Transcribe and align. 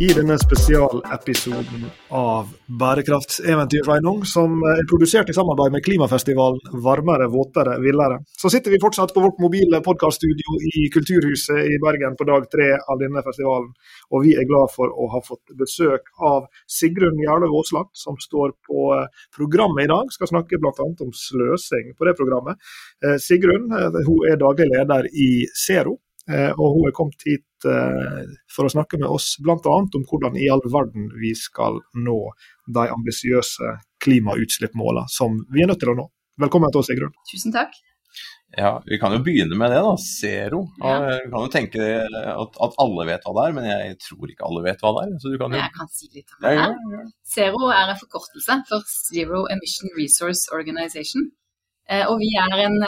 I 0.00 0.06
denne 0.16 0.38
spesialepisoden 0.40 1.82
av 2.16 2.54
Bærekraftseventyr 2.80 3.82
Sveinung, 3.84 4.22
som 4.24 4.62
er 4.70 4.80
produsert 4.88 5.28
i 5.28 5.34
samarbeid 5.36 5.74
med 5.74 5.84
klimafestivalen 5.84 6.80
Varmere, 6.86 7.26
våtere, 7.28 7.74
villere, 7.84 8.16
så 8.32 8.48
sitter 8.48 8.72
vi 8.72 8.80
fortsatt 8.80 9.12
på 9.12 9.20
vårt 9.26 9.42
mobile 9.44 9.82
podkaststudio 9.84 10.56
i 10.70 10.86
Kulturhuset 10.94 11.68
i 11.68 11.76
Bergen 11.84 12.16
på 12.16 12.24
dag 12.32 12.48
tre 12.48 12.70
av 12.80 12.96
denne 13.02 13.20
festivalen. 13.28 13.68
Og 14.08 14.24
vi 14.24 14.32
er 14.40 14.48
glad 14.48 14.72
for 14.72 14.88
å 14.88 15.12
ha 15.12 15.20
fått 15.26 15.52
besøk 15.60 16.08
av 16.16 16.48
Sigrun 16.64 17.20
Jarløv 17.20 17.60
Aasland, 17.60 17.92
som 17.92 18.16
står 18.24 18.56
på 18.70 18.88
programmet 19.36 19.84
i 19.84 19.92
dag. 19.92 20.08
Skal 20.16 20.32
snakke 20.32 20.62
bl.a. 20.64 20.72
om 20.80 21.12
sløsing 21.12 21.92
på 21.98 22.08
det 22.08 22.16
programmet. 22.16 22.56
Eh, 23.04 23.20
Sigrun 23.20 23.68
eh, 23.68 24.00
hun 24.08 24.30
er 24.32 24.40
daglig 24.40 24.72
leder 24.72 25.12
i 25.12 25.34
Zero. 25.52 26.00
Eh, 26.30 26.52
og 26.54 26.76
hun 26.76 26.86
er 26.88 26.94
kommet 26.94 27.24
hit 27.26 27.66
eh, 27.66 28.22
for 28.52 28.68
å 28.68 28.72
snakke 28.72 29.00
med 29.00 29.10
oss 29.10 29.32
bl.a. 29.42 29.56
om 29.66 30.06
hvordan 30.06 30.36
i 30.38 30.46
all 30.52 30.62
verden 30.70 31.08
vi 31.18 31.32
skal 31.34 31.80
nå 31.98 32.18
de 32.70 32.86
ambisiøse 32.94 33.76
klimautslippsmålene 34.04 35.10
som 35.10 35.40
vi 35.50 35.64
er 35.64 35.70
nødt 35.72 35.82
til 35.82 35.94
å 35.94 35.98
nå. 36.02 36.10
Velkommen 36.40 36.70
til 36.72 36.82
oss, 36.82 36.90
Sigrun. 36.92 37.16
Tusen 37.30 37.54
takk. 37.56 37.74
Ja, 38.58 38.82
Vi 38.86 38.98
kan 38.98 39.12
jo 39.14 39.20
begynne 39.22 39.54
med 39.58 39.70
det, 39.70 39.80
da. 39.86 39.90
Zero. 40.02 40.64
Ja. 40.82 40.94
Vi 41.22 41.30
kan 41.30 41.44
jo 41.44 41.50
tenke 41.52 41.90
at, 42.02 42.56
at, 42.66 42.78
alle 42.82 43.06
vet 43.06 43.26
hva 43.26 43.34
det 43.36 43.44
er, 43.44 43.56
men 43.58 43.68
jeg 43.68 43.98
tror 44.02 44.32
ikke 44.32 44.46
alle 44.48 44.64
vet 44.64 44.82
hva 44.82 44.94
det 44.96 45.04
er. 45.04 45.12
Så 45.22 45.30
du 45.30 45.36
kan 45.38 45.54
jo... 45.54 45.60
Jeg 45.60 45.74
kan 45.76 45.90
si 45.94 46.08
litt 46.14 46.34
om 46.34 46.46
det. 46.46 46.54
Ja, 46.56 46.64
ja, 46.94 47.02
Zero 47.34 47.70
er 47.70 47.92
en 47.92 48.00
forkortelse 48.00 48.58
for 48.70 48.90
Zero 48.90 49.44
Emission 49.54 49.94
Resource 49.98 50.50
Organization. 50.56 51.28
Eh, 51.90 52.02
og 52.06 52.18
vi 52.22 52.32
er 52.38 52.56
en 52.66 52.80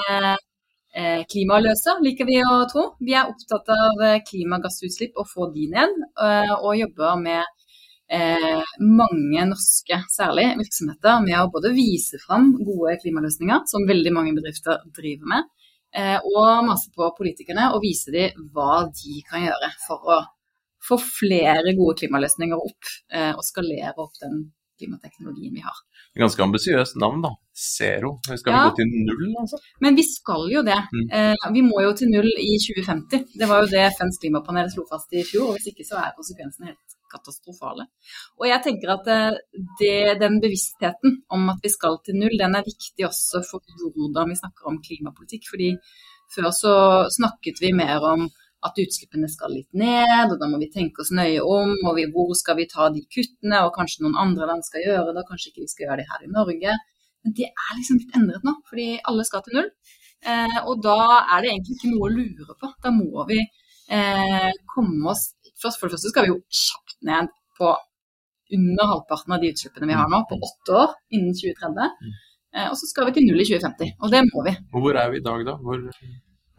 Eh, 0.93 1.23
klimaløser, 1.25 2.03
liker 2.05 2.29
vi 2.29 2.37
å 2.45 2.57
tro. 2.69 2.83
Vi 3.01 3.15
er 3.17 3.31
opptatt 3.31 3.71
av 3.73 4.03
eh, 4.05 4.19
klimagassutslipp 4.29 5.17
og 5.17 5.29
få 5.31 5.49
de 5.55 5.71
ned, 5.73 5.95
eh, 6.21 6.53
og 6.59 6.77
jobber 6.81 7.19
med 7.23 7.59
mange 8.13 9.45
norske 9.49 9.97
særlig 10.13 10.43
virksomheter 10.59 11.23
med 11.25 11.39
å 11.39 11.47
både 11.49 11.71
vise 11.73 12.19
fram 12.21 12.51
gode 12.59 12.99
klimaløsninger, 13.01 13.63
som 13.71 13.87
veldig 13.89 14.11
mange 14.13 14.35
bedrifter 14.37 14.83
driver 14.93 15.31
med, 15.33 15.47
og 16.29 16.67
masse 16.67 16.93
på 16.93 17.09
politikerne 17.17 17.71
og 17.73 17.81
vise 17.81 18.13
dem 18.13 18.51
hva 18.53 18.83
de 18.93 19.23
kan 19.31 19.47
gjøre 19.47 19.71
for 19.87 20.13
å 20.13 20.19
få 20.85 21.01
flere 21.07 21.73
gode 21.79 22.03
klimaløsninger 22.03 22.61
opp 22.69 22.93
og 23.39 23.41
skalere 23.49 23.97
opp 23.97 24.21
den 24.21 24.43
klimateknologien 24.79 25.55
vi 25.55 25.65
har. 25.65 25.79
Ganske 26.19 26.45
ambisiøst 26.45 26.99
navn, 27.03 27.23
da. 27.25 27.33
Zero. 27.53 28.15
Skal 28.25 28.55
ja. 28.55 28.63
vi 28.63 28.71
gå 28.71 28.79
til 28.79 28.95
null, 29.09 29.29
altså? 29.43 29.61
Men 29.85 29.99
vi 29.99 30.05
skal 30.09 30.49
jo 30.53 30.65
det. 30.67 30.79
Mm. 30.95 31.05
Eh, 31.19 31.47
vi 31.57 31.65
må 31.67 31.83
jo 31.85 31.93
til 31.99 32.11
null 32.13 32.31
i 32.41 32.57
2050. 32.65 33.37
Det 33.41 33.49
var 33.51 33.63
jo 33.63 33.71
det 33.73 33.85
FNs 33.99 34.21
klimapanel 34.23 34.73
slo 34.73 34.87
fast 34.89 35.13
i 35.13 35.25
fjor. 35.29 35.51
og 35.51 35.59
Hvis 35.59 35.73
ikke 35.73 35.87
så 35.89 36.01
er 36.01 36.17
konsekvensene 36.17 36.73
helt 36.73 36.99
katastrofale. 37.13 37.89
Og 38.41 38.47
jeg 38.49 38.65
tenker 38.65 38.95
at 38.95 39.11
eh, 39.13 39.41
det, 39.81 39.97
den 40.23 40.41
bevisstheten 40.45 41.21
om 41.37 41.51
at 41.53 41.61
vi 41.65 41.73
skal 41.73 42.01
til 42.07 42.19
null, 42.21 42.39
den 42.41 42.57
er 42.59 42.69
viktig 42.69 43.09
også 43.09 43.45
for 43.51 43.75
hvordan 43.83 44.33
vi 44.33 44.41
snakker 44.41 44.73
om 44.73 44.81
klimapolitikk. 44.87 45.51
fordi 45.53 45.75
før 46.33 46.49
så 46.57 46.75
snakket 47.13 47.61
vi 47.61 47.75
mer 47.77 48.01
om 48.09 48.31
at 48.67 48.79
utslippene 48.79 49.29
skal 49.31 49.55
litt 49.57 49.71
ned, 49.75 50.31
og 50.31 50.39
da 50.41 50.49
må 50.51 50.61
vi 50.63 50.71
tenke 50.71 51.03
oss 51.03 51.11
nøye 51.15 51.43
om. 51.43 51.75
og 51.89 51.97
vi, 51.99 52.07
Hvor 52.15 52.31
skal 52.39 52.59
vi 52.61 52.69
ta 52.71 52.89
de 52.95 53.03
kuttene, 53.11 53.65
og 53.67 53.75
kanskje 53.77 54.05
noen 54.05 54.19
andre 54.25 54.49
land 54.51 54.67
skal 54.67 54.87
gjøre 54.87 55.15
det, 55.17 55.27
kanskje 55.29 55.51
ikke 55.51 55.65
vi 55.65 55.73
skal 55.73 55.87
gjøre 55.87 55.99
det 56.03 56.09
her 56.11 56.27
i 56.27 56.33
Norge. 56.37 56.77
Men 57.23 57.37
det 57.39 57.49
er 57.51 57.77
liksom 57.79 58.01
litt 58.01 58.17
endret 58.19 58.47
nå, 58.47 58.57
fordi 58.71 58.89
alle 59.11 59.27
skal 59.27 59.45
til 59.47 59.59
null. 59.59 59.71
Eh, 60.23 60.59
og 60.71 60.83
da 60.85 60.99
er 61.35 61.43
det 61.43 61.53
egentlig 61.53 61.79
ikke 61.79 61.93
noe 61.93 62.09
å 62.09 62.15
lure 62.15 62.59
på. 62.59 62.73
Da 62.83 62.95
må 62.95 63.27
vi 63.31 63.41
eh, 63.43 64.51
komme 64.75 65.15
oss 65.15 65.33
først, 65.63 65.79
For 65.79 65.87
det 65.89 65.97
første 65.97 66.13
skal 66.13 66.27
vi 66.27 66.35
jo 66.35 66.43
kjapt 66.47 66.99
ned 67.07 67.31
på 67.59 67.71
under 68.53 68.91
halvparten 68.91 69.35
av 69.35 69.43
de 69.43 69.51
utslippene 69.55 69.89
vi 69.89 69.97
har 69.97 70.11
nå, 70.13 70.23
på 70.29 70.39
åtte 70.39 70.77
år 70.85 70.95
innen 71.17 71.35
2030. 71.35 72.13
Eh, 72.53 72.69
og 72.69 72.77
så 72.79 72.89
skal 72.91 73.09
vi 73.09 73.17
til 73.17 73.27
null 73.27 73.43
i 73.43 73.49
2050, 73.49 73.97
og 74.03 74.13
det 74.13 74.23
må 74.29 74.45
vi. 74.47 74.55
Og 74.75 74.85
hvor 74.85 74.99
er 75.03 75.11
vi 75.13 75.23
i 75.23 75.25
dag, 75.25 75.47
da? 75.49 75.57
Hvor 75.63 75.81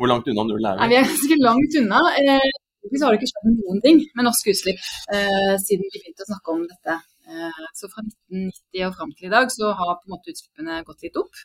hvor 0.03 0.11
langt 0.11 0.27
unna 0.27 0.43
null 0.47 0.67
er 0.67 0.75
vi? 0.75 0.81
Nei, 0.81 0.89
vi 0.91 0.99
er 0.99 1.07
ganske 1.07 1.39
langt 1.39 1.79
unna. 1.79 2.03
Eh, 2.19 2.51
har 2.83 3.15
det 3.15 3.19
ikke 3.21 3.31
skjedd 3.31 3.49
noen 3.55 3.81
ting 3.85 4.03
med 4.17 4.27
norske 4.27 4.51
utslipp 4.51 4.81
eh, 5.15 5.53
siden 5.63 5.87
vi 5.87 6.01
begynte 6.01 6.25
å 6.25 6.29
snakke 6.33 6.55
om 6.55 6.65
dette. 6.67 6.95
Eh, 7.31 7.61
så 7.79 7.87
fra 7.87 8.03
1990 8.03 8.87
og 8.89 8.97
fram 8.97 9.13
til 9.15 9.29
i 9.29 9.33
dag 9.33 9.51
så 9.53 9.71
har 9.79 9.95
på 9.95 10.09
en 10.09 10.15
måte 10.17 10.33
utslippene 10.33 10.81
gått 10.89 11.07
litt 11.07 11.19
opp. 11.23 11.43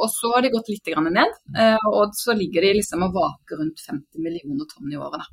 Og 0.00 0.06
så 0.08 0.30
har 0.32 0.40
de 0.40 0.48
gått 0.48 0.70
litt 0.72 0.86
ned, 1.12 1.34
og 1.90 2.14
så 2.16 2.32
ligger 2.32 2.64
de 2.64 2.70
liksom 2.78 3.02
og 3.04 3.18
vaker 3.18 3.58
rundt 3.60 3.82
50 3.84 4.24
millioner 4.24 4.64
tonn 4.70 4.94
i 4.94 4.96
året. 4.96 5.26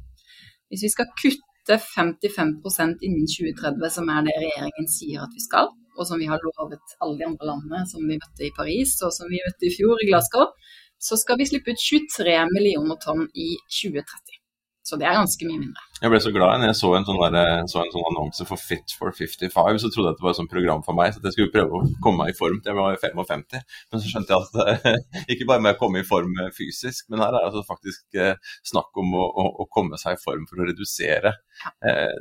Hvis 0.68 0.84
vi 0.84 0.90
skal 0.92 1.08
kutte 1.22 1.78
55% 1.80 3.06
innen 3.08 3.30
2030, 3.32 3.94
som 3.96 4.12
er 4.12 4.28
det 4.28 4.36
regjeringen 4.42 4.92
sier 4.92 5.24
at 5.24 5.32
vi 5.32 5.46
skal, 5.46 5.72
og 5.96 6.04
som 6.10 6.20
vi 6.20 6.28
har 6.28 6.44
lovet 6.44 6.98
alle 7.00 7.16
de 7.22 7.30
andre 7.30 7.48
landene 7.48 7.86
som 7.88 8.04
vi 8.04 8.20
møtte 8.20 8.44
i 8.44 8.52
Paris 8.60 8.98
og 9.08 9.16
som 9.16 9.32
vi 9.32 9.40
møtte 9.40 9.68
i 9.70 9.74
fjor 9.78 10.04
i 10.04 10.12
Glasgow, 10.12 10.52
så 11.00 11.18
skal 11.20 11.40
vi 11.40 11.48
slippe 11.50 11.74
ut 11.74 11.82
23 11.82 12.36
millioner 12.54 13.00
tonn 13.04 13.26
i 13.34 13.54
2030. 13.82 14.40
Så 14.90 14.98
det 14.98 15.06
er 15.06 15.18
ganske 15.20 15.46
mye 15.46 15.60
mindre. 15.60 15.84
Jeg 16.00 16.10
ble 16.10 16.20
så 16.24 16.32
glad 16.34 16.62
når 16.62 16.72
jeg 16.72 16.78
så 16.80 16.90
en, 16.98 17.06
sånn 17.06 17.20
der, 17.20 17.66
så 17.70 17.82
en 17.84 17.92
sånn 17.94 18.06
annonse 18.10 18.46
for 18.48 18.62
Fit 18.62 18.94
for 18.98 19.14
55, 19.14 19.82
så 19.84 19.92
trodde 19.92 20.08
jeg 20.08 20.16
at 20.16 20.22
det 20.22 20.26
var 20.26 20.34
et 20.34 20.40
sånt 20.40 20.54
program 20.54 20.82
for 20.86 20.98
meg, 20.98 21.12
så 21.14 21.22
jeg 21.22 21.36
skulle 21.36 21.54
prøve 21.54 21.78
å 21.78 21.90
komme 22.02 22.24
meg 22.24 22.32
i 22.32 22.38
form 22.38 22.58
til 22.64 22.72
jeg 22.72 22.80
var 22.80 22.98
55. 23.04 23.44
Men 23.92 24.02
så 24.02 24.14
skjønte 24.14 24.40
jeg 24.40 24.48
at 24.48 25.28
ikke 25.36 25.50
bare 25.52 25.66
med 25.66 25.76
å 25.76 25.82
komme 25.82 26.02
i 26.02 26.08
form 26.08 26.34
fysisk, 26.56 27.06
men 27.12 27.22
her 27.22 27.30
er 27.30 27.38
det 27.38 27.52
altså 27.52 27.66
faktisk 27.68 28.18
eh, 28.24 28.56
snakk 28.72 29.04
om 29.04 29.14
å, 29.20 29.28
å, 29.28 29.46
å, 29.62 29.68
komme 29.70 30.00
seg 30.02 30.18
i 30.18 30.24
form 30.24 30.48
for 30.50 30.64
å 30.64 30.70
redusere, 30.72 31.36
eh, 31.86 32.18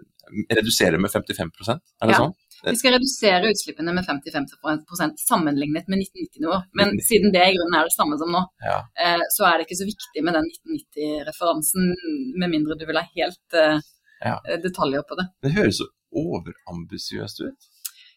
redusere 0.59 1.01
med 1.01 1.15
55 1.15 1.55
er 1.63 1.79
det 1.79 2.13
ja. 2.13 2.21
sånn? 2.21 2.37
Vi 2.65 2.75
skal 2.81 2.97
redusere 2.97 3.51
utslippene 3.53 3.93
med 3.95 4.07
50-50 4.07 5.21
sammenlignet 5.23 5.87
med 5.89 6.03
1990-nivå. 6.03 6.57
Men 6.81 6.97
siden 7.07 7.35
det 7.35 7.45
i 7.45 7.55
grunnen 7.57 7.79
er 7.79 7.87
det 7.87 7.95
samme 7.95 8.19
som 8.21 8.33
nå, 8.35 8.43
ja. 8.65 8.81
Eh, 9.05 9.23
så 9.35 9.47
er 9.49 9.59
det 9.59 9.69
ikke 9.69 9.81
så 9.83 9.89
viktig 9.89 10.25
med 10.27 10.39
den 10.39 10.51
1990-referansen, 10.51 11.95
med 12.41 12.55
mindre 12.55 12.79
du 12.79 12.87
vil 12.89 12.99
ha 12.99 13.07
helt 13.07 13.59
uh, 13.59 13.79
ja. 14.25 14.37
detaljer 14.65 15.07
på 15.09 15.21
det. 15.21 15.29
Det 15.47 15.55
høres 15.55 15.81
så 15.83 15.89
overambisiøst 16.19 17.45
ut. 17.47 17.71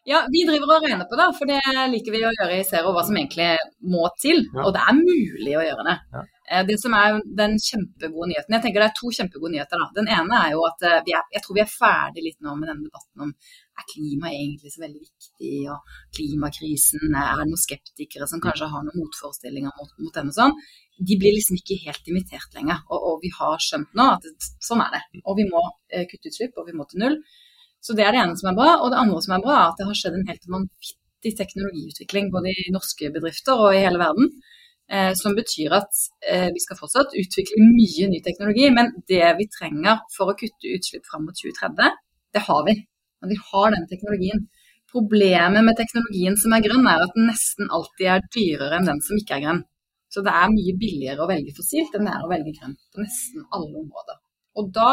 Ja, 0.09 0.23
vi 0.34 0.41
driver 0.50 0.78
og 0.78 0.85
regner 0.85 1.06
på 1.06 1.17
det, 1.19 1.28
for 1.38 1.50
det 1.50 1.62
liker 1.91 2.13
vi 2.16 2.23
å 2.25 2.34
gjøre 2.34 2.57
i 2.57 2.66
Zero, 2.66 2.94
hva 2.95 3.03
som 3.06 3.17
egentlig 3.19 3.51
må 3.85 4.07
til. 4.22 4.47
Ja. 4.50 4.63
Og 4.66 4.73
det 4.73 4.81
er 4.81 4.97
mulig 4.97 5.53
å 5.53 5.66
gjøre 5.66 5.85
det. 5.88 5.97
Ja. 6.16 6.23
Det 6.67 6.75
som 6.81 6.91
er 6.97 7.22
den 7.38 7.53
kjempegode 7.63 8.28
nyheten 8.28 8.56
Jeg 8.57 8.63
tenker 8.66 8.84
det 8.84 8.88
er 8.90 8.95
to 8.97 9.11
kjempegode 9.16 9.53
nyheter. 9.53 9.79
da. 9.79 9.85
Den 9.95 10.09
ene 10.11 10.40
er 10.41 10.56
jo 10.56 10.66
at 10.67 10.81
er, 10.84 11.06
jeg 11.06 11.44
tror 11.45 11.56
vi 11.56 11.61
er 11.63 11.69
ferdig 11.69 12.25
litt 12.25 12.40
nå 12.44 12.56
med 12.57 12.67
denne 12.67 12.90
debatten 12.90 13.23
om 13.23 13.29
er 13.31 13.85
klima 13.94 14.31
egentlig 14.34 14.73
så 14.73 14.81
veldig 14.84 15.00
viktig, 15.00 15.53
og 15.72 15.94
klimakrisen, 16.17 17.06
er 17.16 17.40
det 17.40 17.47
noen 17.50 17.61
skeptikere 17.61 18.28
som 18.29 18.41
kanskje 18.44 18.67
har 18.73 18.84
noen 18.88 19.00
motforestillinger 19.03 19.78
mot, 19.78 19.94
mot 20.01 20.17
den 20.17 20.34
og 20.34 20.38
sånn. 20.38 20.57
De 20.97 21.17
blir 21.22 21.38
liksom 21.38 21.61
ikke 21.61 21.79
helt 21.85 22.11
invitert 22.11 22.57
lenger, 22.57 22.84
og, 22.90 23.00
og 23.00 23.23
vi 23.23 23.31
har 23.38 23.63
skjønt 23.63 23.95
nå 23.97 24.09
at 24.17 24.28
sånn 24.66 24.84
er 24.85 24.97
det. 24.97 25.23
Og 25.23 25.40
vi 25.40 25.47
må 25.50 25.63
eh, 25.94 26.03
kutte 26.09 26.34
utslipp, 26.34 26.59
og 26.59 26.67
vi 26.67 26.78
må 26.78 26.90
til 26.90 27.06
null. 27.06 27.17
Så 27.81 27.96
det 27.97 28.06
er 28.06 28.14
det 28.14 28.22
ene 28.22 28.38
som 28.38 28.52
er 28.52 28.58
bra. 28.58 28.75
Og 28.81 28.92
det 28.94 29.02
andre 29.02 29.22
som 29.25 29.36
er 29.36 29.44
bra, 29.46 29.58
er 29.58 29.69
at 29.72 29.80
det 29.80 29.88
har 29.90 29.97
skjedd 29.97 30.18
en 30.18 30.28
helt 30.30 30.50
vanvittig 30.56 31.34
teknologiutvikling 31.40 32.30
både 32.34 32.53
i 32.53 32.74
norske 32.74 33.09
bedrifter 33.14 33.58
og 33.66 33.75
i 33.75 33.84
hele 33.86 34.02
verden. 34.02 34.29
Eh, 34.91 35.14
som 35.16 35.35
betyr 35.38 35.72
at 35.78 36.00
eh, 36.28 36.50
vi 36.52 36.59
skal 36.59 36.76
fortsatt 36.76 37.14
utvikle 37.16 37.64
mye 37.64 38.09
ny 38.11 38.20
teknologi, 38.26 38.66
men 38.76 38.91
det 39.08 39.23
vi 39.38 39.47
trenger 39.47 40.02
for 40.11 40.32
å 40.32 40.35
kutte 40.35 40.73
utslipp 40.76 41.05
fram 41.08 41.23
mot 41.29 41.38
2030, 41.38 42.00
det 42.35 42.44
har 42.47 42.66
vi. 42.67 42.76
Men 43.22 43.32
vi 43.32 43.38
har 43.52 43.72
den 43.72 43.88
teknologien. 43.88 44.44
Problemet 44.91 45.64
med 45.64 45.78
teknologien 45.79 46.35
som 46.41 46.52
er 46.52 46.66
grønn, 46.66 46.90
er 46.91 47.05
at 47.05 47.16
den 47.16 47.29
nesten 47.32 47.72
alltid 47.72 48.09
er 48.11 48.26
dyrere 48.35 48.82
enn 48.82 48.90
den 48.91 49.00
som 49.05 49.16
ikke 49.22 49.38
er 49.38 49.46
grønn. 49.46 49.64
Så 50.11 50.26
det 50.26 50.34
er 50.35 50.52
mye 50.52 50.76
billigere 50.76 51.23
å 51.23 51.29
velge 51.29 51.55
fossilt 51.55 51.96
enn 51.96 52.09
det 52.09 52.17
er 52.17 52.26
å 52.26 52.32
velge 52.34 52.52
grønt 52.58 52.82
på 52.91 53.05
nesten 53.05 53.46
alle 53.47 53.72
områder. 53.85 54.20
Og 54.59 54.73
da 54.76 54.90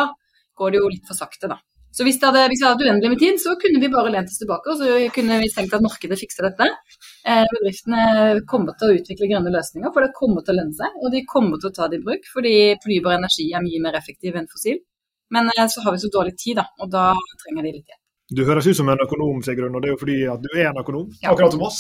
går 0.59 0.71
det 0.71 0.79
jo 0.79 0.93
litt 0.93 1.11
for 1.11 1.19
sakte, 1.19 1.51
da. 1.51 1.59
Så 1.95 2.05
hvis, 2.07 2.19
hadde, 2.23 2.45
hvis 2.53 2.61
vi 2.63 2.69
hadde 2.69 2.85
uendelig 2.87 3.11
med 3.15 3.21
tid, 3.23 3.39
så 3.43 3.55
kunne 3.61 3.81
vi 3.83 3.91
bare 3.93 4.13
lent 4.13 4.31
oss 4.31 4.41
tilbake 4.41 4.71
og 4.71 4.81
så 4.81 4.99
kunne 5.15 5.39
vi 5.43 5.49
tenkt 5.53 5.75
at 5.75 5.85
markedet 5.85 6.19
fikser 6.21 6.47
dette. 6.49 6.69
Eh, 7.27 7.45
bedriftene 7.55 8.03
kommer 8.51 8.77
til 8.79 8.93
å 8.93 8.99
utvikle 9.01 9.31
grønne 9.33 9.53
løsninger, 9.55 9.93
for 9.95 10.05
det 10.05 10.17
kommer 10.19 10.45
til 10.45 10.55
å 10.55 10.61
lønne 10.61 10.79
seg. 10.79 10.99
Og 11.03 11.15
de 11.15 11.25
kommer 11.29 11.61
til 11.61 11.71
å 11.71 11.77
ta 11.79 11.89
det 11.89 12.01
i 12.01 12.05
bruk, 12.05 12.29
fordi 12.35 12.55
fornybar 12.85 13.19
energi 13.19 13.49
er 13.53 13.65
mye 13.65 13.83
mer 13.87 13.99
effektiv 13.99 14.39
enn 14.39 14.51
fossil. 14.53 14.83
Men 15.35 15.51
eh, 15.57 15.65
så 15.73 15.85
har 15.85 15.97
vi 15.97 16.05
så 16.05 16.13
dårlig 16.13 16.37
tid, 16.37 16.61
da, 16.61 16.69
og 16.79 16.93
da 16.93 17.09
trenger 17.43 17.65
de 17.65 17.75
litt 17.79 17.89
hjelp. 17.89 18.05
Du 18.37 18.43
høres 18.45 18.67
ut 18.69 18.77
som 18.77 18.89
en 18.93 19.01
økonom, 19.01 19.39
Sigrun, 19.41 19.73
og 19.73 19.81
det 19.81 19.89
er 19.89 19.95
jo 19.95 20.01
fordi 20.03 20.17
at 20.29 20.43
du 20.45 20.49
er 20.53 20.67
en 20.69 20.81
økonom, 20.83 21.07
Ja. 21.23 21.31
akkurat 21.33 21.53
som 21.55 21.63
oss. 21.65 21.79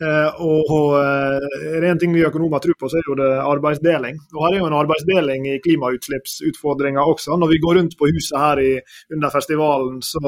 Eh, 0.00 0.30
og, 0.40 0.70
og 0.72 0.94
eh, 0.96 1.74
er 1.76 1.80
det 1.84 1.90
en 1.90 1.98
ting 2.00 2.14
vi 2.16 2.24
økonomer 2.24 2.58
tror 2.64 2.78
på, 2.80 2.88
så 2.88 2.96
er 2.96 3.04
jo 3.10 3.16
det 3.20 3.28
arbeidsdeling. 3.44 4.16
Og 4.32 4.40
her 4.46 4.54
er 4.56 4.62
jo 4.62 4.70
en 4.70 4.78
arbeidsdeling 4.80 5.44
i 5.50 5.58
klimautslippsutfordringer 5.66 7.04
også. 7.04 7.36
Når 7.36 7.52
vi 7.52 7.58
går 7.64 7.76
rundt 7.80 7.98
på 8.00 8.08
huset 8.14 8.38
her 8.40 8.62
i, 8.64 8.72
under 9.12 9.28
festivalen, 9.36 10.00
så 10.02 10.22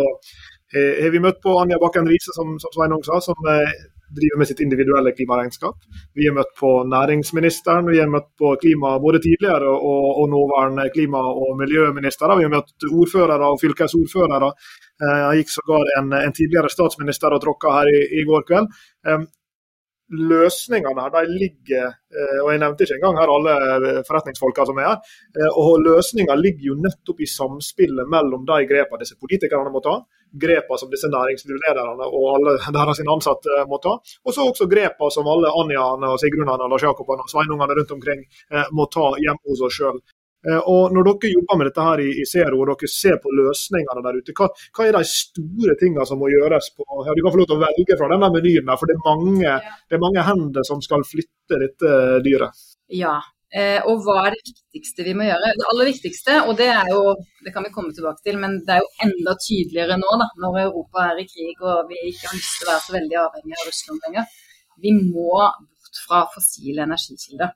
eh, 0.77 1.03
har 1.05 1.11
vi 1.17 1.25
møtt 1.25 1.41
på 1.45 1.57
Anja 1.63 1.81
Bakken 1.81 2.09
Riise, 2.09 2.37
som, 2.37 2.53
som 2.61 2.73
Sveinung 2.77 3.01
sa, 3.09 3.21
som 3.25 3.49
eh, 3.49 3.73
driver 4.17 4.39
med 4.43 4.49
sitt 4.51 4.63
individuelle 4.65 5.13
klimaregnskap. 5.17 5.77
Vi 6.15 6.29
har 6.29 6.37
møtt 6.37 6.55
på 6.59 6.71
næringsministeren, 6.93 7.91
vi 7.91 8.01
har 8.03 8.11
møtt 8.13 8.31
på 8.39 8.55
klima 8.63 8.95
både 9.03 9.23
tidligere 9.25 9.73
og, 9.73 10.09
og 10.23 10.33
nåværende 10.33 10.89
klima- 10.95 11.27
og 11.45 11.59
miljøministre. 11.61 12.39
Vi 12.39 12.49
har 12.49 12.57
møtt 12.57 12.89
ordførere 12.93 13.53
og 13.53 13.61
fylkesordførere. 13.65 14.51
Eh, 15.03 15.21
Jeg 15.23 15.43
gikk 15.43 15.55
sågar 15.59 15.95
en, 15.99 16.13
en 16.23 16.35
tidligere 16.41 16.73
statsminister 16.73 17.35
og 17.35 17.45
tråkka 17.45 17.79
her 17.79 17.93
i, 17.93 18.03
i 18.21 18.27
går 18.29 18.45
kveld. 18.51 18.69
Løsningene 20.13 21.01
her, 21.01 21.13
de 21.15 21.37
ligger, 21.41 21.87
eh, 22.13 22.41
og 22.43 22.51
jeg 22.53 22.61
nevnte 22.61 22.85
ikke 22.85 22.99
engang 22.99 23.21
her 23.23 23.31
alle 23.33 23.93
forretningsfolka 24.05 24.67
som 24.69 24.81
er 24.83 24.91
her, 24.91 24.99
eh, 25.39 25.53
og 25.57 25.81
løsninga 25.87 26.37
ligger 26.37 26.67
jo 26.69 26.81
nettopp 26.85 27.23
i 27.25 27.29
samspillet 27.33 28.11
mellom 28.13 28.45
de 28.51 28.59
grepene 28.69 29.01
disse 29.01 29.17
politikerne 29.17 29.73
må 29.73 29.81
ta, 29.85 29.95
grepene 30.33 30.79
som 30.81 30.91
disse 30.93 31.11
næringslederne 31.13 32.09
og 32.09 32.25
alle 32.37 32.57
deres 32.79 33.03
ansatte 33.05 33.63
må 33.69 33.79
ta, 33.83 33.99
og 33.99 34.35
så 34.35 34.49
også 34.49 34.69
grepene 34.71 35.13
som 35.13 35.29
alle 35.29 35.53
Anjaene 35.63 36.15
og 36.15 36.21
Sigrunene 36.23 36.71
Lars 36.71 36.87
Jakobene 36.87 37.27
og 37.27 37.31
Sveinungene 37.33 37.79
rundt 37.79 37.95
omkring 37.99 38.25
eh, 38.25 38.67
må 38.73 38.89
ta 38.93 39.13
hjemme 39.21 39.53
hos 39.53 39.65
oss 39.69 39.79
sjøl. 39.79 40.01
Eh, 40.49 40.61
Og 40.67 40.95
Når 40.95 41.07
dere 41.07 41.33
jobber 41.37 41.59
med 41.61 41.69
dette 41.71 41.85
her 41.87 42.03
i, 42.03 42.09
i 42.23 42.25
Zero, 42.27 42.63
og 42.63 42.73
dere 42.73 42.91
ser 42.91 43.19
på 43.23 43.31
løsningene 43.39 44.03
der 44.03 44.19
ute, 44.19 44.35
hva, 44.39 44.49
hva 44.75 44.89
er 44.89 44.97
de 44.99 45.05
store 45.07 45.77
tingene 45.81 46.07
som 46.09 46.19
må 46.19 46.33
gjøres 46.33 46.73
på 46.77 46.87
ja, 47.07 47.15
Du 47.15 47.23
kan 47.23 47.35
få 47.35 47.43
lov 47.43 47.51
til 47.51 47.61
å 47.61 47.63
velge 47.63 47.99
fra 48.01 48.11
denne 48.11 48.33
menyen, 48.35 48.67
der, 48.67 48.81
for 48.81 48.91
det 48.91 48.97
er, 48.99 49.05
mange, 49.07 49.55
det 49.87 49.99
er 49.99 50.03
mange 50.03 50.27
hender 50.27 50.67
som 50.67 50.83
skal 50.83 51.07
flytte 51.07 51.61
dette 51.63 51.95
dyret. 52.27 52.67
Ja. 52.93 53.21
Eh, 53.53 53.85
og 53.85 54.01
hva 54.01 54.15
er 54.25 54.33
det 54.33 54.47
viktigste 54.49 55.05
vi 55.05 55.13
må 55.17 55.27
gjøre? 55.27 55.51
Det 55.59 55.65
aller 55.69 55.89
viktigste, 55.91 56.37
og 56.49 56.55
det 56.57 56.71
er 56.73 56.87
jo, 56.89 57.01
det 57.45 57.51
kan 57.53 57.67
vi 57.67 57.73
komme 57.75 57.93
tilbake 57.93 58.25
til, 58.25 58.39
men 58.41 58.55
det 58.65 58.79
er 58.79 58.81
jo 58.81 58.93
enda 59.05 59.35
tydeligere 59.45 59.99
nå 60.01 60.13
da, 60.23 60.29
når 60.41 60.61
Europa 60.63 61.03
er 61.11 61.21
i 61.21 61.27
krig 61.29 61.61
og 61.61 61.91
vi 61.91 61.99
ikke 62.09 62.31
har 62.31 62.39
lyst 62.39 62.55
til 62.57 62.65
å 62.65 62.71
være 62.71 62.85
så 62.87 62.95
veldig 62.95 63.19
avhengig 63.21 63.59
av 63.59 63.67
Russland 63.69 64.07
lenger. 64.07 64.39
Vi 64.87 64.93
må 64.97 65.35
bort 65.37 66.01
fra 66.07 66.21
fossile 66.33 66.87
energikilder. 66.87 67.53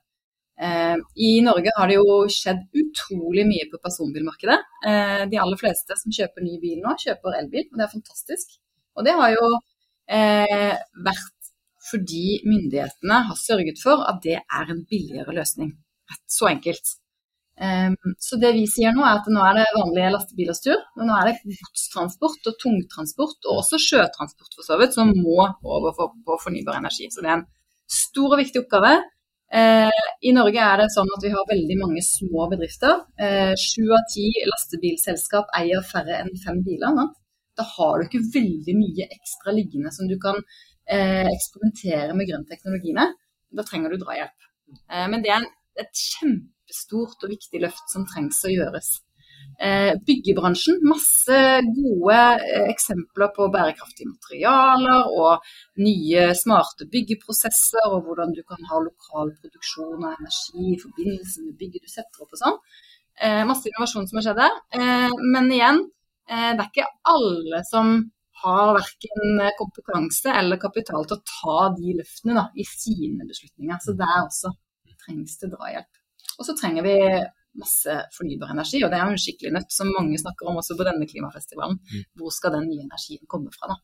Eh, 0.67 1.01
I 1.29 1.31
Norge 1.47 1.73
har 1.79 1.89
det 1.89 1.97
jo 1.97 2.19
skjedd 2.35 2.61
utrolig 2.83 3.47
mye 3.49 3.65
på 3.71 3.81
personbilmarkedet. 3.81 4.59
Eh, 4.91 5.23
de 5.33 5.41
aller 5.41 5.61
fleste 5.63 5.97
som 5.97 6.13
kjøper 6.13 6.45
ny 6.45 6.59
bil 6.61 6.77
nå, 6.83 6.93
kjøper 7.07 7.39
elbil, 7.41 7.65
og 7.71 7.81
det 7.81 7.87
er 7.87 7.95
fantastisk. 7.95 8.59
Og 8.97 9.05
det 9.05 9.17
har 9.17 9.33
jo 9.33 9.49
vært 10.07 11.33
fordi 11.89 12.37
myndighetene 12.47 13.17
har 13.27 13.35
sørget 13.41 13.81
for 13.83 14.05
at 14.07 14.21
det 14.23 14.37
er 14.39 14.71
en 14.71 14.85
billigere 14.87 15.35
løsning. 15.35 15.73
Så 16.37 16.49
enkelt. 16.51 16.95
Um, 17.57 17.95
så 18.21 18.37
det 18.37 18.51
vi 18.53 18.67
sier 18.69 18.93
nå 18.93 19.01
er 19.01 19.17
at 19.17 19.27
nå 19.33 19.41
er 19.41 19.55
det 19.57 19.65
vanlige 19.73 20.13
lastebilers 20.13 20.61
tur. 20.61 20.79
Men 20.97 21.09
Nå 21.09 21.17
er 21.17 21.31
det 21.31 21.57
godstransport 21.57 22.49
og 22.51 22.57
tungtransport, 22.61 23.37
og 23.49 23.61
også 23.63 23.81
sjøtransport 23.81 24.57
for 24.59 24.67
så 24.67 24.77
vidt, 24.81 24.93
som 24.97 25.13
må 25.15 25.39
over 25.65 25.95
for, 25.97 26.13
på 26.25 26.39
fornybar 26.43 26.79
energi. 26.81 27.09
Så 27.11 27.23
det 27.23 27.31
er 27.31 27.39
en 27.39 27.47
stor 27.89 28.35
og 28.35 28.41
viktig 28.43 28.61
oppgave. 28.63 28.97
Eh, 29.47 30.01
I 30.27 30.33
Norge 30.35 30.59
er 30.59 30.81
det 30.81 30.89
sånn 30.91 31.09
at 31.15 31.23
vi 31.23 31.31
har 31.31 31.49
veldig 31.49 31.77
mange 31.79 32.03
små 32.05 32.49
bedrifter. 32.51 33.05
Eh, 33.15 33.53
Sju 33.57 33.87
av 33.95 34.03
ti 34.11 34.27
lastebilselskap 34.51 35.53
eier 35.59 35.85
færre 35.87 36.21
enn 36.21 36.33
fem 36.43 36.59
biler. 36.65 36.93
Nå. 36.93 37.07
Da 37.57 37.65
har 37.65 37.97
du 37.97 38.05
ikke 38.05 38.25
veldig 38.35 38.75
mye 38.77 39.07
ekstra 39.15 39.55
liggende 39.55 39.93
som 39.95 40.09
du 40.09 40.17
kan 40.21 40.37
eh, 40.37 41.25
eksperimentere 41.31 42.13
med 42.13 42.29
grønn 42.29 42.45
teknologi 42.49 42.93
med. 42.93 43.15
Da 43.55 43.65
trenger 43.65 43.93
du 43.93 44.03
drahjelp. 44.03 44.49
Eh, 44.91 45.07
men 45.09 45.23
det 45.23 45.31
er 45.31 45.39
en, 45.41 45.49
et 45.81 46.05
kjempestort 46.11 47.23
og 47.23 47.33
viktig 47.33 47.61
løft 47.63 47.93
som 47.93 48.07
trengs 48.09 48.43
å 48.45 48.53
gjøres. 48.53 48.95
Eh, 49.59 49.95
byggebransjen, 50.05 50.77
masse 50.85 51.37
gode 51.73 52.17
eh, 52.45 52.67
eksempler 52.69 53.31
på 53.33 53.47
bærekraftige 53.53 54.11
materialer 54.11 55.09
og 55.17 55.47
nye 55.81 56.27
smarte 56.37 56.85
byggeprosesser, 56.93 57.87
og 57.89 58.03
hvordan 58.05 58.35
du 58.37 58.43
kan 58.45 58.61
ha 58.69 58.81
lokal 58.83 59.31
produksjon 59.39 60.03
av 60.05 60.19
energi 60.19 60.75
i 60.75 60.77
forbindelse 60.83 61.47
med 61.47 61.57
bygget 61.57 61.87
du 61.87 61.89
setter 61.89 62.21
opp 62.21 62.37
og 62.37 62.43
sånn. 62.43 62.59
Eh, 63.17 63.41
masse 63.49 63.65
innovasjon 63.71 64.05
som 64.05 64.19
har 64.19 64.27
skjedd 64.27 64.43
der. 64.43 65.17
Men 65.33 65.49
igjen, 65.49 65.81
det 66.27 66.61
er 66.61 66.67
ikke 66.67 66.91
alle 67.09 67.63
som 67.65 67.95
har 68.43 68.75
verken 68.75 69.41
kompetanse 69.57 70.29
eller 70.37 70.61
kapital 70.61 71.07
til 71.09 71.17
å 71.17 71.25
ta 71.25 71.59
de 71.79 71.97
løftene 71.97 72.37
da, 72.37 72.45
i 72.53 72.67
sine 72.67 73.25
beslutninger. 73.25 73.81
Så 73.81 73.97
der 73.97 74.19
også 74.21 74.53
trengs 75.07 75.39
det 75.41 75.51
drahjelp. 75.55 76.03
Og 76.37 76.45
så 76.45 76.55
trenger 76.59 76.85
vi 76.85 76.95
masse 77.57 77.93
fornybar 78.13 78.53
energi, 78.53 78.83
og 78.85 78.91
det 78.91 78.99
er 78.99 79.07
jo 79.07 79.15
en 79.15 79.23
skikkelig 79.23 79.53
nøtt 79.55 79.73
som 79.73 79.89
mange 79.95 80.19
snakker 80.21 80.51
om 80.51 80.59
også 80.61 80.77
på 80.77 80.85
denne 80.85 81.07
klimafestivalen. 81.09 81.79
Hvor 82.19 82.33
skal 82.35 82.53
den 82.59 82.69
nye 82.69 82.85
energien 82.85 83.25
komme 83.31 83.49
fra, 83.55 83.73
da? 83.73 83.79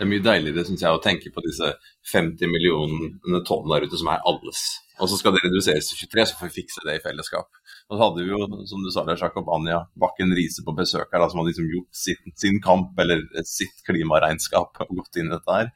Det 0.00 0.06
er 0.06 0.08
mye 0.08 0.24
deiligere 0.24 0.64
synes 0.64 0.80
jeg, 0.80 0.96
å 0.96 1.00
tenke 1.04 1.28
på 1.28 1.42
disse 1.44 1.74
50 2.08 2.48
millionene 2.48 3.42
tonn 3.44 3.68
der 3.68 3.84
ute 3.84 3.98
som 4.00 4.08
er 4.08 4.22
alles. 4.30 4.62
Og 4.96 5.10
så 5.12 5.18
skal 5.20 5.34
det 5.36 5.42
reduseres 5.44 5.90
til 5.90 6.06
23, 6.06 6.24
så 6.30 6.38
får 6.38 6.48
vi 6.48 6.62
fikse 6.62 6.84
det 6.86 6.94
i 6.96 7.02
fellesskap. 7.04 7.50
Og 7.90 7.98
så 7.98 8.00
hadde 8.00 8.24
vi 8.24 8.32
jo, 8.32 8.62
som 8.70 8.80
du 8.80 8.88
sa, 8.88 9.04
der, 9.04 9.20
Jakob 9.20 9.48
Anja 9.52 9.82
Bakken 10.00 10.32
Riise 10.36 10.64
på 10.64 10.72
besøk 10.78 11.12
her, 11.12 11.20
da, 11.20 11.28
som 11.28 11.42
hadde 11.42 11.52
liksom 11.52 11.68
gjort 11.68 12.00
sin, 12.00 12.32
sin 12.40 12.56
kamp 12.64 12.96
eller 13.04 13.26
sitt 13.48 13.84
klimaregnskap 13.84 14.80
og 14.86 14.96
gått 15.02 15.20
inn 15.20 15.28
i 15.28 15.34
dette 15.34 15.58
her. 15.58 15.68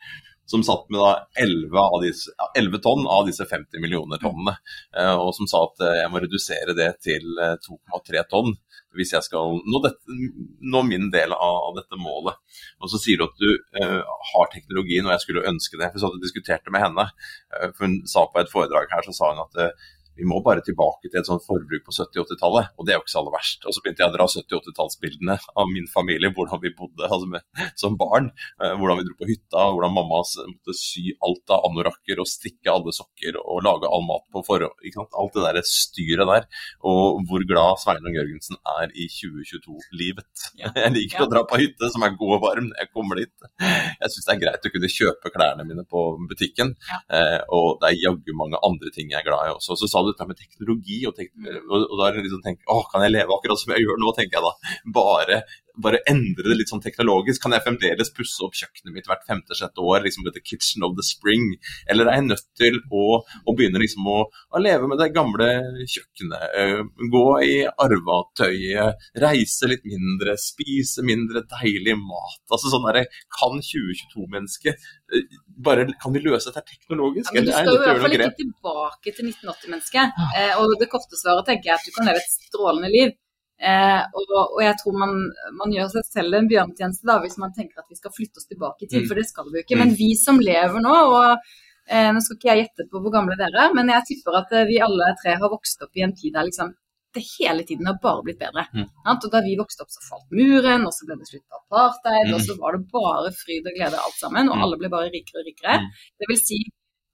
Som 0.46 0.64
satt 0.67 0.91
med 0.93 1.00
da 1.00 1.12
11, 1.41 1.73
av 1.81 2.02
disse, 2.05 2.32
11 2.58 2.82
tonn 2.85 3.06
av 3.08 3.25
disse 3.29 3.46
50 3.49 3.81
millioner 3.81 4.20
tonnene. 4.20 4.56
Eh, 4.96 5.14
og 5.17 5.32
som 5.37 5.49
sa 5.49 5.62
at 5.70 5.85
eh, 5.87 6.00
jeg 6.02 6.12
må 6.12 6.20
redusere 6.20 6.76
det 6.76 6.91
til 7.06 7.41
eh, 7.41 7.56
2,3 7.64 8.26
tonn 8.29 8.52
hvis 8.94 9.12
jeg 9.14 9.26
skal 9.26 9.58
nå, 9.58 9.81
dette, 9.85 10.19
nå 10.62 10.82
min 10.87 11.08
del 11.14 11.35
av 11.35 11.75
dette 11.79 11.99
målet. 12.00 12.38
Og 12.82 12.91
så 12.93 13.00
sier 13.02 13.20
du 13.20 13.26
at 13.26 13.41
du 13.41 13.50
uh, 13.81 14.00
har 14.31 14.52
teknologien, 14.52 15.06
og 15.06 15.14
jeg 15.14 15.25
skulle 15.26 15.46
ønske 15.50 15.81
det. 15.81 15.91
For 15.93 16.00
så 16.00 16.08
hadde 16.08 16.20
jeg 16.20 16.29
diskutert 16.29 16.67
det 16.67 16.75
med 16.75 16.85
henne. 16.87 17.08
Eh, 17.55 17.70
for 17.75 17.87
Hun 17.88 18.00
sa 18.11 18.26
på 18.31 18.43
et 18.43 18.52
foredrag 18.52 18.93
her 18.94 19.06
så 19.06 19.17
sa 19.17 19.32
hun 19.32 19.44
at 19.44 19.61
eh, 19.61 19.90
vi 20.16 20.26
må 20.28 20.38
bare 20.44 20.62
tilbake 20.64 21.08
til 21.11 21.20
et 21.20 21.26
sånt 21.28 21.43
forbruk 21.46 21.84
på 21.87 21.94
70-80-tallet, 21.96 22.72
og 22.78 22.87
det 22.87 22.94
er 22.94 22.99
jo 22.99 23.05
ikke 23.05 23.12
så 23.14 23.20
aller 23.22 23.34
verst. 23.34 23.64
Og 23.66 23.75
så 23.75 23.82
begynte 23.84 24.05
jeg 24.05 24.12
å 24.12 24.14
dra 24.16 24.26
70-80-tallsbildene 24.31 25.37
av 25.61 25.70
min 25.72 25.88
familie, 25.90 26.31
hvordan 26.37 26.61
vi 26.62 26.72
bodde 26.78 27.08
altså 27.08 27.28
med, 27.31 27.44
som 27.81 27.96
barn. 28.00 28.31
Eh, 28.62 28.75
hvordan 28.78 29.00
vi 29.00 29.06
dro 29.08 29.16
på 29.20 29.28
hytta, 29.31 29.64
hvordan 29.75 29.94
mamma 29.96 30.20
måtte 30.25 30.76
sy 30.78 31.06
alt 31.25 31.50
av 31.54 31.66
anorakker 31.68 32.21
og 32.23 32.28
strikke 32.30 32.71
alle 32.73 32.94
sokker 32.94 33.38
og 33.42 33.62
lage 33.66 33.90
all 33.90 34.04
mat 34.06 34.25
på 34.35 34.42
forhånd. 34.47 34.76
ikke 34.85 35.00
sant? 35.02 35.18
Alt 35.18 35.35
det 35.37 35.44
der 35.49 35.68
styret 35.68 36.30
der. 36.30 36.47
Og 36.87 37.21
hvor 37.28 37.44
glad 37.49 37.80
Sveinung 37.83 38.14
Jørgensen 38.16 38.59
er 38.78 38.92
i 38.94 39.09
2022-livet. 39.11 40.47
Ja. 40.61 40.71
Jeg 40.85 40.92
liker 40.94 41.21
Ja. 41.23 41.26
å 41.26 41.30
dra 41.30 41.42
på 41.49 41.59
hytte 41.61 41.88
som 41.92 42.02
er 42.06 42.14
god 42.18 42.37
og 42.38 42.42
varm 42.42 42.66
når 42.71 42.80
jeg 42.83 42.90
kommer 42.94 43.18
dit. 43.21 43.33
Jeg 43.61 44.11
syns 44.12 44.26
det 44.26 44.33
er 44.35 44.40
greit 44.42 44.66
å 44.66 44.71
kunne 44.75 44.90
kjøpe 44.90 45.30
klærne 45.35 45.66
mine 45.68 45.85
på 45.88 46.00
butikken. 46.30 46.73
Ja. 46.90 46.99
Eh, 47.18 47.40
og 47.54 47.78
det 47.83 47.90
er 47.92 48.00
jaggu 48.09 48.33
mange 48.37 48.59
andre 48.66 48.90
ting 48.94 49.12
jeg 49.12 49.21
er 49.21 49.26
glad 49.28 49.50
i 49.50 49.54
også. 49.54 49.76
Så 49.78 49.88
sa 50.04 50.12
dette 50.12 50.28
med 50.30 50.40
teknologi, 50.40 51.00
og, 51.08 51.16
tek 51.18 51.32
Mm. 51.34 51.64
og, 51.66 51.87
og 51.90 51.99
da 51.99 52.08
er 52.08 52.16
det 52.18 52.25
liksom 52.28 52.42
tenk, 52.44 52.61
å, 52.70 52.84
kan 52.92 53.02
jeg 53.02 53.14
leve 53.14 53.34
akkurat 53.34 53.58
som 53.58 53.73
jeg 53.75 53.84
gjør 53.84 53.99
nå, 54.00 54.12
tenker 54.16 54.38
jeg 54.38 54.44
da. 54.44 54.75
Bare, 54.94 55.40
bare 55.83 56.02
endre 56.11 56.47
det 56.49 56.59
litt 56.61 56.73
sånn 56.73 56.85
teknologisk. 56.85 57.43
Kan 57.43 57.57
jeg 57.57 57.64
fremdeles 57.66 58.12
pusse 58.14 58.43
opp 58.47 58.57
kjøkkenet 58.59 58.95
mitt 58.95 59.11
hvert 59.11 59.25
femte-sjette 59.28 59.83
år, 59.83 60.04
liksom 60.07 60.28
the 60.31 60.43
kitchen 60.43 60.87
of 60.87 60.97
the 60.99 61.07
spring? 61.07 61.54
Eller 61.90 62.11
er 62.11 62.21
jeg 62.21 62.28
nødt 62.31 62.49
til 62.59 62.81
å, 62.90 63.21
å 63.21 63.57
begynne 63.57 63.83
liksom 63.83 64.07
å, 64.11 64.21
å 64.28 64.62
leve 64.62 64.90
med 64.90 65.02
det 65.02 65.12
gamle 65.14 65.50
kjøkkenet? 65.83 66.45
eh, 66.59 66.81
gå 67.12 67.25
i 67.45 67.54
arvatøyet, 67.66 69.07
reise 69.25 69.71
litt 69.71 69.85
mindre, 69.88 70.37
spise 70.40 71.04
mindre 71.07 71.45
deilig 71.50 71.97
mat. 72.00 72.40
Altså 72.50 72.73
sånn 72.73 72.87
der, 72.88 73.09
Kan 73.35 73.59
2022-mennesket 73.64 74.75
eh, 75.14 75.38
bare 75.64 75.87
Kan 76.00 76.14
vi 76.14 76.23
løse 76.25 76.50
dette 76.50 76.75
teknologisk? 76.75 77.31
Ja, 77.31 77.40
men 77.40 77.49
du 77.49 77.52
skal 77.54 77.71
jo 77.71 77.81
i 77.81 77.85
hvert 77.88 78.02
fall 78.04 78.16
ikke 78.19 78.33
tilbake 78.40 79.14
til 79.16 79.31
1980-mennesket. 79.33 80.25
Eh, 80.38 80.57
og 80.61 80.78
det 80.81 80.90
korte 80.93 81.21
svaret 81.21 81.49
tenker 81.50 81.73
jeg 81.73 81.78
at 81.78 81.88
du 81.88 81.95
kan 81.97 82.11
leve 82.11 82.23
et 82.23 82.35
strålende 82.35 82.93
liv. 82.93 83.14
Eh, 83.64 84.02
og, 84.18 84.33
og 84.37 84.61
jeg 84.61 84.75
tror 84.83 84.97
man, 85.00 85.12
man 85.61 85.73
gjør 85.73 85.88
seg 85.94 86.04
selv 86.12 86.37
en 86.37 86.49
bjørnetjeneste 86.50 87.06
da, 87.09 87.18
hvis 87.25 87.38
man 87.40 87.54
tenker 87.56 87.80
at 87.80 87.88
vi 87.88 87.97
skal 87.97 88.12
flytte 88.12 88.40
oss 88.42 88.49
tilbake 88.50 88.85
i 88.85 88.88
tid, 88.90 89.02
Mm. 89.02 89.09
for 89.09 89.14
det 89.21 89.26
skal 89.30 89.47
vi 89.49 89.56
jo 89.59 89.64
ikke. 89.64 89.78
Men 89.80 89.94
vi 89.97 90.11
som 90.21 90.40
lever 90.42 90.80
nå, 90.85 90.94
og 91.16 91.30
eh, 91.88 92.11
nå 92.12 92.21
skal 92.25 92.37
ikke 92.37 92.50
jeg 92.52 92.62
gjette 92.66 92.88
på 92.92 93.00
hvor 93.00 93.12
gamle 93.14 93.37
dere 93.40 93.66
er, 93.68 93.73
men 93.76 93.88
jeg 93.94 94.04
tipper 94.11 94.37
at 94.42 94.52
eh, 94.52 94.66
vi 94.68 94.80
alle 94.85 95.14
tre 95.23 95.37
har 95.40 95.49
vokst 95.56 95.80
opp 95.87 95.97
i 95.97 96.04
en 96.04 96.12
tid 96.16 96.35
der 96.37 96.44
liksom 96.50 96.75
det 97.14 97.23
hele 97.38 97.62
tiden 97.62 97.87
har 97.87 97.94
bare 98.02 98.25
blitt 98.26 98.40
bedre. 98.40 98.64
Mm. 98.75 98.88
Og 99.06 99.26
da 99.30 99.40
vi 99.47 99.52
vokste 99.54 99.85
opp, 99.85 99.90
så 99.94 100.00
falt 100.02 100.33
muren, 100.35 100.83
og 100.83 100.90
så 100.97 101.06
ble 101.06 101.14
det 101.21 101.28
slutt 101.30 101.44
på 101.47 101.61
apartheid, 101.62 102.26
Mm. 102.26 102.35
og 102.35 102.40
så 102.42 102.56
var 102.59 102.75
det 102.75 102.88
bare 102.90 103.30
fryd 103.38 103.68
og 103.71 103.76
glede 103.78 104.00
alt 104.02 104.18
sammen, 104.18 104.49
og 104.50 104.56
Mm. 104.59 104.62
alle 104.66 104.78
ble 104.80 104.88
bare 104.90 105.12
rikere 105.14 105.38
og 105.40 105.47
rikere. 105.47 105.76
Mm. 105.78 105.92
Det 106.18 106.26
vil 106.33 106.40
si, 106.42 106.59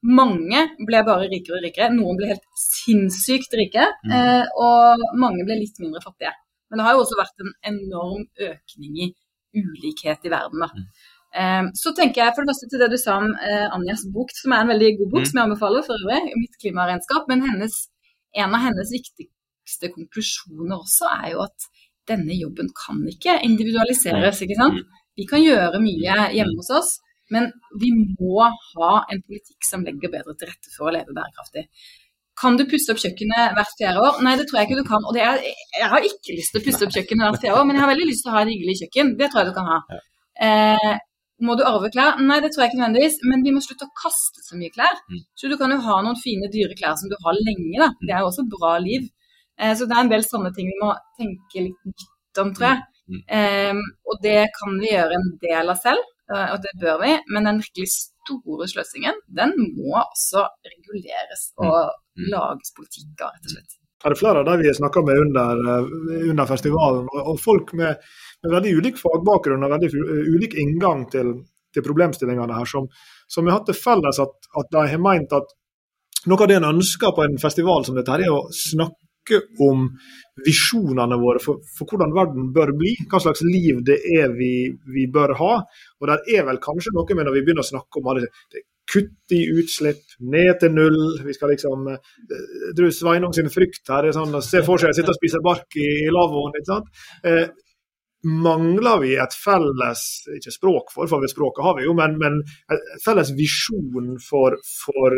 mange 0.03 0.61
ble 0.87 1.03
bare 1.05 1.29
rikere 1.29 1.59
og 1.59 1.65
rikere. 1.67 1.91
Noen 1.93 2.17
ble 2.19 2.31
helt 2.33 2.47
sinnssykt 2.57 3.53
rike, 3.59 3.85
Mm. 4.07 4.13
eh, 4.17 4.45
og 4.57 5.03
mange 5.15 5.45
ble 5.45 5.59
litt 5.61 5.79
mindre 5.79 6.01
fattige. 6.01 6.33
Men 6.71 6.79
det 6.79 6.87
har 6.87 6.95
jo 6.95 7.03
også 7.05 7.19
vært 7.19 7.43
en 7.45 7.53
enorm 7.75 8.27
økning 8.39 8.99
i 9.05 9.15
ulikhet 9.55 10.25
i 10.25 10.31
verden. 10.31 10.61
da. 10.61 10.71
Um, 11.31 11.71
så 11.79 11.93
tenker 11.95 12.25
jeg 12.25 12.35
for 12.35 12.43
det 12.43 12.51
første 12.51 12.69
til 12.71 12.81
det 12.83 12.91
du 12.91 12.97
sa 12.99 13.19
om 13.19 13.29
uh, 13.31 13.69
Anjas 13.77 14.03
bok, 14.11 14.33
som 14.35 14.53
er 14.53 14.65
en 14.65 14.73
veldig 14.73 14.97
god 14.99 15.11
bok, 15.13 15.21
mm. 15.23 15.29
som 15.31 15.39
jeg 15.39 15.47
anbefaler 15.47 15.85
for 15.87 15.95
øvrig, 15.95 16.33
mitt 16.39 16.57
klimaregnskap. 16.63 17.29
Men 17.31 17.45
hennes, 17.47 17.77
en 18.35 18.55
av 18.57 18.65
hennes 18.65 18.91
viktigste 18.91 19.93
konklusjoner 19.95 20.79
også 20.79 21.11
er 21.21 21.29
jo 21.35 21.45
at 21.45 21.69
denne 22.11 22.35
jobben 22.35 22.73
kan 22.75 22.99
ikke 23.07 23.37
individualiseres. 23.47 24.43
ikke 24.43 24.59
sant? 24.59 24.83
Vi 25.19 25.27
kan 25.31 25.43
gjøre 25.43 25.79
mye 25.83 26.17
hjemme 26.35 26.57
hos 26.59 26.71
oss, 26.75 26.91
men 27.35 27.51
vi 27.81 27.91
må 27.97 28.45
ha 28.45 28.93
en 29.11 29.25
politikk 29.27 29.67
som 29.67 29.85
legger 29.87 30.13
bedre 30.13 30.37
til 30.39 30.51
rette 30.51 30.73
for 30.77 30.91
å 30.91 30.95
leve 30.95 31.17
bærekraftig. 31.17 31.67
Kan 32.41 32.57
du 32.57 32.65
pusse 32.69 32.93
opp 32.93 33.01
kjøkkenet 33.03 33.53
hvert 33.57 33.77
fjerde 33.77 34.01
år? 34.07 34.23
Nei, 34.25 34.33
det 34.41 34.47
tror 34.49 34.61
jeg 34.61 34.71
ikke 34.71 34.81
du 34.81 34.89
kan. 34.89 35.05
Og 35.05 35.19
er, 35.21 35.43
jeg 35.77 35.89
har 35.93 36.07
ikke 36.09 36.37
lyst 36.39 36.55
til 36.55 36.63
å 36.63 36.65
pusse 36.65 36.87
opp 36.87 36.95
kjøkkenet 36.95 37.27
hvert 37.27 37.43
fjerde 37.45 37.61
år, 37.61 37.67
men 37.69 37.77
jeg 37.77 37.85
har 37.85 37.93
veldig 37.93 38.09
lyst 38.09 38.25
til 38.25 38.33
å 38.33 38.37
ha 38.37 38.43
et 38.45 38.53
hyggelig 38.55 38.77
kjøkken. 38.81 39.15
Det 39.19 39.29
tror 39.29 39.43
jeg 39.43 39.51
du 39.51 39.57
kan 39.59 39.69
ha. 39.69 39.81
Eh, 40.47 40.93
må 41.45 41.57
du 41.57 41.65
arve 41.69 41.91
klær? 41.93 42.21
Nei, 42.21 42.39
det 42.45 42.53
tror 42.53 42.65
jeg 42.65 42.73
ikke 42.73 42.81
nødvendigvis, 42.81 43.19
men 43.29 43.45
vi 43.45 43.53
må 43.57 43.63
slutte 43.65 43.89
å 43.89 43.95
kaste 43.97 44.45
så 44.45 44.57
mye 44.61 44.73
klær. 44.73 45.03
Mm. 45.13 45.25
Så 45.37 45.51
du 45.53 45.57
kan 45.61 45.73
jo 45.75 45.81
ha 45.85 45.99
noen 46.05 46.21
fine, 46.21 46.49
dyre 46.53 46.77
klær 46.79 46.97
som 47.01 47.13
du 47.13 47.17
har 47.25 47.37
lenge, 47.41 47.77
da. 47.81 47.91
Det 48.01 48.15
er 48.15 48.25
jo 48.25 48.31
også 48.31 48.47
bra 48.57 48.75
liv. 48.85 49.09
Eh, 49.61 49.75
så 49.77 49.89
det 49.89 49.97
er 49.97 50.07
en 50.07 50.15
del 50.15 50.25
sånne 50.27 50.53
ting 50.57 50.71
vi 50.71 50.81
må 50.81 50.95
tenke 51.21 51.67
litt 51.67 51.93
nytt 51.93 52.43
om, 52.45 52.55
tror 52.57 52.71
jeg. 52.71 52.87
Eh, 53.37 53.85
og 54.09 54.21
det 54.25 54.39
kan 54.57 54.77
vi 54.81 54.93
gjøre 54.95 55.17
en 55.19 55.31
del 55.45 55.73
av 55.73 55.81
selv, 55.81 56.09
og 56.31 56.63
det 56.63 56.73
bør 56.81 57.01
vi, 57.03 57.13
men 57.35 57.49
den 57.49 57.61
virkelig 57.65 57.91
store 57.91 58.69
sløsingen, 58.71 59.21
den 59.39 59.55
må 59.75 59.99
også 59.99 60.47
reguleres 60.67 61.51
og 61.59 61.93
lages 62.31 62.75
politikk 62.77 63.25
av, 63.25 63.35
rett 63.35 63.49
og 63.49 63.55
slett. 63.57 63.79
Er 64.01 64.13
Det 64.13 64.17
er 64.17 64.21
flere 64.21 64.41
av 64.41 64.49
de 64.49 64.57
vi 64.63 64.73
snakka 64.73 65.03
med 65.05 65.19
under, 65.21 65.63
eh, 65.71 66.29
under, 66.31 66.47
festivalen, 66.49 67.09
og 67.13 67.41
folk 67.41 67.75
med, 67.77 67.99
med, 68.43 68.53
veldig 68.55 68.77
ulik 68.79 69.01
fagbakgrunn 69.01 69.67
og 69.67 69.75
veldig 69.75 69.91
ulik 70.37 70.57
inngang 70.57 71.05
til, 71.13 71.35
til 71.75 71.85
problemstillingene 71.85 72.57
her, 72.57 72.69
som, 72.69 72.89
som 73.29 73.47
har 73.47 73.59
hatt 73.59 73.69
det 73.69 73.77
felles 73.77 74.23
at, 74.25 74.37
at 74.57 74.73
de 74.73 74.87
har 74.95 75.05
meint 75.05 75.35
at 75.37 75.53
noe 76.29 76.41
av 76.41 76.49
det 76.49 76.57
en 76.61 76.71
ønsker 76.71 77.13
på 77.17 77.27
en 77.27 77.37
festival 77.41 77.85
som 77.85 77.97
dette, 77.97 78.17
er 78.17 78.33
å 78.33 78.47
snakke 78.53 79.00
om 79.63 79.87
visjonene 80.47 81.19
våre 81.21 81.43
for, 81.43 81.61
for, 81.77 81.89
hvordan 81.91 82.15
verden 82.17 82.51
bør 82.55 82.73
bli, 82.79 82.95
hva 83.11 83.21
slags 83.23 83.45
liv 83.47 83.83
det 83.87 84.01
er 84.17 84.35
vi, 84.37 84.71
vi 84.95 85.07
bør 85.13 85.37
ha. 85.41 85.55
Og 86.01 86.11
der 86.11 86.37
er 86.37 86.47
vel 86.49 86.61
kanskje 86.63 86.95
noe 86.97 87.17
med 87.17 87.29
når 87.29 87.39
vi 87.39 87.45
begynner 87.47 87.67
å 87.67 87.71
snakke 87.71 88.01
om 88.01 88.13
alle 88.13 88.27
det 88.27 88.65
kutt 88.91 89.35
i 89.37 89.45
utslipp, 89.55 90.03
ned 90.33 90.53
til 90.63 90.73
null. 90.75 91.01
Vi 91.23 91.35
skal 91.37 91.53
liksom 91.55 91.89
Du, 92.77 92.89
Sveinung 92.95 93.35
sin 93.37 93.51
frykt 93.53 93.91
her 93.93 94.09
er 94.09 94.17
sånn 94.17 94.35
se 94.43 94.65
for 94.67 94.83
seg 94.83 94.93
å 94.93 94.97
sitte 94.97 95.15
og 95.15 95.19
spise 95.19 95.43
bark 95.45 95.79
i, 95.79 95.89
i 96.07 96.11
lavvoen. 96.11 96.57
ikke 96.59 96.73
sant? 96.73 96.91
Eh, 97.23 97.47
mangler 98.27 99.01
vi 99.01 99.15
et 99.17 99.33
felles 99.33 100.01
ikke 100.37 100.53
språk 100.53 100.93
for, 100.93 101.09
for 101.09 101.25
språket 101.31 101.65
har 101.65 101.77
vi 101.79 101.87
jo, 101.87 101.95
men, 101.97 102.19
men 102.21 102.39
et 102.73 103.03
felles 103.05 103.33
visjon 103.37 104.19
for, 104.21 104.57
for, 104.67 105.17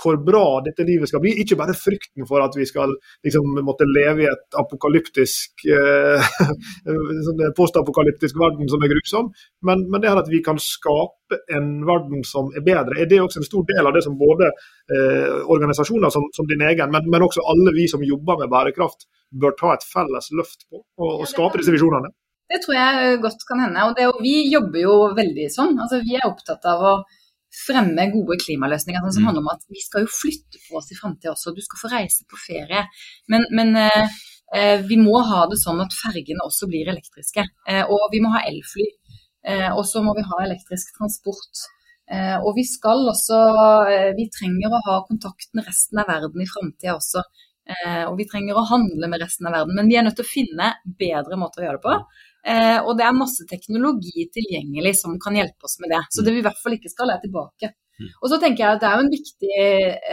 hvor 0.00 0.16
bra 0.24 0.44
dette 0.64 0.86
livet 0.88 1.10
skal 1.10 1.22
bli. 1.24 1.34
Ikke 1.42 1.58
bare 1.60 1.76
frykten 1.76 2.24
for 2.28 2.44
at 2.44 2.56
vi 2.56 2.64
skal 2.68 2.94
liksom, 3.26 3.60
måtte 3.66 3.88
leve 3.88 4.24
i 4.24 4.30
et 4.30 4.58
apokalyptisk 4.60 5.66
eh, 5.68 6.30
sånn 7.28 7.44
postapokalyptisk 7.58 8.38
verden 8.40 8.70
som 8.72 8.84
er 8.84 8.92
grusom, 8.94 9.28
men, 9.68 9.84
men, 9.90 10.00
det 10.00 10.12
her 10.12 10.22
at 10.22 10.30
vi 10.32 10.40
kan 10.44 10.60
skape 10.62 11.40
en 11.52 11.82
verden 11.84 12.24
som 12.24 12.48
er 12.56 12.64
bedre. 12.64 12.96
Er 13.02 13.10
det 13.10 13.20
også 13.20 13.42
en 13.42 13.48
stor 13.48 13.66
del 13.68 13.84
av 13.84 13.92
det 13.96 14.04
som 14.06 14.16
både 14.16 14.48
eh, 14.48 15.36
organisasjoner 15.44 16.12
som, 16.14 16.24
som, 16.36 16.48
din 16.48 16.64
egen, 16.64 16.88
men, 16.94 17.10
men 17.12 17.26
også 17.26 17.44
alle 17.52 17.76
vi 17.76 17.84
som 17.90 18.04
jobber 18.04 18.40
med 18.40 18.52
bærekraft, 18.54 19.04
bør 19.28 19.52
ta 19.58 19.74
et 19.74 19.84
felles 19.84 20.30
løft 20.32 20.64
på 20.70 20.80
og, 20.80 21.10
og 21.20 21.28
skape 21.28 21.60
disse 21.60 21.74
visjonene? 21.74 22.08
Det 22.48 22.62
tror 22.64 22.76
jeg 22.78 23.20
godt 23.24 23.44
kan 23.48 23.62
hende. 23.66 23.86
Og 23.88 23.96
det, 23.98 24.08
vi 24.24 24.36
jobber 24.52 24.80
jo 24.82 24.94
veldig 25.16 25.48
sånn. 25.52 25.76
Altså, 25.76 26.00
vi 26.04 26.16
er 26.16 26.28
opptatt 26.28 26.64
av 26.68 26.84
å 26.84 26.94
fremme 27.58 28.08
gode 28.12 28.36
klimaløsninger 28.42 29.02
sånn 29.04 29.14
som 29.16 29.24
mm. 29.24 29.28
handler 29.30 29.44
om 29.44 29.52
at 29.54 29.64
vi 29.72 29.80
skal 29.82 30.04
jo 30.04 30.12
flytte 30.12 30.60
på 30.66 30.78
oss 30.80 30.90
i 30.92 30.98
framtida 30.98 31.32
også. 31.32 31.54
Du 31.56 31.62
skal 31.64 31.82
få 31.82 31.92
reise 31.92 32.24
på 32.28 32.40
ferie. 32.40 32.84
Men, 33.32 33.46
men 33.56 33.74
eh, 33.80 34.18
eh, 34.56 34.84
vi 34.88 35.00
må 35.00 35.20
ha 35.28 35.46
det 35.50 35.60
sånn 35.60 35.80
at 35.84 35.96
fergene 35.96 36.44
også 36.44 36.68
blir 36.70 36.90
elektriske. 36.92 37.44
Eh, 37.68 37.84
og 37.84 38.08
vi 38.12 38.22
må 38.24 38.32
ha 38.36 38.44
elfly. 38.48 38.88
Eh, 39.48 39.70
og 39.72 39.84
så 39.86 40.02
må 40.04 40.14
vi 40.16 40.26
ha 40.28 40.40
elektrisk 40.44 40.96
transport. 40.98 41.66
Eh, 42.08 42.36
og 42.40 42.54
vi 42.56 42.64
skal 42.64 43.02
også 43.10 43.38
eh, 43.92 44.10
Vi 44.16 44.30
trenger 44.32 44.72
å 44.72 44.80
ha 44.86 44.94
kontakt 45.04 45.50
med 45.52 45.66
resten 45.68 46.00
av 46.00 46.08
verden 46.08 46.40
i 46.40 46.48
framtida 46.48 46.96
også. 46.96 47.24
og 48.08 48.14
vi 48.16 48.24
trenger 48.24 48.56
å 48.56 48.62
handle 48.64 49.10
med 49.12 49.20
resten 49.20 49.44
av 49.44 49.52
verden. 49.52 49.76
Men 49.76 49.90
vi 49.90 49.96
er 50.00 50.04
nødt 50.06 50.16
til 50.16 50.24
å 50.24 50.28
finne 50.28 50.70
bedre 51.02 51.36
måter 51.36 51.60
å 51.60 51.66
gjøre 51.66 51.76
det 51.76 51.84
på. 51.84 51.96
Eh, 52.46 52.78
og 52.84 52.94
det 52.98 53.06
er 53.06 53.16
masse 53.16 53.44
teknologi 53.50 54.28
tilgjengelig 54.34 54.94
som 55.00 55.18
kan 55.22 55.36
hjelpe 55.38 55.68
oss 55.68 55.78
med 55.82 55.92
det. 55.94 56.02
Så 56.14 56.24
det 56.24 56.34
vi 56.34 56.42
i 56.42 56.46
hvert 56.46 56.60
fall 56.62 56.76
ikke 56.78 56.92
skal, 56.92 57.12
er 57.14 57.22
tilbake. 57.22 57.72
Mm. 57.98 58.12
Og 58.22 58.30
så 58.30 58.38
tenker 58.38 58.62
jeg 58.62 58.76
at 58.76 58.82
det 58.82 58.88
er 58.88 58.94
jo 58.94 59.04
en 59.04 59.14
viktig 59.14 59.56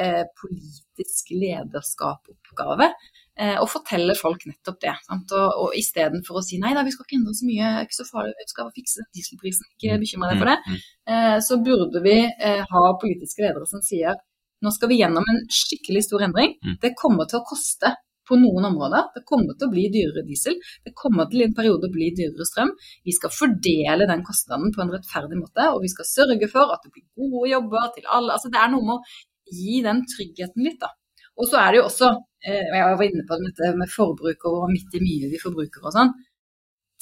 eh, 0.02 0.24
politisk 0.42 1.30
lederskapoppgave 1.36 2.88
eh, 2.90 3.58
å 3.62 3.68
fortelle 3.70 4.16
folk 4.18 4.48
nettopp 4.50 4.80
det. 4.82 4.96
Sant? 5.06 5.34
Og, 5.38 5.60
og 5.66 5.78
istedenfor 5.78 6.40
å 6.40 6.46
si 6.46 6.58
nei 6.62 6.74
da, 6.76 6.86
vi 6.86 6.94
skal 6.96 7.06
ikke 7.06 7.20
endre 7.20 7.36
så 7.38 7.50
mye, 7.50 7.74
ikke 7.86 8.00
så 8.00 8.08
farlig, 8.10 8.34
vi 8.40 8.50
skal 8.50 8.72
fikse 8.76 9.06
dieselprisen, 9.14 9.70
ikke 9.76 9.94
mm. 9.94 10.06
bekymre 10.06 10.32
deg 10.32 10.42
for 10.42 10.52
det, 10.52 10.58
mm. 10.66 10.88
eh, 11.14 11.36
så 11.46 11.60
burde 11.68 12.02
vi 12.06 12.18
eh, 12.26 12.64
ha 12.72 12.88
politiske 13.02 13.46
ledere 13.46 13.70
som 13.70 13.86
sier 13.86 14.18
nå 14.64 14.72
skal 14.74 14.90
vi 14.90 14.98
gjennom 14.98 15.26
en 15.30 15.42
skikkelig 15.52 16.06
stor 16.08 16.24
endring. 16.26 16.56
Det 16.82 16.96
kommer 16.98 17.28
til 17.30 17.38
å 17.38 17.46
koste 17.46 17.92
på 18.28 18.38
noen 18.42 18.68
områder. 18.72 19.12
Det 19.16 19.24
kommer 19.30 19.56
til 19.56 19.70
å 19.70 19.74
bli 19.74 19.86
dyrere 19.94 20.26
diesel, 20.28 20.58
det 20.86 20.96
kommer 20.98 21.30
til 21.30 21.44
i 21.44 21.48
en 21.48 21.56
periode 21.58 21.90
å 21.90 21.94
bli 21.94 22.12
dyrere 22.18 22.48
strøm. 22.50 22.74
Vi 23.06 23.16
skal 23.16 23.34
fordele 23.34 24.10
den 24.10 24.26
kostnaden 24.26 24.74
på 24.76 24.84
en 24.84 24.94
rettferdig 24.96 25.40
måte, 25.40 25.70
og 25.74 25.82
vi 25.86 25.94
skal 25.94 26.10
sørge 26.10 26.52
for 26.52 26.74
at 26.76 26.86
det 26.86 26.94
blir 26.96 27.08
gode 27.18 27.50
jobber 27.54 27.90
til 27.96 28.10
alle. 28.10 28.38
Altså, 28.38 28.52
det 28.54 28.62
er 28.62 28.72
noe 28.74 28.90
med 28.90 29.00
å 29.00 29.56
gi 29.56 29.82
den 29.86 30.06
tryggheten 30.10 30.66
litt, 30.66 30.80
da. 30.82 30.94
Og 31.36 31.50
så 31.52 31.60
er 31.60 31.74
det 31.74 31.82
jo 31.82 31.88
også, 31.90 32.12
eh, 32.48 32.70
jeg 32.72 33.00
var 33.00 33.06
inne 33.10 33.26
på 33.28 33.38
dette 33.42 33.74
med 33.80 33.92
forbruk 33.92 34.48
og 34.52 34.70
midt 34.72 34.96
i 34.96 35.04
mye 35.04 35.32
vi 35.34 35.42
forbruker 35.42 35.84
og 35.84 35.96
sånn. 35.96 36.14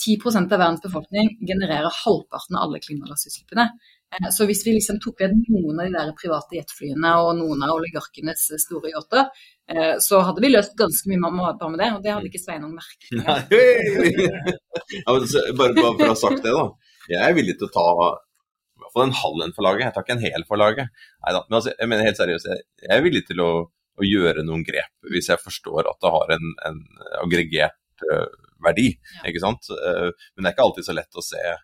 10% 0.03 0.51
av 0.51 0.59
verdens 0.59 0.81
befolkning 0.83 1.29
genererer 1.47 1.93
halvparten 2.03 2.57
av 2.57 2.65
alle 2.65 2.81
klimagassutslippene. 2.83 3.67
Eh, 4.13 4.29
så 4.31 4.45
hvis 4.49 4.61
vi 4.65 4.75
liksom 4.77 4.99
tok 5.03 5.21
ved 5.23 5.33
noen 5.47 5.79
av 5.79 5.87
de 5.87 5.95
der 5.95 6.11
private 6.17 6.57
jetflyene 6.59 7.13
og 7.23 7.31
noen 7.39 7.63
av 7.65 7.75
oligarkenes 7.77 8.45
store 8.61 8.91
yachter, 8.93 9.31
eh, 9.71 9.95
så 10.03 10.21
hadde 10.27 10.43
vi 10.43 10.51
løst 10.53 10.75
ganske 10.79 11.09
mye 11.09 11.31
bare 11.33 11.71
med 11.73 11.81
det, 11.81 11.89
og 11.95 12.03
det 12.03 12.13
hadde 12.13 12.29
ikke 12.29 12.43
Sveinung 12.43 12.75
merket. 12.77 13.09
bare, 15.07 15.73
bare 15.73 15.73
for 15.79 16.05
å 16.05 16.11
ha 16.11 16.19
sagt 16.19 16.43
det, 16.45 16.53
da. 16.53 16.67
Jeg 17.11 17.21
er 17.23 17.37
villig 17.37 17.57
til 17.59 17.69
å 17.69 17.73
ta 17.73 17.87
i 17.93 18.83
hvert 18.83 18.95
fall 18.95 19.07
en 19.07 19.17
halv 19.23 19.45
en 19.45 19.55
for 19.55 19.65
laget. 19.65 19.87
Jeg 19.87 19.95
tar 19.95 20.05
ikke 20.05 20.17
en 20.17 20.25
hel 20.27 20.45
for 20.49 20.61
laget. 20.61 21.05
Neida, 21.23 21.45
men 21.47 21.59
altså, 21.59 21.73
jeg 21.73 21.91
mener 21.91 22.09
helt 22.09 22.21
seriøst, 22.21 22.51
jeg 22.83 22.93
er 22.95 23.05
villig 23.05 23.25
til 23.27 23.43
å, 23.43 23.51
å, 23.65 24.07
gjøre 24.07 24.45
noen 24.45 24.63
grep 24.67 25.11
hvis 25.13 25.29
jeg 25.31 25.41
forstår 25.41 25.89
at 25.89 25.99
det 26.03 26.13
har 26.13 26.33
en, 26.37 26.55
en 26.69 26.81
aggregert 27.23 28.05
verdi. 28.63 28.89
Ikke 29.27 29.43
sant? 29.43 29.67
Men 29.69 30.43
det 30.43 30.49
er 30.49 30.55
ikke 30.55 30.65
alltid 30.65 30.87
så 30.87 30.95
lett 30.95 31.19
å 31.19 31.23
se 31.23 31.41
Eh, 31.43 31.59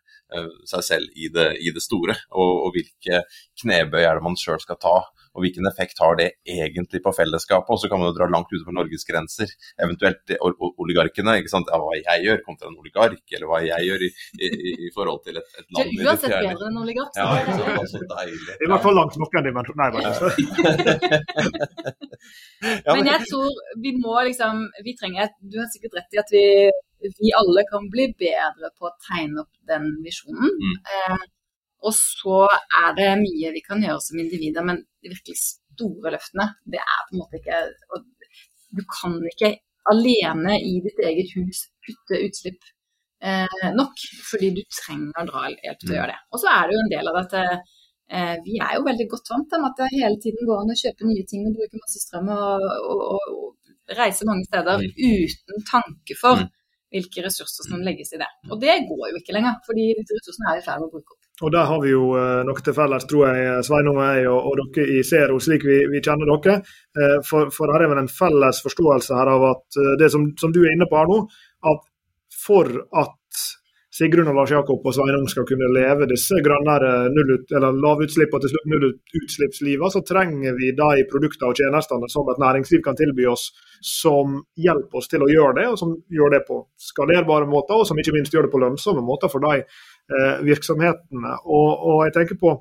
seg 0.69 0.83
selv 0.85 1.15
i 1.17 1.29
det, 1.33 1.47
i 1.65 1.71
det 1.73 1.81
store, 1.83 2.15
og, 2.31 2.51
og, 2.65 2.69
hvilke 2.75 3.23
knebøy 3.61 4.03
er 4.03 4.19
det 4.19 4.25
man 4.25 4.37
sjøl 4.39 4.61
skal 4.61 4.77
ta. 4.81 4.97
Og 5.37 5.43
hvilken 5.43 5.67
effekt 5.69 5.99
har 6.01 6.15
det 6.17 6.25
egentlig 6.49 6.99
på 7.05 7.11
fellesskapet? 7.13 7.69
Og 7.69 7.79
så 7.79 7.87
kan 7.89 7.99
man 8.01 8.09
jo 8.09 8.15
dra 8.17 8.25
langt 8.33 8.49
utenfor 8.49 8.73
Norges 8.75 9.05
grenser. 9.07 9.51
Eventuelt 9.77 10.33
oligarkene. 10.81 11.35
ikke 11.39 11.51
sant? 11.53 11.69
Ja, 11.69 11.77
hva 11.79 11.93
jeg 11.95 12.25
gjør 12.25 12.41
kontra 12.47 12.71
en 12.71 12.79
oligark, 12.81 13.21
eller 13.37 13.47
hva 13.51 13.59
jeg 13.61 13.87
gjør 13.87 14.05
i, 14.07 14.09
i, 14.41 14.49
i 14.87 14.89
forhold 14.95 15.21
til 15.27 15.37
et, 15.39 15.47
et 15.61 15.67
land 15.77 15.93
Du 15.93 16.01
er 16.01 16.09
uansett 16.09 16.33
bedre 16.33 16.65
enn 16.71 16.81
oligark. 16.81 17.13
Ja, 17.21 17.27
ikke 17.43 17.55
sant? 17.61 17.93
Så 17.93 18.01
deilig. 18.09 18.57
I 18.57 18.71
hvert 18.73 18.85
fall 18.87 18.99
langt 18.99 19.15
nok 19.21 19.39
enn 19.39 19.47
dimensjon. 19.49 19.79
Nei, 19.79 19.89
bare 19.95 20.11
men 22.97 23.07
jeg 23.07 23.21
tror 23.29 23.49
vi 23.79 23.91
må 23.95 24.17
liksom 24.27 24.65
Vi 24.83 24.91
trenger 24.99 25.29
Du 25.39 25.55
har 25.61 25.69
sikkert 25.71 25.95
rett 26.01 26.17
i 26.17 26.19
at 26.19 26.33
vi 26.33 26.43
vi 26.99 27.31
alle 27.39 27.63
kan 27.69 27.87
bli 27.91 28.09
bedre 28.19 28.71
på 28.77 28.89
å 28.89 28.95
tegne 29.07 29.43
opp 29.43 29.53
den 29.69 29.87
visjonen. 30.05 30.49
Mm. 30.49 30.75
Eh, 30.95 31.27
og 31.87 31.95
så 31.95 32.41
er 32.83 32.95
det 32.97 33.09
mye 33.21 33.53
vi 33.55 33.63
kan 33.63 33.83
gjøre 33.83 34.03
som 34.03 34.19
individer, 34.19 34.65
men 34.67 34.81
de 34.99 35.13
virkelig 35.13 35.37
store 35.39 36.13
løftene, 36.15 36.49
det 36.67 36.81
er 36.83 37.05
på 37.07 37.15
en 37.15 37.21
måte 37.23 37.39
ikke 37.39 37.59
Du 38.75 38.83
kan 38.85 39.15
ikke 39.31 39.55
alene 39.89 40.59
i 40.61 40.75
ditt 40.85 40.99
eget 41.01 41.31
hus 41.37 41.63
kutte 41.85 42.19
utslipp 42.27 42.67
eh, 43.23 43.69
nok, 43.73 44.03
fordi 44.29 44.51
du 44.59 44.61
trenger 44.69 45.25
drahjelp 45.31 45.79
til 45.79 45.89
å 45.89 45.93
mm. 45.93 45.97
gjøre 45.97 46.11
det. 46.11 46.19
Og 46.29 46.43
så 46.43 46.51
er 46.51 46.67
det 46.67 46.75
jo 46.75 46.83
en 46.83 46.91
del 46.91 47.09
av 47.09 47.17
dette 47.17 47.45
eh, 47.47 48.35
Vi 48.45 48.59
er 48.61 48.75
jo 48.75 48.85
veldig 48.85 49.07
godt 49.15 49.33
vant 49.33 49.49
til 49.49 49.65
at 49.71 49.81
det 49.81 49.89
hele 49.95 50.21
tiden 50.21 50.51
går 50.51 50.61
an 50.61 50.75
å 50.75 50.77
kjøpe 50.83 51.09
nye 51.09 51.25
ting 51.31 51.47
og 51.47 51.57
bruke 51.57 51.81
masse 51.81 52.03
strøm 52.03 52.29
og, 52.35 52.69
og, 52.91 53.03
og, 53.15 53.33
og 53.39 53.97
reise 53.97 54.29
mange 54.29 54.45
steder 54.51 54.83
mm. 54.83 54.93
uten 55.09 55.67
tanke 55.71 56.19
for 56.19 56.43
mm 56.43 56.55
hvilke 56.93 57.23
ressurser 57.25 57.67
som 57.69 57.81
legges 57.85 58.13
i 58.15 58.19
det. 58.21 58.27
Og 58.49 58.59
det 58.61 58.75
går 58.89 59.11
jo 59.11 59.19
ikke 59.19 59.35
lenger, 59.35 59.59
fordi 59.67 59.91
disse 59.97 60.17
ressursene 60.17 60.53
er 60.53 60.61
i 60.61 60.63
ferd 60.65 60.81
med 60.81 60.89
å 60.89 60.93
bruke 60.95 61.15
opp. 61.15 61.19
Og 61.39 61.53
Der 61.55 61.67
har 61.69 61.79
vi 61.83 61.93
jo 61.93 62.05
eh, 62.19 62.41
noe 62.47 62.63
til 62.65 62.75
felles, 62.75 63.05
tror 63.07 63.29
jeg, 63.29 63.59
Sveinung 63.67 63.99
og 64.01 64.07
jeg 64.09 64.25
og, 64.27 64.49
og, 64.49 64.73
dere 64.75 64.97
i 64.97 65.03
Zero, 65.07 65.37
slik 65.43 65.63
vi, 65.67 65.77
vi 65.91 66.01
kjenner 66.03 66.33
dere. 66.33 66.57
Eh, 66.99 67.15
for, 67.27 67.53
for 67.55 67.71
her 67.71 67.85
er 67.85 67.93
vel 67.93 68.01
en 68.01 68.11
felles 68.11 68.59
forståelse 68.65 69.15
her 69.15 69.31
av 69.35 69.45
at 69.53 69.79
eh, 69.79 69.95
det 70.01 70.11
som, 70.11 70.27
som 70.41 70.51
du 70.55 70.63
er 70.65 70.73
inne 70.73 70.89
på 70.89 70.99
her 70.99 71.07
nå, 71.11 71.21
at 71.71 71.87
for 72.39 72.73
at 72.97 73.45
Sigrun 73.99 74.29
og 74.31 74.37
Lars 74.37 74.51
Jakob 74.53 74.85
og 74.87 74.93
Sveinung 74.95 75.25
skal 75.27 75.43
kunne 75.47 75.67
leve 75.75 76.07
disse 76.07 76.37
grønnere 76.43 77.09
nullut, 77.11 77.51
lavutslipp 77.51 78.31
og 78.35 78.43
til 78.43 78.53
slutt 78.53 78.69
nullutslippslivet, 78.71 79.91
så 79.91 80.01
trenger 80.07 80.55
vi 80.55 80.71
de 80.77 81.03
produktene 81.11 81.49
og 81.51 81.59
tjenestene 81.59 82.07
som 82.11 82.31
et 82.31 82.39
næringsliv 82.39 82.83
kan 82.85 82.95
tilby 82.99 83.27
oss, 83.27 83.49
som 83.83 84.39
hjelper 84.55 85.01
oss 85.01 85.11
til 85.11 85.25
å 85.25 85.29
gjøre 85.31 85.57
det, 85.59 85.67
og 85.73 85.77
som 85.81 85.93
gjør 86.15 86.37
det 86.37 86.41
på 86.47 86.61
skalerbare 86.79 87.49
måter, 87.51 87.75
og 87.75 87.89
som 87.89 87.99
ikke 87.99 88.15
minst 88.15 88.35
gjør 88.35 88.47
det 88.47 88.53
på 88.55 88.63
lønnsomme 88.63 89.03
måter 89.03 89.31
for 89.31 89.43
de 89.43 89.65
eh, 89.65 90.35
virksomhetene. 90.47 91.35
Og, 91.43 91.69
og, 91.75 92.03
jeg 92.07 92.15
tenker 92.21 92.39
på 92.39 92.55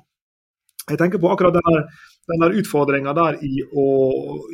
jeg 0.89 0.97
tenker 0.97 1.21
på 1.21 1.29
akkurat 1.29 1.53
denne, 1.53 1.83
denne 2.31 2.47
utfordringa 2.59 3.13
der 3.13 3.35
i, 3.45 3.61
å, 3.61 3.85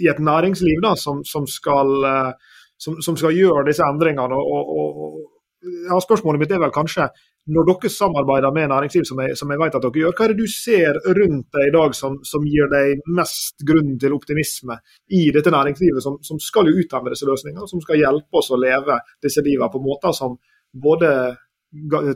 i, 0.04 0.10
et 0.12 0.20
næringsliv 0.20 0.82
da, 0.84 0.92
som, 1.00 1.24
som, 1.26 1.48
skal, 1.50 1.96
eh, 2.12 2.58
som, 2.78 3.00
som, 3.02 3.18
skal, 3.18 3.34
gjøre 3.34 3.70
disse 3.72 3.88
endringene. 3.88 4.36
og, 4.36 4.76
og 4.76 5.24
ja, 5.64 6.00
Spørsmålet 6.02 6.42
mitt 6.42 6.52
er 6.54 6.62
vel 6.62 6.74
kanskje, 6.74 7.08
når 7.56 7.68
dere 7.70 7.92
samarbeider 7.94 8.54
med 8.54 8.72
næringsliv, 8.72 9.06
som 9.08 9.22
jeg, 9.22 9.38
som 9.38 9.52
jeg 9.54 9.62
vet 9.62 9.78
at 9.78 9.86
dere 9.86 10.02
gjør, 10.02 10.16
hva 10.18 10.26
er 10.26 10.34
det 10.34 10.42
du 10.42 10.52
ser 10.52 11.00
rundt 11.06 11.48
deg 11.58 11.70
i 11.70 11.74
dag 11.76 11.96
som, 11.98 12.18
som 12.26 12.46
gir 12.50 12.70
deg 12.72 13.06
mest 13.18 13.66
grunn 13.68 13.96
til 14.02 14.16
optimisme 14.18 14.80
i 15.14 15.28
dette 15.36 15.54
næringslivet, 15.54 16.02
som, 16.04 16.18
som 16.26 16.42
skal 16.42 16.70
jo 16.70 16.78
utøve 16.82 17.14
disse 17.14 17.30
løsningene, 17.30 17.70
som 17.70 17.84
skal 17.84 18.02
hjelpe 18.02 18.42
oss 18.42 18.52
å 18.52 18.62
leve 18.62 19.00
disse 19.24 19.46
livene 19.46 19.72
på 19.74 19.84
måter 19.84 20.16
som 20.18 20.38
både 20.76 21.12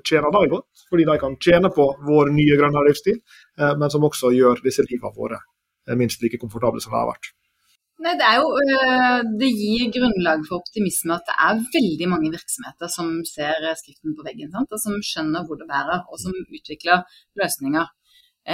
tjener 0.07 0.31
dem 0.31 0.51
godt, 0.55 0.85
fordi 0.89 1.05
de 1.09 1.17
kan 1.19 1.35
tjene 1.41 1.71
på 1.75 1.87
vår 2.07 2.31
nye 2.35 2.57
grønne 2.59 2.85
livsstil, 2.87 3.19
eh, 3.59 3.73
men 3.77 3.89
som 3.91 4.05
også 4.07 4.31
gjør 4.35 4.63
disse 4.65 4.85
livene 4.87 5.15
våre 5.15 5.41
minst 5.97 6.21
like 6.21 6.37
komfortable 6.37 6.81
som 6.83 6.93
de 6.93 6.99
har 6.99 7.09
vært. 7.09 7.31
Nei, 7.99 8.13
det, 8.19 8.27
jo, 8.39 8.45
øh, 8.63 9.21
det, 9.41 9.49
gir 9.59 9.89
grunnlag 9.91 10.45
for 10.47 10.61
optimisme 10.61 11.17
at 11.17 11.25
det 11.27 11.35
er 11.47 11.63
veldig 11.75 12.07
mange 12.13 12.29
virksomheter 12.31 12.87
som 12.93 13.09
ser 13.27 13.57
skriften 13.81 14.15
på 14.15 14.23
veggen, 14.27 14.53
sant? 14.53 14.71
og 14.71 14.79
som 14.79 14.95
skjønner 15.03 15.43
hvor 15.47 15.59
det 15.59 15.67
bærer, 15.67 16.05
og 16.07 16.21
som 16.21 16.37
utvikler 16.39 17.03
løsninger. 17.41 17.89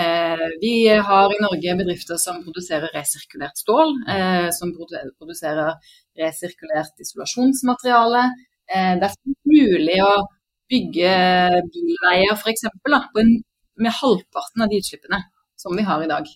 Eh, 0.01 0.47
vi 0.63 0.87
har 1.09 1.27
i 1.31 1.43
Norge 1.43 1.75
bedrifter 1.81 2.17
som 2.19 2.41
produserer 2.43 2.91
resirkulert 2.97 3.61
stål, 3.61 3.93
eh, 4.13 4.49
som 4.57 4.73
produserer 5.19 5.77
resirkulert 6.19 7.05
isolasjonsmateriale. 7.05 8.23
Eh, 8.73 8.93
det 8.99 9.07
er 9.07 9.15
mulig 9.53 9.99
å 10.03 10.15
bygge 10.73 11.13
bilveier 11.77 12.33
f.eks. 12.33 12.65
med 13.77 13.97
halvparten 14.01 14.65
av 14.65 14.73
de 14.73 14.81
utslippene 14.81 15.21
som 15.55 15.77
vi 15.77 15.85
har 15.85 16.03
i 16.03 16.11
dag. 16.11 16.27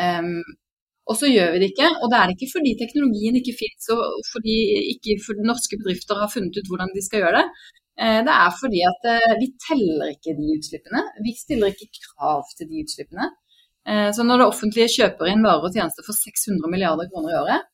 Um, 0.00 0.42
og 1.10 1.18
så 1.18 1.26
gjør 1.26 1.52
vi 1.52 1.60
det 1.62 1.72
ikke. 1.72 1.88
Og 2.00 2.10
det 2.10 2.18
er 2.18 2.28
det 2.28 2.36
ikke 2.36 2.54
fordi 2.54 2.72
teknologien 2.78 3.38
ikke 3.40 3.56
fins 3.58 3.90
og 3.94 4.00
fordi 4.30 4.56
ikke 4.94 5.18
for 5.24 5.42
norske 5.42 5.78
bedrifter 5.80 6.20
har 6.22 6.30
funnet 6.30 6.58
ut 6.58 6.70
hvordan 6.70 6.92
de 6.94 7.02
skal 7.02 7.24
gjøre 7.24 7.40
det. 7.40 7.46
Eh, 8.00 8.20
det 8.26 8.34
er 8.34 8.52
fordi 8.60 8.82
at 8.88 9.08
eh, 9.12 9.32
vi 9.42 9.48
teller 9.66 10.12
ikke 10.14 10.36
de 10.38 10.54
utslippene. 10.56 11.02
Vi 11.26 11.34
stiller 11.36 11.74
ikke 11.74 12.04
krav 12.06 12.44
til 12.56 12.70
de 12.70 12.84
utslippene. 12.84 13.26
Eh, 13.90 14.08
så 14.16 14.24
når 14.24 14.40
det 14.40 14.50
offentlige 14.52 14.94
kjøper 14.96 15.32
inn 15.32 15.44
varer 15.46 15.66
og 15.66 15.74
tjenester 15.74 16.06
for 16.06 16.16
600 16.16 16.70
milliarder 16.72 17.10
kroner 17.10 17.34
i 17.34 17.40
året, 17.42 17.66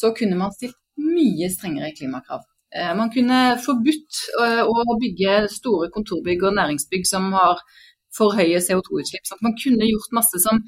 så 0.00 0.10
kunne 0.18 0.40
man 0.40 0.52
stilt 0.56 0.76
mye 0.98 1.48
strengere 1.52 1.94
klimakrav. 1.96 2.42
Man 2.98 3.10
kunne 3.14 3.36
forbudt 3.62 4.16
å 4.66 4.96
bygge 4.98 5.34
store 5.52 5.86
kontorbygg 5.94 6.40
og 6.48 6.56
næringsbygg 6.56 7.04
som 7.06 7.28
har 7.30 7.60
for 8.16 8.34
høye 8.34 8.58
CO2-utslipp. 8.66 9.30
Man 9.46 9.54
kunne 9.60 9.86
gjort 9.86 10.16
masse 10.18 10.40
som 10.42 10.58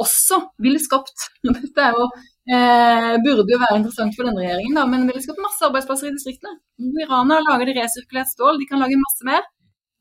også 0.00 0.40
ville 0.62 0.80
skapt 0.82 1.26
Dette 1.46 1.88
jo, 1.94 2.06
eh, 2.50 3.14
burde 3.24 3.54
jo 3.54 3.60
være 3.62 3.80
interessant 3.80 4.16
for 4.16 4.26
denne 4.26 4.42
regjeringen, 4.42 4.78
da, 4.78 4.86
men 4.90 5.06
ville 5.08 5.22
skapt 5.22 5.42
masse 5.44 5.64
arbeidsplasser 5.68 6.10
i 6.10 6.14
distriktene. 6.16 6.56
Mo 6.82 7.02
i 7.02 7.08
Rana 7.10 7.40
lager 7.44 7.70
de 7.70 7.76
resirkulert 7.78 8.32
stål, 8.32 8.60
de 8.60 8.68
kan 8.70 8.82
lage 8.82 9.00
masse 9.00 9.28
mer. 9.28 9.46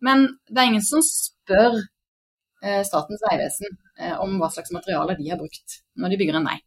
Men 0.04 0.28
det 0.50 0.60
er 0.60 0.70
ingen 0.72 0.84
som 0.84 1.04
spør 1.06 1.78
eh, 1.80 2.82
Statens 2.88 3.24
vegvesen 3.24 3.78
eh, 4.00 4.16
om 4.20 4.36
hva 4.42 4.50
slags 4.52 4.74
materialer 4.76 5.20
de 5.20 5.30
har 5.32 5.40
brukt 5.40 5.80
når 6.00 6.14
de 6.14 6.20
bygger 6.20 6.40
en 6.40 6.50
vei. 6.52 6.58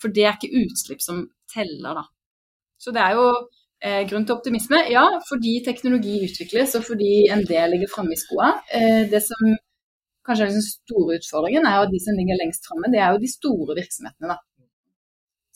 For 0.00 0.12
det 0.16 0.26
er 0.26 0.36
ikke 0.38 0.64
utslipp 0.64 1.02
som 1.04 1.24
teller, 1.52 2.00
da. 2.00 2.06
Så 2.80 2.92
det 2.96 3.02
er 3.04 3.18
jo 3.18 3.26
eh, 3.84 4.02
grunn 4.08 4.24
til 4.26 4.36
optimisme. 4.38 4.80
Ja, 4.92 5.04
fordi 5.28 5.58
teknologi 5.66 6.16
utvikles, 6.26 6.74
og 6.78 6.86
fordi 6.88 7.28
en 7.32 7.44
del 7.48 7.74
ligger 7.74 7.92
framme 7.92 8.16
i 8.16 8.20
skoa. 8.20 8.54
Eh, 8.72 9.02
det 9.12 9.22
som 9.26 9.52
kanskje 10.26 10.50
den 10.52 10.64
store 10.64 11.18
utfordringen 11.18 11.66
er 11.66 11.80
jo 11.80 11.90
de 11.92 12.00
som 12.04 12.18
ligger 12.18 12.40
lengst 12.40 12.66
framme, 12.68 12.92
det 12.92 13.00
er 13.02 13.12
jo 13.14 13.22
de 13.22 13.30
store 13.32 13.76
virksomhetene, 13.80 14.34
da. 14.34 14.38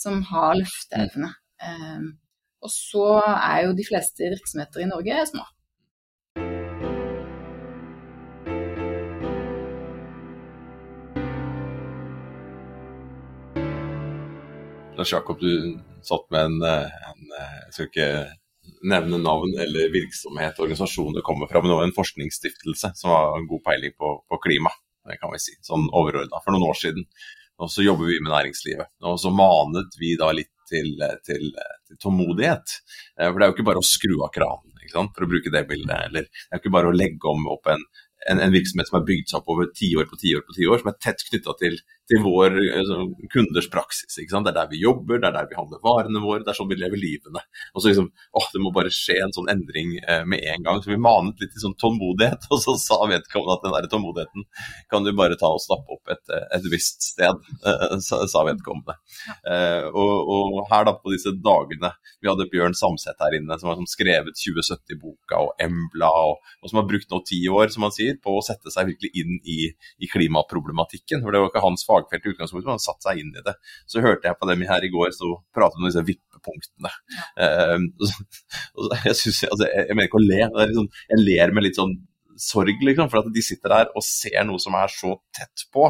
Som 0.01 0.23
har 0.31 0.57
løfteevne. 0.59 1.31
Um, 1.65 2.07
og 2.65 2.71
så 2.73 3.09
er 3.25 3.67
jo 3.67 3.77
de 3.77 3.85
fleste 3.87 4.33
virksomheter 4.35 4.85
i 4.85 4.89
Norge 4.91 5.27
små. 5.31 5.45
Lars 14.95 15.13
Jakob, 15.13 15.41
du 15.41 15.81
satt 16.07 16.31
med 16.31 16.45
en, 16.49 16.63
en 16.65 17.31
Jeg 17.35 17.73
skal 17.73 17.89
ikke 17.91 18.09
nevne 18.85 19.21
navn 19.23 19.55
eller 19.61 19.93
virksomhet 19.95 20.59
organisasjoner 20.61 21.25
kommer 21.25 21.49
fra, 21.51 21.63
men 21.63 21.73
det 21.73 21.79
var 21.79 21.87
en 21.89 21.97
forskningsstiftelse 21.97 22.93
som 23.01 23.13
har 23.13 23.39
en 23.39 23.49
god 23.49 23.63
peiling 23.65 23.95
på, 23.99 24.11
på 24.29 24.41
klima, 24.45 24.73
det 25.09 25.19
kan 25.21 25.33
vi 25.33 25.41
si, 25.43 25.57
sånn 25.65 25.89
overordna, 25.93 26.41
for 26.45 26.55
noen 26.55 26.69
år 26.71 26.79
siden. 26.81 27.09
Og 27.63 27.71
så 27.71 27.85
jobber 27.85 28.09
vi 28.11 28.19
med 28.23 28.33
næringslivet. 28.33 28.91
Og 29.07 29.19
så 29.21 29.31
manet 29.31 29.95
vi 30.01 30.15
da 30.19 30.33
litt 30.35 30.51
til, 30.69 30.97
til, 31.27 31.53
til 31.87 32.01
tålmodighet. 32.03 32.79
Eh, 33.21 33.29
for 33.29 33.39
det 33.39 33.47
er 33.47 33.53
jo 33.53 33.57
ikke 33.59 33.69
bare 33.69 33.83
å 33.83 33.87
skru 33.87 34.17
av 34.25 34.33
kranen, 34.35 34.73
for 35.15 35.27
å 35.27 35.31
bruke 35.31 35.53
det 35.55 35.63
bildet. 35.69 36.09
Eller 36.09 36.27
det 36.27 36.49
er 36.49 36.59
jo 36.59 36.65
ikke 36.65 36.75
bare 36.75 36.91
å 36.91 36.97
legge 36.97 37.31
om 37.31 37.47
opp 37.55 37.71
en, 37.71 37.85
en, 38.31 38.41
en 38.43 38.55
virksomhet 38.55 38.91
som 38.91 38.99
er 39.01 39.07
bygd 39.11 39.31
seg 39.31 39.41
opp 39.41 39.53
over 39.55 39.71
tiår 39.77 40.09
på 40.11 40.19
tiår 40.21 40.45
på 40.49 40.57
tiår, 40.59 40.83
som 40.83 40.91
er 40.91 40.99
tett 41.07 41.25
knytta 41.29 41.57
til, 41.61 41.79
til, 42.11 42.21
vår 42.25 42.57
altså, 42.79 42.99
kunders 43.33 43.69
praksis. 43.73 44.17
Det 44.17 44.41
er 44.41 44.57
der 44.57 44.71
vi 44.71 44.83
jobber, 44.83 45.21
det 45.21 45.29
er 45.31 45.37
der 45.39 45.49
vi 45.51 45.59
handler 45.59 45.83
varene 45.85 46.23
våre, 46.23 46.43
det 46.45 46.53
er 46.53 46.59
sånn 46.59 46.71
vi 46.71 46.79
lever 46.81 47.01
livene. 47.01 47.43
Og 47.73 47.83
så 47.83 47.91
liksom, 47.91 48.11
åh, 48.37 48.49
Det 48.55 48.63
må 48.63 48.73
bare 48.75 48.93
skje 48.93 49.17
en 49.25 49.33
sånn 49.35 49.49
endring 49.51 49.97
eh, 50.03 50.25
med 50.29 50.45
en 50.53 50.67
gang. 50.67 50.81
Så 50.83 50.93
vi 50.93 51.01
manet 51.01 51.41
litt 51.43 51.55
til 51.55 51.65
sånn 51.65 51.77
tålmodighet, 51.81 52.47
og 52.53 52.61
så 52.63 52.77
sa 52.81 53.01
vedkommende 53.11 53.57
at 53.57 53.65
den 53.65 53.77
der 53.77 53.89
tålmodigheten 53.93 54.47
kan 54.93 55.07
du 55.07 55.13
bare 55.17 55.39
ta 55.41 55.51
og 55.51 55.63
stappe 55.63 55.97
opp 55.97 56.13
et, 56.13 56.35
et 56.55 56.69
visst 56.73 57.09
sted, 57.13 57.41
eh, 57.71 57.97
sa 58.05 58.45
vedkommende. 58.47 58.99
Eh, 59.49 59.89
og, 59.89 60.35
og, 60.35 60.61
her 60.71 60.87
da 60.87 60.95
på 60.97 61.13
disse 61.13 61.33
dagene 61.45 61.91
Vi 62.23 62.29
hadde 62.31 62.47
Bjørn 62.51 62.77
Samset 62.77 63.21
her 63.21 63.35
inne, 63.37 63.57
som 63.61 63.69
har 63.71 63.79
som 63.79 63.89
skrevet 63.89 64.37
2070-boka 64.39 65.41
og 65.45 65.61
Embla, 65.61 66.11
og, 66.31 66.53
og 66.63 66.71
som 66.71 66.81
har 66.81 66.89
brukt 66.89 67.11
nå 67.11 67.21
ti 67.27 67.41
år, 67.51 67.69
som 67.73 67.87
han 67.87 67.95
sier 67.95 68.17
på 68.23 68.37
å 68.37 68.45
sette 68.45 68.73
seg 68.73 68.89
virkelig 68.93 69.11
inn 69.21 69.37
i, 69.41 69.59
i 70.01 70.11
klimaproblematikken. 70.11 71.25
For 71.25 71.35
Det 71.35 71.43
var 71.43 71.53
ikke 71.53 71.65
hans 71.65 71.85
fagfelt 71.95 72.27
i 72.27 72.33
utgangspunktet, 72.35 72.69
men 72.69 72.77
han 72.77 72.83
satte 72.83 73.07
seg 73.07 73.21
inn 73.23 73.35
i 73.35 73.45
det. 73.47 73.55
Så 73.91 74.03
hørte 74.05 74.29
jeg 74.29 74.39
på 74.41 74.49
dem 74.51 74.65
her 74.69 74.87
i 74.87 74.91
går 74.93 75.15
så 75.17 75.31
pratet 75.57 75.81
om 75.81 75.87
disse 75.89 76.05
vippepunktene. 76.11 76.93
Ja. 77.39 77.61
Uh, 77.79 78.11
jeg, 79.07 79.15
synes, 79.21 79.45
altså, 79.51 79.69
jeg, 79.69 79.87
jeg, 79.89 79.95
mener 79.95 80.11
ikke 80.11 80.21
å 80.21 80.27
le, 80.27 80.43
liksom, 80.73 80.91
jeg 81.15 81.25
ler 81.25 81.55
med 81.55 81.69
litt 81.69 81.81
sånn 81.81 81.97
sorg, 82.41 82.83
liksom, 82.87 83.11
for 83.13 83.23
at 83.23 83.31
de 83.35 83.43
sitter 83.45 83.73
der 83.73 83.91
og 83.95 84.05
ser 84.07 84.45
noe 84.49 84.61
som 84.63 84.77
er 84.79 84.91
så 84.93 85.15
tett 85.35 85.67
på. 85.75 85.87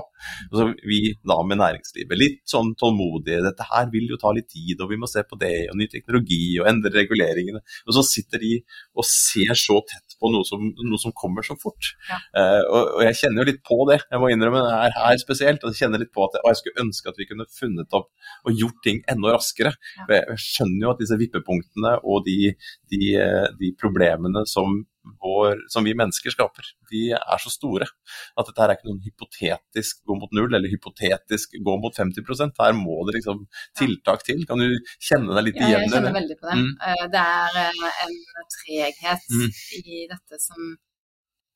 Altså, 0.51 0.71
vi 0.87 1.01
da 1.25 1.39
med 1.47 1.61
næringslivet, 1.61 2.17
litt 2.21 2.43
sånn 2.51 2.75
tålmodige. 2.81 3.43
Dette 3.45 3.67
her 3.71 3.89
vil 3.93 4.09
jo 4.13 4.21
ta 4.21 4.33
litt 4.37 4.51
tid, 4.53 4.81
og 4.81 4.93
vi 4.93 5.01
må 5.01 5.09
se 5.11 5.25
på 5.29 5.39
det, 5.41 5.55
og 5.73 5.79
ny 5.81 5.89
teknologi, 5.93 6.43
og 6.61 6.69
endre 6.71 6.93
reguleringene. 6.95 7.63
Og 7.89 7.97
så 7.99 8.05
sitter 8.07 8.43
de 8.43 8.55
og 8.95 9.09
ser 9.09 9.55
så 9.59 9.81
tett 9.91 10.17
på 10.21 10.31
noe 10.33 10.47
som, 10.49 10.63
noe 10.63 11.01
som 11.01 11.15
kommer 11.17 11.47
så 11.47 11.57
fort. 11.61 11.93
Ja. 12.09 12.21
Uh, 12.37 12.63
og, 12.63 12.81
og, 12.83 13.03
jeg 13.09 13.19
kjenner 13.23 13.43
jo 13.43 13.51
litt 13.51 13.63
på 13.67 13.81
det, 13.91 14.01
jeg 14.11 14.23
må 14.23 14.31
innrømme 14.33 14.63
det 14.65 14.75
er 14.89 14.97
her 14.99 15.21
spesielt. 15.23 15.65
Og 15.65 15.73
jeg 15.73 15.85
kjenner 15.85 16.03
litt 16.03 16.15
på 16.15 16.27
at 16.27 16.39
jeg, 16.39 16.47
jeg 16.51 16.61
skulle 16.61 16.87
ønske 16.87 17.13
at 17.13 17.21
vi 17.21 17.29
kunne 17.31 17.51
funnet 17.59 17.99
opp 17.99 18.11
og 18.45 18.65
gjort 18.65 18.81
ting 18.87 19.03
enda 19.11 19.35
raskere. 19.35 19.75
Ja. 19.99 20.09
Jeg 20.15 20.41
skjønner 20.41 20.89
jo 20.89 20.95
at 20.95 21.03
disse 21.03 21.19
vippepunktene 21.21 21.99
og 22.03 22.25
de, 22.29 22.55
de, 22.93 23.03
eh, 23.21 23.47
de 23.61 23.71
problemene 23.81 24.45
som 24.51 24.83
vår, 25.23 25.65
som 25.73 25.85
vi 25.87 25.95
mennesker 25.97 26.33
skaper, 26.35 26.71
de 26.91 27.03
er 27.17 27.43
så 27.43 27.53
store 27.53 27.89
at 27.89 28.49
dette 28.49 28.61
her 28.61 28.73
er 28.73 28.79
ikke 28.79 28.89
noen 28.89 29.03
hypotetisk 29.05 30.01
gå 30.09 30.17
mot 30.19 30.33
null 30.37 30.57
eller 30.57 30.73
hypotetisk 30.73 31.59
gå 31.65 31.77
mot 31.83 31.97
50 31.97 32.55
Her 32.59 32.77
må 32.79 33.03
det 33.09 33.19
liksom 33.19 33.45
tiltak 33.79 34.25
til. 34.27 34.45
Kan 34.49 34.63
du 34.63 34.79
kjenne 35.03 35.37
deg 35.37 35.51
litt 35.51 35.61
igjen? 35.61 35.75
Ja, 35.75 35.83
jeg 35.85 35.95
kjenner 35.95 36.17
veldig 36.19 36.39
på 36.41 36.51
det. 36.51 36.59
Mm. 36.63 36.73
Eh, 36.89 37.05
det 37.13 37.23
er 37.23 37.61
eh, 37.65 38.03
en 38.07 38.19
treghet 38.57 39.31
mm. 39.31 39.49
i 39.83 40.05
dette 40.11 40.43
som 40.43 40.75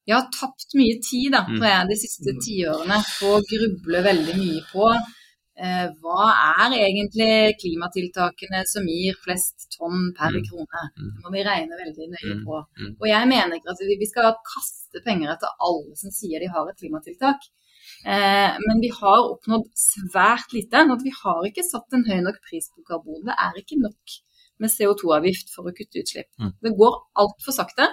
jeg 0.09 0.17
har 0.17 0.29
tapt 0.33 0.73
mye 0.79 0.97
tid 1.05 1.35
da, 1.35 1.43
tror 1.45 1.67
jeg, 1.69 1.89
de 1.91 1.97
siste 2.01 2.33
mm. 2.33 2.39
tiårene 2.47 2.99
på 3.05 3.33
å 3.37 3.43
gruble 3.45 4.05
veldig 4.07 4.37
mye 4.39 4.63
på 4.71 4.87
hva 5.59 6.29
er 6.62 6.77
egentlig 6.77 7.57
klimatiltakene 7.59 8.61
som 8.71 8.87
gir 8.87 9.16
flest 9.25 9.68
tonn 9.75 10.12
per 10.18 10.37
mm. 10.37 10.44
krone? 10.47 10.83
Mm. 10.94 11.12
Det 11.16 11.25
må 11.25 11.33
vi 11.35 11.44
regne 11.47 11.81
veldig 11.81 12.09
nøye 12.14 12.35
mm. 12.37 12.42
på. 12.47 12.61
Og 12.92 13.07
jeg 13.11 13.31
mener 13.33 13.59
ikke 13.59 13.75
at 13.75 13.83
vi 13.88 14.11
skal 14.11 14.37
kaste 14.47 15.03
penger 15.07 15.35
etter 15.35 15.51
alle 15.66 15.99
som 15.99 16.14
sier 16.14 16.44
de 16.44 16.51
har 16.53 16.71
et 16.71 16.79
klimatiltak. 16.79 17.49
Eh, 18.07 18.55
men 18.68 18.83
vi 18.85 18.92
har 18.94 19.27
oppnådd 19.33 19.66
svært 19.79 20.55
lite. 20.55 20.85
At 20.94 21.05
vi 21.05 21.12
har 21.23 21.44
ikke 21.51 21.66
satt 21.66 21.97
en 21.97 22.07
høy 22.07 22.21
nok 22.23 22.40
pris 22.47 22.71
på 22.71 22.87
karbon. 22.87 23.25
Det 23.27 23.35
er 23.35 23.59
ikke 23.62 23.81
nok 23.83 24.18
med 24.62 24.73
CO2-avgift 24.75 25.53
for 25.55 25.71
å 25.71 25.75
kutte 25.75 26.03
utslipp. 26.03 26.31
Det 26.62 26.75
går 26.79 26.94
altfor 27.23 27.55
sakte. 27.55 27.87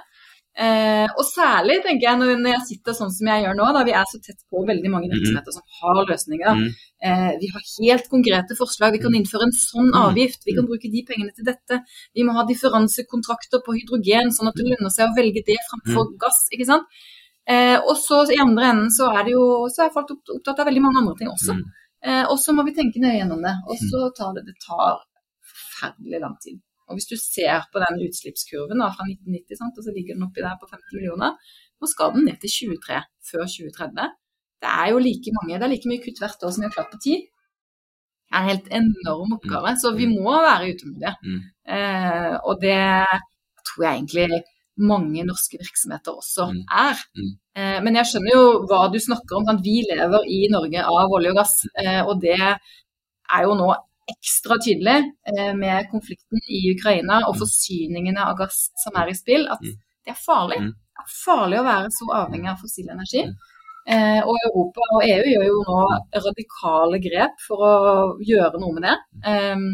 Eh, 0.55 1.07
og 1.19 1.25
særlig 1.27 1.81
tenker 1.83 2.05
jeg 2.07 2.19
når, 2.21 2.29
når 2.39 2.53
jeg 2.53 2.67
sitter 2.69 2.95
sånn 2.95 3.11
som 3.11 3.27
jeg 3.27 3.43
gjør 3.43 3.57
nå, 3.57 3.65
da 3.75 3.81
vi 3.83 3.95
er 3.99 4.05
så 4.07 4.21
tett 4.23 4.37
på 4.47 4.61
veldig 4.69 4.91
mange 4.93 5.09
virksomheter 5.11 5.55
som 5.55 5.65
har 5.81 5.99
løsninger. 6.07 6.61
Mm. 6.61 6.69
Eh, 7.09 7.31
vi 7.41 7.49
har 7.51 7.65
helt 7.73 8.07
konkrete 8.13 8.55
forslag. 8.59 8.95
Vi 8.95 9.01
kan 9.03 9.17
innføre 9.19 9.49
en 9.49 9.55
sånn 9.57 9.91
avgift. 9.99 10.45
Vi 10.47 10.55
kan 10.55 10.69
bruke 10.69 10.91
de 10.93 11.03
pengene 11.09 11.35
til 11.35 11.47
dette. 11.49 11.81
Vi 12.15 12.23
må 12.23 12.37
ha 12.37 12.45
differansekontrakter 12.47 13.65
på 13.65 13.75
hydrogen, 13.75 14.31
sånn 14.35 14.51
at 14.51 14.59
det 14.59 14.69
lønner 14.69 14.93
seg 14.95 15.09
å 15.09 15.17
velge 15.17 15.43
det 15.49 15.59
framfor 15.67 16.13
gass. 16.23 16.45
ikke 16.55 16.69
sant? 16.71 17.03
Eh, 17.45 17.75
og 17.77 17.97
så 17.99 18.23
i 18.33 18.39
andre 18.41 18.71
enden 18.71 18.93
så 18.93 19.11
er 19.11 19.27
det 19.27 19.35
jo 19.35 19.43
så 19.69 19.83
er 19.85 19.91
folk 19.93 20.15
opptatt 20.15 20.63
av 20.63 20.69
veldig 20.71 20.81
mange 20.81 21.03
andre 21.03 21.17
ting 21.19 21.29
også. 21.29 21.57
Eh, 22.05 22.23
og 22.23 22.39
så 22.41 22.55
må 22.55 22.63
vi 22.65 22.73
tenke 22.77 23.01
nøye 23.03 23.19
gjennom 23.19 23.43
det. 23.43 23.53
Og 23.67 23.83
så 23.91 24.07
tar 24.17 24.37
det, 24.37 24.47
det 24.47 24.55
tar 24.63 25.03
forferdelig 25.51 26.23
lang 26.23 26.39
tid. 26.41 26.63
Og 26.87 26.97
hvis 26.99 27.07
du 27.09 27.15
ser 27.17 27.65
på 27.73 27.81
den 27.81 28.01
utslippskurven 28.05 28.81
da, 28.81 28.91
fra 28.93 29.05
1990, 29.09 29.57
sant, 29.61 29.77
og 29.79 29.85
så 29.87 29.93
ligger 29.95 30.13
den 30.17 30.27
oppi 30.27 30.43
der 30.45 30.57
på 30.61 30.67
50 30.69 30.97
millioner, 30.99 31.37
nå 31.81 31.89
skal 31.91 32.13
den 32.15 32.25
ned 32.29 32.37
til 32.43 32.51
23 32.77 32.99
før 33.31 33.45
2030. 33.49 34.11
Det 34.61 34.69
er 34.71 34.91
jo 34.93 34.99
like 35.01 35.33
mange, 35.37 35.57
det 35.59 35.65
er 35.67 35.73
like 35.73 35.89
mye 35.91 36.03
kutt 36.03 36.19
hvert 36.21 36.43
år 36.45 36.53
som 36.53 36.63
vi 36.63 36.69
har 36.69 36.75
klart 36.77 36.93
på 36.93 37.01
ti. 37.03 37.15
Det 38.25 38.33
er 38.37 38.41
en 38.43 38.49
helt 38.51 38.69
enorm 38.73 39.33
oppgave, 39.37 39.73
så 39.81 39.91
vi 39.97 40.07
må 40.09 40.33
være 40.41 40.69
utålmodige. 40.73 41.13
Mm. 41.25 41.41
Eh, 41.75 42.35
og 42.43 42.61
det 42.61 42.79
tror 43.67 43.85
jeg 43.85 43.93
egentlig 43.99 44.41
mange 44.77 45.23
norske 45.23 45.57
virksomheter 45.61 46.11
også 46.19 46.49
Mm. 46.51 46.63
er. 46.85 46.95
Mm. 47.15 47.29
Eh, 47.55 47.77
men 47.83 47.95
jeg 47.95 48.05
skjønner 48.09 48.31
jo 48.35 48.45
hva 48.67 48.79
du 48.91 48.97
snakker 48.99 49.37
om. 49.37 49.45
Sant? 49.47 49.61
Vi 49.63 49.75
lever 49.89 50.25
i 50.27 50.39
Norge 50.51 50.81
av 50.83 51.13
olje 51.17 51.31
og 51.31 51.37
gass, 51.37 51.53
eh, 51.79 52.01
og 52.05 52.19
det 52.21 52.35
er 52.39 53.41
jo 53.45 53.53
nå 53.55 53.69
ekstra 54.13 54.57
tydelig 54.61 54.97
eh, 55.31 55.53
med 55.57 55.89
konflikten 55.91 56.39
i 56.47 56.61
Ukraina 56.75 57.23
og 57.29 57.37
forsyningene 57.41 58.21
av 58.21 58.37
gass 58.37 58.69
som 58.83 58.95
er 59.01 59.09
i 59.09 59.17
spill, 59.17 59.47
at 59.49 59.61
Mm. 59.61 59.75
det 60.05 60.13
er 60.13 60.21
farlig. 60.25 60.59
Mm. 60.61 60.71
Det 60.95 61.03
er 61.03 61.11
farlig 61.25 61.59
å 61.59 61.65
være 61.65 61.89
så 61.91 62.05
avhengig 62.21 62.49
av 62.51 62.61
fossil 62.61 62.89
energi. 62.93 63.23
Mm. 63.25 63.35
Eh, 63.87 64.21
og 64.25 64.37
Europa 64.47 64.81
og 64.95 65.03
EU 65.05 65.25
gjør 65.33 65.45
jo 65.45 65.57
nå 65.67 65.81
radikale 66.25 66.99
grep 67.03 67.35
for 67.47 67.57
å 67.65 67.73
gjøre 68.25 68.59
noe 68.61 68.73
med 68.73 68.83
det. 68.87 68.95
Um, 69.25 69.65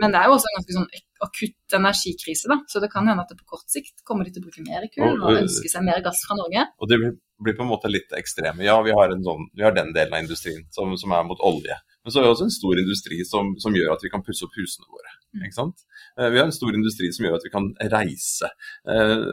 men 0.00 0.10
det 0.12 0.18
er 0.20 0.26
jo 0.28 0.34
også 0.36 0.48
en 0.50 0.56
ganske 0.58 0.74
sånn 0.76 0.88
akutt 1.24 1.76
energikrise, 1.78 2.48
da. 2.50 2.58
Så 2.68 2.80
det 2.82 2.90
kan 2.92 3.06
hende 3.08 3.22
at 3.22 3.30
det 3.30 3.38
på 3.38 3.46
kort 3.54 3.68
sikt 3.70 4.02
kommer 4.04 4.24
de 4.26 4.32
til 4.34 4.42
å 4.42 4.46
bruke 4.48 4.64
mer 4.66 4.84
kull 4.92 5.22
Og- 5.22 5.38
ønske 5.44 5.70
seg 5.70 5.84
mer 5.86 6.02
gass 6.04 6.20
fra 6.26 6.36
Norge. 6.36 6.66
Og 6.80 6.88
det 6.90 6.98
blir, 6.98 7.54
på 7.56 7.62
en 7.62 7.70
måte 7.70 7.88
litt 7.88 8.10
ekstreme. 8.12 8.64
Ja, 8.66 8.82
vi 8.82 8.90
har, 8.92 9.08
en 9.14 9.22
sånn, 9.24 9.46
vi 9.54 9.62
har 9.62 9.72
den 9.72 9.92
delen 9.94 10.12
av 10.12 10.20
industrien 10.26 10.66
som, 10.70 10.96
som 10.98 11.12
er 11.12 11.22
mot 11.24 11.38
olje. 11.40 11.78
Men 12.04 12.12
så 12.12 12.18
har 12.20 12.24
vi 12.26 12.32
også 12.34 12.44
en 12.44 12.52
stor 12.52 12.74
industri 12.78 13.18
som, 13.24 13.54
som 13.58 13.72
gjør 13.72 13.94
at 13.94 14.02
vi 14.04 14.10
kan 14.12 14.22
pusse 14.26 14.44
opp 14.44 14.52
husene 14.58 14.84
våre. 14.92 15.12
Mm. 15.34 15.44
Ikke 15.46 15.56
sant? 15.56 15.78
Eh, 16.18 16.28
Vi 16.30 16.38
har 16.38 16.44
en 16.46 16.52
stor 16.52 16.74
industri 16.76 17.08
som 17.16 17.24
gjør 17.24 17.36
at 17.38 17.44
vi 17.46 17.52
kan 17.54 17.64
reise. 17.94 18.50
Eh, 18.92 19.24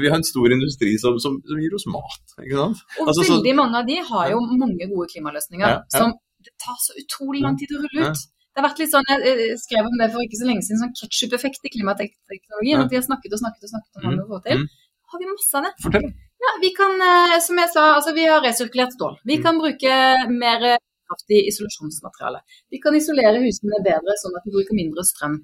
Vi 0.00 0.08
har 0.08 0.16
en 0.20 0.24
stor 0.28 0.46
industri 0.54 0.92
som, 1.02 1.18
som, 1.18 1.40
som 1.42 1.58
gir 1.58 1.74
oss 1.74 1.86
mat. 1.90 2.36
Ikke 2.44 2.60
sant? 2.60 2.78
Og 3.00 3.08
Altså, 3.10 3.24
så- 3.26 3.34
veldig 3.40 3.54
mange 3.58 3.76
av 3.82 3.86
de 3.90 3.96
har 4.12 4.30
jo 4.30 4.38
mange 4.62 4.86
gode 4.92 5.08
klimaløsninger 5.12 5.66
Ja, 5.68 5.80
ja. 5.82 5.98
som 5.98 6.14
det 6.44 6.54
tar 6.62 6.78
så 6.86 6.92
utrolig 7.02 7.40
lang 7.42 7.58
tid 7.58 7.68
å 7.74 7.82
rulle 7.82 8.06
ut. 8.12 8.22
Det 8.54 8.62
har 8.62 8.68
vært 8.70 8.78
litt 8.78 8.92
sånn, 8.94 9.06
Jeg 9.10 9.58
skrev 9.58 9.82
om 9.90 9.98
det 9.98 10.12
for 10.14 10.22
ikke 10.22 10.38
så 10.38 10.46
lenge 10.46 10.62
siden, 10.62 10.78
sånn 10.84 10.94
ketsjup-effekt 11.00 11.66
i 11.66 11.72
klimateknologien. 11.74 12.78
Ja. 12.78 12.84
At 12.86 12.90
vi 12.94 12.98
har 13.00 13.02
snakket 13.10 13.32
og 13.34 13.40
snakket 13.42 13.66
og 13.66 13.70
snakket 13.74 13.92
om 13.96 14.02
hva 14.04 14.10
vi 14.14 14.20
må 14.22 14.26
få 14.30 14.38
til. 14.46 14.58
Mm. 14.62 14.68
Har 15.10 15.18
vi 15.18 15.26
masse 15.34 15.54
av 15.58 15.62
det? 15.66 15.72
Fortell. 15.82 16.06
Ja, 16.44 16.50
vi 16.62 16.70
kan, 16.78 16.92
eh, 17.10 17.38
som 17.42 17.56
jeg 17.58 17.68
sa, 17.74 17.82
altså 17.98 18.14
vi 18.14 18.24
har 18.30 18.40
resirkulert 18.44 18.92
stål. 18.94 19.16
Vi 19.26 19.36
Mm. 19.38 19.42
kan 19.42 19.58
bruke 19.58 19.92
mer 20.30 20.78
eh, 21.04 21.08
kraftig 21.08 21.40
isolasjonsmateriale. 21.50 22.40
Vi 22.70 22.80
kan 22.82 22.96
isolere 22.96 23.42
husene 23.44 23.80
bedre, 23.84 24.16
sånn 24.20 24.36
at 24.38 24.46
vi 24.46 24.54
bruker 24.56 24.78
mindre 24.78 25.04
strøm. 25.04 25.38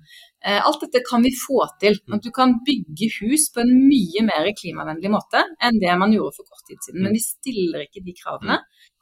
Eh, 0.44 0.61
alt 0.66 0.81
dette 0.85 1.03
kan 1.09 1.23
vi 1.23 1.33
få 1.37 1.62
til. 1.83 1.99
Mm. 2.07 2.16
At 2.16 2.27
du 2.27 2.31
kan 2.35 2.57
bygge 2.66 3.11
hus 3.20 3.51
på 3.55 3.62
en 3.64 3.73
mye 3.87 4.25
mer 4.27 4.49
klimavennlig 4.57 5.12
måte 5.12 5.44
enn 5.61 5.81
det 5.83 5.96
man 6.01 6.14
gjorde 6.16 6.38
for 6.38 6.49
kort 6.49 6.64
tid 6.68 6.81
siden. 6.87 7.05
Men 7.05 7.16
vi 7.16 7.25
stiller 7.25 7.87
ikke 7.87 8.05
de 8.07 8.16
kravene. 8.16 8.61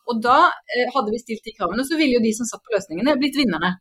Og 0.09 0.23
da 0.25 0.39
eh, 0.49 0.89
hadde 0.95 1.13
vi 1.13 1.21
stilt 1.21 1.45
de 1.45 1.55
kravene, 1.55 1.85
så 1.85 1.99
ville 1.99 2.17
jo 2.17 2.25
de 2.25 2.35
som 2.37 2.49
satt 2.49 2.65
på 2.65 2.75
løsningene, 2.75 3.19
blitt 3.21 3.39
vinnerne. 3.39 3.77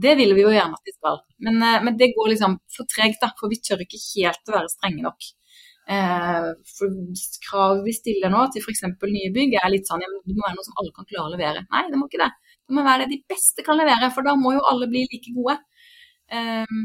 Det 0.00 0.14
vil 0.16 0.32
vi 0.36 0.44
jo 0.44 0.52
gjerne 0.54 0.76
at 0.76 0.86
de 0.86 0.94
skal. 0.94 1.20
Men, 1.44 1.60
eh, 1.66 1.82
men 1.84 1.96
det 2.00 2.12
går 2.16 2.34
liksom 2.34 2.58
for 2.76 2.88
tregt, 2.94 3.20
da. 3.24 3.32
For 3.40 3.52
vi 3.52 3.60
tør 3.64 3.82
ikke 3.84 4.00
helt 4.04 4.50
å 4.50 4.56
være 4.58 4.72
strenge 4.72 5.04
nok. 5.06 5.32
Eh, 5.90 6.50
for 6.76 6.92
krav 7.48 7.80
vi 7.82 7.94
stiller 7.96 8.30
nå 8.30 8.44
til 8.54 8.62
f.eks. 8.62 8.84
nye 9.10 9.32
bygg 9.34 9.56
er 9.58 9.72
litt 9.72 9.88
sånn 9.90 10.04
ja, 10.04 10.10
det 10.22 10.36
må 10.36 10.44
være 10.44 10.54
noe 10.58 10.66
som 10.68 10.78
alle 10.78 10.94
kan 10.94 11.08
klare 11.08 11.26
å 11.26 11.34
levere. 11.34 11.64
Nei, 11.72 11.82
det 11.90 11.98
må 11.98 12.06
ikke 12.06 12.22
det. 12.22 12.30
Det 12.70 12.76
må 12.76 12.84
være 12.86 13.04
det 13.04 13.16
de 13.16 13.24
beste 13.32 13.64
kan 13.66 13.80
levere, 13.80 14.12
for 14.14 14.26
da 14.26 14.36
må 14.38 14.54
jo 14.54 14.62
alle 14.70 14.86
bli 14.90 15.02
like 15.10 15.34
gode. 15.34 15.56
Eh, 16.30 16.76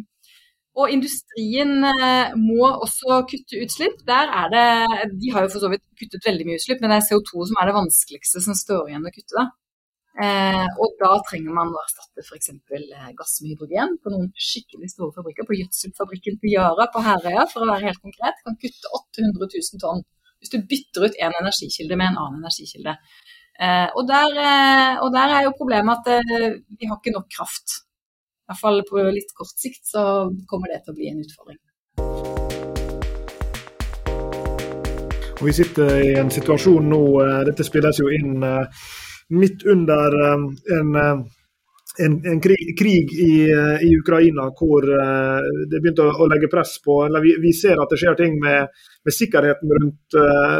og 0.76 0.92
industrien 0.92 1.86
eh, 1.88 2.34
må 2.40 2.66
også 2.68 3.22
kutte 3.30 3.62
utslipp. 3.64 4.02
Der 4.10 4.34
er 4.42 4.50
det 4.52 5.12
De 5.22 5.32
har 5.36 5.46
jo 5.46 5.54
for 5.54 5.64
så 5.64 5.70
vidt 5.72 5.86
kuttet 6.02 6.26
veldig 6.26 6.50
mye 6.50 6.60
utslipp, 6.60 6.82
men 6.82 6.92
det 6.92 6.98
er 6.98 7.08
CO2 7.12 7.46
som 7.52 7.62
er 7.62 7.70
det 7.70 7.78
vanskeligste 7.78 8.42
som 8.44 8.58
står 8.58 8.90
igjen 8.90 9.06
å 9.06 9.14
kutte. 9.14 9.38
da. 9.38 9.46
Eh, 10.16 10.66
og 10.80 10.94
da 11.02 11.10
trenger 11.28 11.52
man 11.52 11.74
å 11.76 11.80
erstatte 11.82 12.24
f.eks. 12.24 12.54
Eh, 12.56 13.08
gass 13.18 13.34
med 13.44 13.52
hydrogen 13.52 13.98
på 14.00 14.14
noen 14.14 14.30
skikkelig 14.40 14.94
store 14.94 15.12
fabrikker. 15.18 15.48
På 15.48 15.58
gjødselfabrikken 15.58 16.38
på 16.40 16.52
Yara 16.54 16.88
på 16.94 17.04
Herøya, 17.04 17.44
for 17.52 17.66
å 17.66 17.72
være 17.74 17.90
helt 17.90 18.04
konkret, 18.04 18.40
kan 18.46 18.56
kutte 18.62 18.92
800 18.96 19.50
000 19.58 19.82
tonn. 19.84 20.06
Hvis 20.40 20.54
du 20.54 20.62
bytter 20.72 21.08
ut 21.08 21.18
en 21.20 21.36
energikilde 21.42 21.98
med 22.00 22.14
en 22.14 22.22
annen 22.22 22.46
energikilde. 22.46 22.96
Eh, 23.60 23.90
og, 23.92 24.04
der, 24.08 24.40
eh, 24.46 24.94
og 25.04 25.12
der 25.16 25.36
er 25.36 25.46
jo 25.48 25.58
problemet 25.60 26.00
at 26.00 26.08
eh, 26.16 26.58
vi 26.80 26.88
har 26.88 27.00
ikke 27.00 27.16
nok 27.16 27.28
kraft. 27.36 27.82
I 28.46 28.52
hvert 28.52 28.62
fall 28.62 28.82
på 28.88 29.04
litt 29.12 29.32
kort 29.36 29.56
sikt 29.60 29.84
så 29.90 30.02
kommer 30.48 30.72
det 30.72 30.84
til 30.86 30.94
å 30.94 30.98
bli 31.00 31.12
en 31.12 31.24
utfordring. 31.26 31.60
Og 35.36 35.44
vi 35.44 35.54
sitter 35.56 35.96
i 36.00 36.12
en 36.20 36.32
situasjon 36.32 36.88
nå, 36.88 37.04
eh, 37.26 37.42
dette 37.52 37.68
spilles 37.68 38.00
jo 38.00 38.12
inn 38.16 38.40
midt 39.30 39.66
under 39.66 40.22
eh, 40.26 40.34
en, 40.80 40.96
eh, 40.96 41.26
en, 42.06 42.26
en 42.26 42.42
krig, 42.42 42.78
krig 42.80 43.14
i, 43.14 43.52
eh, 43.52 43.84
i 43.88 43.98
Ukraina 43.98 44.50
hvor 44.60 44.84
det 44.86 45.80
begynte 45.80 46.04
å, 46.04 46.12
å 46.26 46.28
legge 46.28 46.50
press 46.52 46.76
på 46.84 47.00
eller 47.06 47.24
vi, 47.24 47.36
vi 47.42 47.54
ser 47.56 47.80
at 47.82 47.94
det 47.94 48.00
skjer 48.02 48.18
ting 48.20 48.36
med, 48.42 48.68
med 49.06 49.16
sikkerheten 49.16 49.72
rundt, 49.80 50.18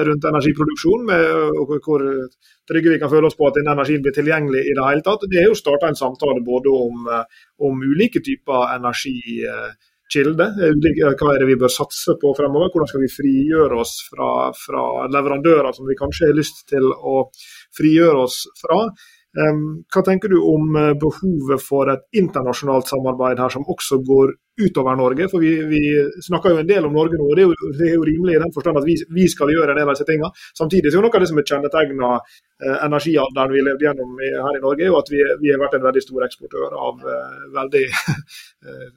rundt 0.10 0.28
energiproduksjon, 0.30 1.04
med, 1.10 1.82
hvor 1.84 2.06
trygge 2.70 2.94
vi 2.94 3.02
kan 3.02 3.12
føle 3.12 3.28
oss 3.28 3.38
på 3.38 3.50
at 3.50 3.60
denne 3.60 3.76
energien 3.76 4.06
blir 4.06 4.16
tilgjengelig 4.16 4.64
i 4.64 4.76
det 4.78 4.88
hele 4.88 5.06
tatt. 5.06 5.28
Det 5.30 5.42
er 5.42 5.50
jo 5.50 5.58
starta 5.60 5.90
en 5.92 6.00
samtale 6.00 6.46
både 6.46 6.72
om, 6.72 7.10
om 7.68 7.84
ulike 7.84 8.24
typer 8.24 8.78
energikilder. 10.14 11.18
Hva 11.20 11.34
er 11.34 11.40
det 11.42 11.50
vi 11.50 11.60
bør 11.60 11.72
satse 11.72 12.16
på 12.22 12.34
fremover? 12.38 12.72
Hvordan 12.72 12.88
skal 12.88 13.02
vi 13.02 13.12
frigjøre 13.12 13.82
oss 13.82 13.98
fra, 14.10 14.52
fra 14.54 15.08
leverandører 15.10 15.74
som 15.74 15.86
vi 15.88 15.98
kanskje 16.00 16.30
har 16.30 16.38
lyst 16.38 16.68
til 16.70 16.92
å 16.92 17.30
frigjøre 17.78 18.26
oss 18.26 18.46
fra? 18.62 18.90
Hva 19.36 20.02
tenker 20.08 20.32
du 20.32 20.38
om 20.40 20.78
eh, 20.80 20.94
behovet 20.96 21.60
for 21.60 21.90
et 21.92 22.06
internasjonalt 22.16 22.88
samarbeid 22.88 23.42
her 23.44 23.52
som 23.52 23.66
også 23.68 23.98
går 24.08 24.32
utover 24.64 24.96
Norge? 24.96 25.28
For 25.28 25.44
vi, 25.44 25.58
vi 25.68 25.82
snakker 26.24 26.54
jo 26.54 26.62
en 26.62 26.70
del 26.70 26.88
om 26.88 26.96
Norge 26.96 27.20
nå, 27.20 27.28
og 27.28 27.36
det 27.36 27.44
er 27.44 27.50
jo, 27.50 27.72
det 27.76 27.90
er 27.90 27.98
jo 27.98 28.06
rimelig 28.08 28.38
i 28.38 28.42
den 28.46 28.54
forstand 28.56 28.80
at 28.80 28.88
vi, 28.88 28.96
vi, 29.12 29.28
skal 29.28 29.52
gjøre 29.52 29.76
en 29.76 29.82
del 29.82 29.92
av 29.92 29.98
disse 29.98 30.08
tingene. 30.08 30.32
Samtidig 30.56 30.88
så 30.88 31.02
er 31.02 31.04
noe 31.04 31.12
av 31.12 31.26
det 31.26 31.28
som 31.34 31.42
er 31.42 31.50
kjennetegna 31.52 32.14
eh, 32.16 32.78
energialderen 32.88 33.58
vi 33.58 33.66
levde 33.68 33.90
gjennom 33.90 34.22
i, 34.24 34.32
her 34.48 34.62
i 34.62 34.64
Norge, 34.64 34.86
er 34.86 34.94
jo 34.94 35.02
at 35.02 35.12
vi, 35.12 35.20
vi, 35.44 35.52
har 35.52 35.60
vært 35.66 35.76
en 35.82 35.90
veldig 35.90 36.06
stor 36.08 36.30
eksportør 36.30 36.80
av 36.88 37.04
eh, 37.04 37.44
veldig 37.60 37.84
eh, 38.70 38.88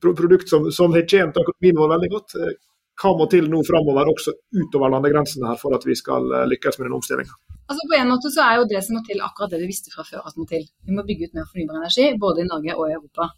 produkt 0.00 0.48
som, 0.48 0.70
som 0.72 0.94
har 0.94 1.06
tjent 1.08 1.40
økonomien 1.40 1.80
vår 1.80 1.92
veldig 1.96 2.12
godt. 2.14 2.38
Eh, 2.40 2.54
Hva 2.94 3.10
må 3.18 3.24
til 3.26 3.48
nå 3.50 3.58
framover, 3.66 4.06
også 4.12 4.36
utover 4.54 4.92
landegrensene, 4.92 5.48
her 5.50 5.58
for 5.58 5.74
at 5.74 5.82
vi 5.86 5.96
skal 5.98 6.28
eh, 6.30 6.46
lykkes 6.52 6.78
med 6.78 6.86
den 6.88 6.96
omstillinga? 6.98 7.34
Altså 7.64 7.86
På 7.90 7.96
en 7.96 8.10
måte 8.12 8.30
så 8.30 8.44
er 8.44 8.58
jo 8.60 8.68
det 8.70 8.82
som 8.84 8.98
må 8.98 9.00
til 9.06 9.22
akkurat 9.24 9.54
det 9.54 9.62
vi 9.62 9.70
visste 9.72 9.90
fra 9.90 10.04
før 10.06 10.28
at 10.28 10.36
må 10.38 10.44
til. 10.46 10.66
Vi 10.86 10.94
må 10.94 11.02
bygge 11.08 11.26
ut 11.26 11.36
mer 11.38 11.48
fornybar 11.50 11.80
energi, 11.80 12.10
både 12.20 12.44
i 12.44 12.48
Norge 12.50 12.76
og 12.76 12.86
i 12.86 12.96
Europa. 12.98 13.30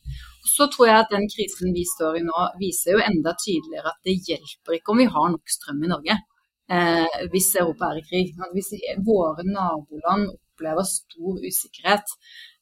Så 0.44 0.66
tror 0.72 0.90
jeg 0.90 0.98
at 0.98 1.14
den 1.14 1.28
krisen 1.32 1.72
vi 1.76 1.84
står 1.88 2.18
i 2.18 2.24
nå, 2.26 2.46
viser 2.60 2.96
jo 2.96 3.04
enda 3.06 3.36
tydeligere 3.38 3.92
at 3.94 4.00
det 4.04 4.18
hjelper 4.28 4.76
ikke 4.76 4.92
om 4.92 5.04
vi 5.04 5.12
har 5.16 5.30
nok 5.32 5.54
strøm 5.56 5.84
i 5.86 5.92
Norge 5.94 6.18
eh, 6.18 7.22
hvis 7.32 7.54
Europa 7.62 7.92
er 7.92 8.02
i 8.02 8.06
krig. 8.10 8.34
Hvis 8.52 8.74
våre 9.06 9.46
naboland 9.46 10.28
opplever 10.34 10.88
stor 10.90 11.40
usikkerhet 11.40 12.12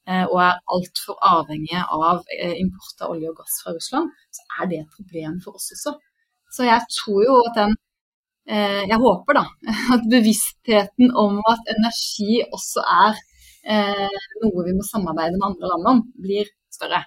og 0.04 0.38
er 0.44 0.58
altfor 0.74 1.16
avhengige 1.24 1.80
av 1.96 2.20
eh, 2.36 2.58
import 2.60 3.04
av 3.04 3.14
olje 3.14 3.30
og 3.30 3.38
gass 3.38 3.54
fra 3.64 3.72
Russland, 3.72 4.10
så 4.36 4.42
er 4.60 4.68
det 4.70 4.80
et 4.82 4.98
problem 4.98 5.38
for 5.44 5.56
oss 5.56 5.70
også. 5.72 5.94
Så 6.54 6.66
jeg 6.68 6.84
tror 6.96 7.22
jo 7.24 7.38
at 7.48 7.56
den 7.60 7.72
eh, 8.48 8.82
Jeg 8.90 9.00
håper 9.06 9.38
da 9.40 9.46
at 9.94 10.04
bevisstheten 10.12 11.14
om 11.24 11.40
at 11.54 11.72
energi 11.76 12.42
også 12.44 12.84
er 12.84 13.18
eh, 13.64 14.20
noe 14.44 14.68
vi 14.68 14.76
må 14.76 14.86
samarbeide 14.86 15.38
med 15.38 15.48
andre 15.50 15.72
land 15.72 15.90
om, 15.94 16.06
blir 16.26 16.52
større. 16.74 17.02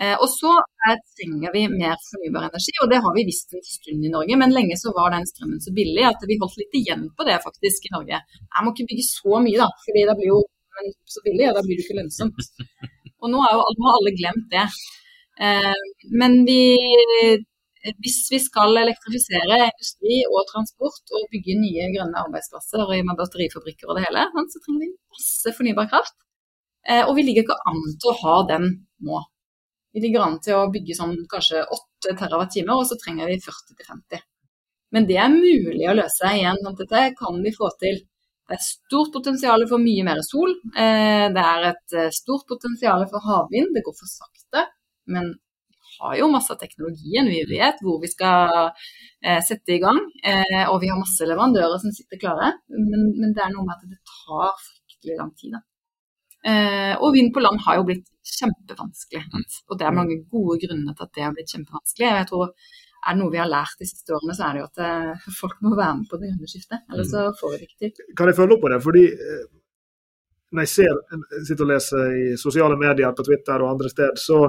Eh, 0.00 0.14
og 0.16 0.28
så 0.32 0.54
er, 0.88 1.00
trenger 1.18 1.52
vi 1.52 1.66
mer 1.68 1.98
fornybar 2.06 2.48
energi, 2.48 2.72
og 2.80 2.88
det 2.92 3.02
har 3.04 3.12
vi 3.16 3.26
visst 3.28 3.52
en 3.58 3.66
stund 3.66 4.06
i 4.06 4.12
Norge. 4.14 4.38
Men 4.40 4.54
lenge 4.56 4.78
så 4.80 4.94
var 4.96 5.12
den 5.12 5.28
strømmen 5.28 5.60
så 5.60 5.74
billig 5.76 6.06
at 6.08 6.24
vi 6.28 6.38
holdt 6.40 6.58
litt 6.62 6.80
igjen 6.80 7.08
på 7.16 7.28
det 7.28 7.42
faktisk 7.44 7.90
i 7.90 7.94
Norge. 7.96 8.22
Jeg 8.22 8.64
må 8.64 8.72
ikke 8.72 8.88
bygge 8.92 9.06
så 9.10 9.42
mye, 9.44 9.58
da, 9.60 9.68
fordi 9.84 10.06
det 10.08 10.18
blir 10.20 10.32
jo 10.32 10.40
så 11.08 11.22
billig, 11.24 11.46
og 11.50 11.56
da 11.58 11.62
blir 11.66 11.78
det 11.78 11.84
ikke 11.86 11.98
lønnsomt. 12.00 12.50
Og 13.22 13.30
nå, 13.30 13.38
jo, 13.38 13.64
nå 13.78 13.88
har 13.88 13.98
alle 14.00 14.12
glemt 14.18 14.48
det. 14.52 14.66
Men 16.22 16.38
vi, 16.46 16.76
hvis 18.04 18.18
vi 18.30 18.38
skal 18.42 18.76
elektrifisere 18.82 19.58
industri 19.68 20.20
og 20.28 20.48
transport 20.50 21.14
og 21.16 21.28
bygge 21.32 21.56
nye 21.60 21.90
grønne 21.94 22.24
arbeidsplasser 22.26 22.82
med 22.92 23.18
batterifabrikker 23.18 23.90
og 23.90 23.98
det 23.98 24.04
hele, 24.08 24.26
så 24.50 24.58
trenger 24.62 24.84
vi 24.84 24.90
masse 25.16 25.54
fornybar 25.56 25.90
kraft. 25.94 26.16
Og 27.06 27.14
vi 27.14 27.22
ligger 27.28 27.46
ikke 27.46 27.62
an 27.70 27.80
til 28.02 28.10
å 28.10 28.18
ha 28.24 28.36
den 28.50 28.68
nå. 29.06 29.22
Vi 29.94 30.00
ligger 30.02 30.24
an 30.24 30.38
til 30.42 30.56
å 30.56 30.70
bygge 30.72 30.94
sånn 30.98 31.16
kanskje 31.30 31.62
8 31.62 32.14
TWh, 32.18 32.70
og 32.74 32.86
så 32.88 32.96
trenger 32.98 33.28
vi 33.30 33.36
40-50. 33.44 34.22
Men 34.92 35.06
det 35.08 35.18
er 35.20 35.30
mulig 35.32 35.86
å 35.88 35.96
løse 35.96 36.30
igjen. 36.36 36.58
Dette 36.78 37.02
kan 37.18 37.38
vi 37.44 37.52
få 37.54 37.68
til. 37.80 38.02
Det 38.48 38.56
er 38.58 38.64
stort 38.64 39.12
potensial 39.14 39.64
for 39.70 39.82
mye 39.82 40.04
mer 40.06 40.20
sol. 40.26 40.52
Det 40.74 41.44
er 41.44 41.68
et 41.70 41.96
stort 42.16 42.44
potensial 42.50 43.06
for 43.10 43.24
havvind. 43.24 43.70
Det 43.74 43.84
går 43.86 43.96
for 43.96 44.10
sakte, 44.10 44.66
men 45.14 45.30
vi 45.32 45.96
har 46.00 46.16
jo 46.18 46.30
masse 46.32 46.56
teknologien. 46.60 47.30
Vi 47.30 47.42
vet 47.48 47.80
hvor 47.84 48.00
vi 48.02 48.10
skal 48.10 48.72
sette 49.46 49.76
i 49.76 49.80
gang. 49.82 50.00
Og 50.72 50.78
vi 50.82 50.90
har 50.90 51.00
masse 51.00 51.28
leverandører 51.28 51.78
som 51.80 51.94
sitter 51.94 52.20
klare. 52.20 52.52
Men, 52.72 53.12
men 53.20 53.36
det 53.36 53.44
er 53.44 53.52
noe 53.54 53.64
med 53.68 53.76
at 53.78 53.86
det 53.86 54.00
tar 54.10 54.50
fryktelig 54.58 55.20
lang 55.20 55.32
tid. 55.38 55.56
Og 56.98 57.08
vind 57.14 57.30
på 57.32 57.44
land 57.44 57.62
har 57.62 57.78
jo 57.78 57.86
blitt 57.88 58.08
kjempevanskelig. 58.26 59.22
Og 59.70 59.78
det 59.78 59.86
er 59.86 59.98
mange 60.02 60.18
gode 60.32 60.58
grunner 60.66 60.96
til 60.96 61.06
at 61.06 61.14
det 61.14 61.28
har 61.28 61.36
blitt 61.36 61.54
kjempevanskelig. 61.54 62.08
Jeg 62.10 62.30
tror 62.32 62.56
er 63.02 63.16
det 63.16 63.20
noe 63.22 63.32
vi 63.32 63.40
har 63.40 63.50
lært 63.50 63.80
de 63.80 63.88
siste 63.88 64.14
årene, 64.14 64.36
så 64.36 64.46
er 64.46 64.54
det 64.54 64.62
jo 64.62 64.68
at 64.68 64.82
eh, 64.86 65.24
folk 65.38 65.58
må 65.64 65.74
være 65.74 65.96
med 65.98 66.10
på 66.10 66.20
det 66.20 66.30
grønne 66.30 66.50
skiftet. 66.50 66.84
Ellers 66.92 67.10
så 67.10 67.24
mm. 67.26 67.40
får 67.40 67.52
vi 67.52 67.58
det 67.58 67.66
ikke 67.68 67.80
til. 67.82 68.14
Kan 68.18 68.30
jeg 68.30 68.38
følge 68.38 68.56
opp 68.56 68.62
på 68.62 68.70
det? 68.72 68.78
Fordi 68.84 69.02
eh, 69.10 69.42
når 70.52 70.66
jeg 70.66 70.72
ser, 70.72 71.00
jeg 71.16 71.48
sitter 71.48 71.66
og 71.66 71.72
leser 71.72 72.14
i 72.20 72.24
sosiale 72.40 72.78
medier 72.78 73.16
på 73.16 73.26
Twitter 73.26 73.64
og 73.64 73.72
andre 73.72 73.90
steder, 73.90 74.20
så 74.20 74.42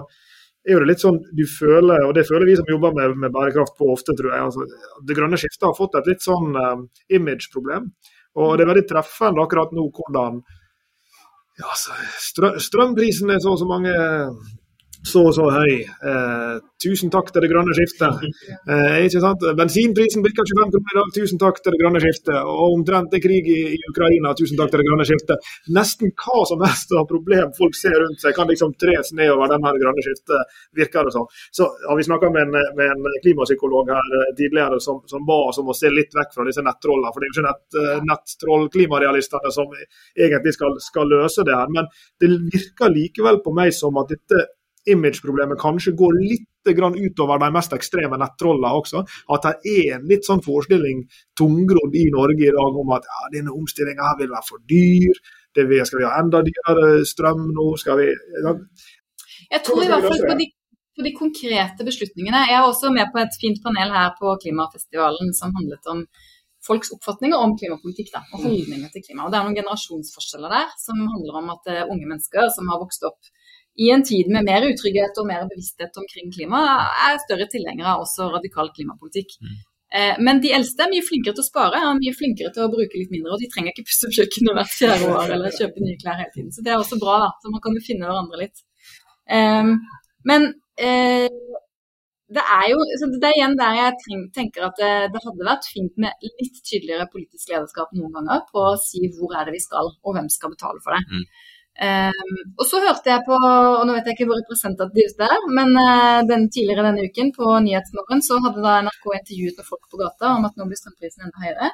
er 0.64 0.76
jo 0.76 0.82
det 0.84 0.90
litt 0.92 1.04
sånn 1.04 1.20
du 1.36 1.44
føler, 1.50 2.06
og 2.08 2.14
det 2.16 2.26
føler 2.28 2.48
vi 2.48 2.58
som 2.60 2.70
jobber 2.70 2.94
med, 2.96 3.16
med 3.20 3.34
bærekraft 3.36 3.76
på 3.80 3.90
ofte, 3.92 4.16
tror 4.16 4.32
jeg. 4.32 4.50
Altså, 4.50 4.68
det 5.08 5.18
grønne 5.18 5.40
skiftet 5.40 5.68
har 5.68 5.78
fått 5.78 5.98
et 6.00 6.10
litt 6.12 6.24
sånn 6.24 6.56
um, 6.56 6.86
image-problem. 7.12 7.90
Og 8.40 8.54
det 8.58 8.66
er 8.66 8.72
veldig 8.72 8.86
treffende 8.90 9.44
akkurat 9.44 9.74
nå 9.76 9.88
hvordan 9.94 10.40
ja, 11.60 11.68
altså, 11.70 11.94
strømprisen 12.64 13.30
er 13.30 13.42
så 13.44 13.54
og 13.54 13.60
så 13.62 13.68
mange 13.70 13.94
så 15.04 15.24
og 15.28 15.34
så 15.36 15.46
høy. 15.52 15.74
Eh, 15.84 16.54
tusen 16.84 17.12
takk 17.12 17.32
til 17.34 17.44
det 17.44 17.50
grønne 17.52 17.76
skiftet. 17.76 18.24
Eh, 18.72 19.04
ikke 19.08 19.22
sant? 19.24 19.44
Bensinprisen 19.58 20.24
bikker 20.24 20.48
25 20.48 20.72
kroner 20.72 20.94
i 20.94 21.00
dag, 21.00 21.12
tusen 21.18 21.42
takk 21.42 21.60
til 21.60 21.76
det 21.76 21.82
grønne 21.82 22.02
skiftet. 22.04 22.38
Og 22.40 22.78
omtrent 22.78 23.12
det 23.12 23.20
krig 23.24 23.50
i, 23.52 23.60
i, 23.76 23.80
Ukraina, 23.92 24.32
tusen 24.40 24.60
takk 24.60 24.72
til 24.72 24.84
det 24.84 24.88
grønne 24.88 25.08
skiftet. 25.08 25.50
Nesten 25.76 26.14
hva 26.24 26.46
som 26.48 26.64
helst 26.64 26.96
av 26.96 27.08
problem 27.10 27.52
folk 27.58 27.76
ser 27.76 27.98
rundt 28.00 28.24
seg, 28.24 28.36
kan 28.38 28.50
liksom 28.52 28.76
tres 28.80 29.12
nedover 29.18 29.52
denne 29.52 29.76
grønne 29.84 30.08
skiftet, 30.08 30.56
virker 30.80 31.10
det 31.10 31.16
som. 31.18 31.28
Så 31.52 31.68
har 31.84 32.00
vi 32.00 32.08
snakka 32.08 32.32
med, 32.32 32.56
med, 32.80 32.86
en 32.88 33.20
klimapsykolog 33.26 33.92
her 33.92 34.18
eh, 34.22 34.34
tidligere 34.40 34.80
som, 34.84 35.04
som 35.12 35.28
ba 35.28 35.40
oss 35.52 35.60
om 35.60 35.72
å 35.72 35.78
se 35.78 35.92
litt 35.92 36.16
vekk 36.16 36.36
fra 36.38 36.48
disse 36.48 36.64
nettrollene. 36.64 37.12
For 37.12 37.20
det 37.20 37.28
er 37.28 37.34
jo 37.34 37.38
ikke 37.38 37.48
nett, 37.50 37.80
eh, 37.84 38.02
nettroll-klimarealistene 38.14 39.52
som 39.52 39.78
egentlig 40.16 40.56
skal, 40.56 40.80
skal 40.84 41.12
løse 41.12 41.44
det 41.44 41.60
her. 41.60 41.72
Men 41.76 41.92
det 42.24 42.32
virker 42.56 42.94
likevel 42.94 43.44
på 43.44 43.56
meg 43.56 43.76
som 43.76 44.00
at 44.00 44.12
dette 44.16 44.48
imageproblemet 44.90 45.62
kanskje 45.62 45.96
går 45.98 46.18
litt 46.22 46.50
utover 46.64 47.40
de 47.40 47.50
mest 47.52 47.74
ekstreme 47.76 48.18
nettrollene 48.20 48.72
også. 48.80 49.04
At 49.36 49.44
det 49.44 49.74
er 49.74 49.96
en 49.98 50.08
litt 50.08 50.26
sånn 50.28 50.44
forestilling 50.44 51.04
tungrodd 51.36 51.96
i 52.00 52.08
Norge 52.14 52.48
i 52.48 52.56
dag 52.56 52.80
om 52.80 52.94
at 52.96 53.04
ja, 53.04 53.30
denne 53.36 53.52
omstillinga 53.52 54.10
her 54.10 54.20
vil 54.22 54.32
være 54.32 54.48
for 54.48 54.64
dyr. 54.72 55.22
Det 55.54 55.68
vil, 55.70 55.86
skal 55.86 56.02
vi 56.02 56.08
ha 56.08 56.18
enda 56.22 56.42
dyrere 56.46 57.06
strøm 57.06 57.50
nå? 57.54 57.70
Skal 57.78 58.00
vi 58.00 58.10
ja. 58.10 58.56
Jeg 59.52 59.64
tror 59.68 59.84
i 59.84 59.90
hvert 59.92 60.08
fall 60.08 60.24
på 60.24 60.38
de, 60.40 60.48
på 60.98 61.06
de, 61.06 61.16
konkrete 61.18 61.86
beslutningene. 61.86 62.46
Jeg 62.50 62.58
er 62.58 62.68
også 62.68 62.94
med 62.96 63.12
på 63.14 63.22
et 63.22 63.36
fint 63.42 63.60
panel 63.66 63.92
her 63.94 64.16
på 64.20 64.38
Klimafestivalen 64.42 65.34
som 65.38 65.54
handlet 65.58 65.92
om 65.92 66.06
folks 66.64 66.94
oppfatninger 66.96 67.36
om 67.36 67.58
klimapolitikk 67.60 68.14
da, 68.14 68.24
og 68.32 68.46
holdninger 68.48 68.92
til 68.94 69.04
klima. 69.04 69.26
Og 69.26 69.34
Det 69.34 69.40
er 69.40 69.48
noen 69.48 69.58
generasjonsforskjeller 69.58 70.54
der 70.54 70.70
som 70.80 71.02
handler 71.12 71.40
om 71.42 71.50
at 71.54 71.68
uh, 71.68 71.82
unge 71.92 72.08
mennesker 72.08 72.48
som 72.56 72.72
har 72.72 72.80
vokst 72.80 73.04
opp 73.10 73.20
i 73.80 73.90
en 73.90 74.04
tid 74.06 74.30
med 74.34 74.46
mer 74.46 74.66
utrygghet 74.68 75.18
og 75.18 75.28
mer 75.30 75.46
bevissthet 75.50 75.96
omkring 75.98 76.34
klima, 76.34 76.62
er 77.10 77.22
større 77.24 77.48
tilhengere 77.50 77.96
av 77.96 78.04
også 78.06 78.30
radikal 78.36 78.70
klimapolitikk. 78.76 79.34
Mm. 79.42 79.56
Eh, 79.94 80.16
men 80.26 80.42
de 80.42 80.52
eldste 80.58 80.86
er 80.86 80.90
mye 80.90 81.06
flinkere 81.06 81.38
til 81.38 81.44
å 81.44 81.48
spare, 81.48 81.80
er 81.80 81.98
mye 81.98 82.16
flinkere 82.18 82.54
til 82.54 82.66
å 82.66 82.72
bruke 82.74 82.98
litt 82.98 83.12
mindre. 83.14 83.36
Og 83.36 83.42
de 83.42 83.50
trenger 83.54 83.74
ikke 83.74 83.88
pusse 83.90 84.10
opp 84.10 84.16
kjøkkenet 84.18 84.58
hvert 84.58 84.78
fjerde 84.78 85.10
år 85.14 85.34
eller 85.38 85.58
kjøpe 85.58 85.86
nye 85.86 86.00
klær 86.02 86.22
hele 86.22 86.34
tiden. 86.36 86.54
Så 86.54 86.66
det 86.66 86.74
er 86.74 86.82
også 86.82 87.02
bra, 87.02 87.20
da. 87.26 87.30
Så 87.42 87.54
man 87.54 87.62
kan 87.66 87.78
jo 87.78 87.86
finne 87.86 88.10
hverandre 88.10 88.42
litt. 88.42 88.64
Um, 89.30 89.76
men 90.28 90.50
uh, 90.82 91.60
det 92.34 92.44
er 92.58 92.66
jo 92.72 92.80
det 93.14 93.30
er 93.30 93.38
igjen 93.38 93.56
der 93.60 93.78
jeg 93.78 94.20
tenker 94.36 94.66
at 94.68 94.80
det, 94.82 94.92
det, 95.14 95.22
hadde 95.22 95.48
vært 95.48 95.70
fint 95.70 95.94
med 96.02 96.26
litt 96.26 96.58
tydeligere 96.66 97.08
politisk 97.14 97.52
lederskap 97.52 97.94
noen 97.94 98.16
ganger 98.18 98.42
på 98.50 98.64
å 98.72 98.78
si 98.82 99.06
hvor 99.14 99.36
er 99.38 99.46
det 99.48 99.58
vi 99.58 99.62
skal, 99.62 99.92
og 100.02 100.18
hvem 100.18 100.30
skal 100.34 100.54
betale 100.56 100.82
for 100.86 100.98
det. 100.98 101.04
Mm. 101.12 101.28
Um, 101.74 102.34
og 102.62 102.68
så 102.70 102.80
hørte 102.84 103.10
jeg 103.10 103.24
på, 103.26 103.34
og 103.34 103.82
nå 103.90 103.96
vet 103.96 104.06
jeg 104.06 104.14
ikke 104.14 104.28
hvor 104.30 104.38
representativt 104.38 105.16
det 105.18 105.26
er, 105.26 105.46
men 105.58 105.72
uh, 105.74 106.20
den, 106.30 106.46
tidligere 106.54 106.86
denne 106.86 107.08
uken 107.10 107.32
på 107.34 107.48
Nyhetsmorgen 107.66 108.22
så 108.22 108.38
hadde 108.44 108.62
da 108.62 108.76
NRK 108.86 109.08
intervjuet 109.18 109.58
med 109.58 109.70
folk 109.72 109.88
på 109.90 110.02
gata 110.04 110.36
om 110.36 110.46
at 110.46 110.60
nå 110.60 110.68
blir 110.70 110.78
strømprisen 110.78 111.26
enda 111.26 111.42
høyere. 111.42 111.72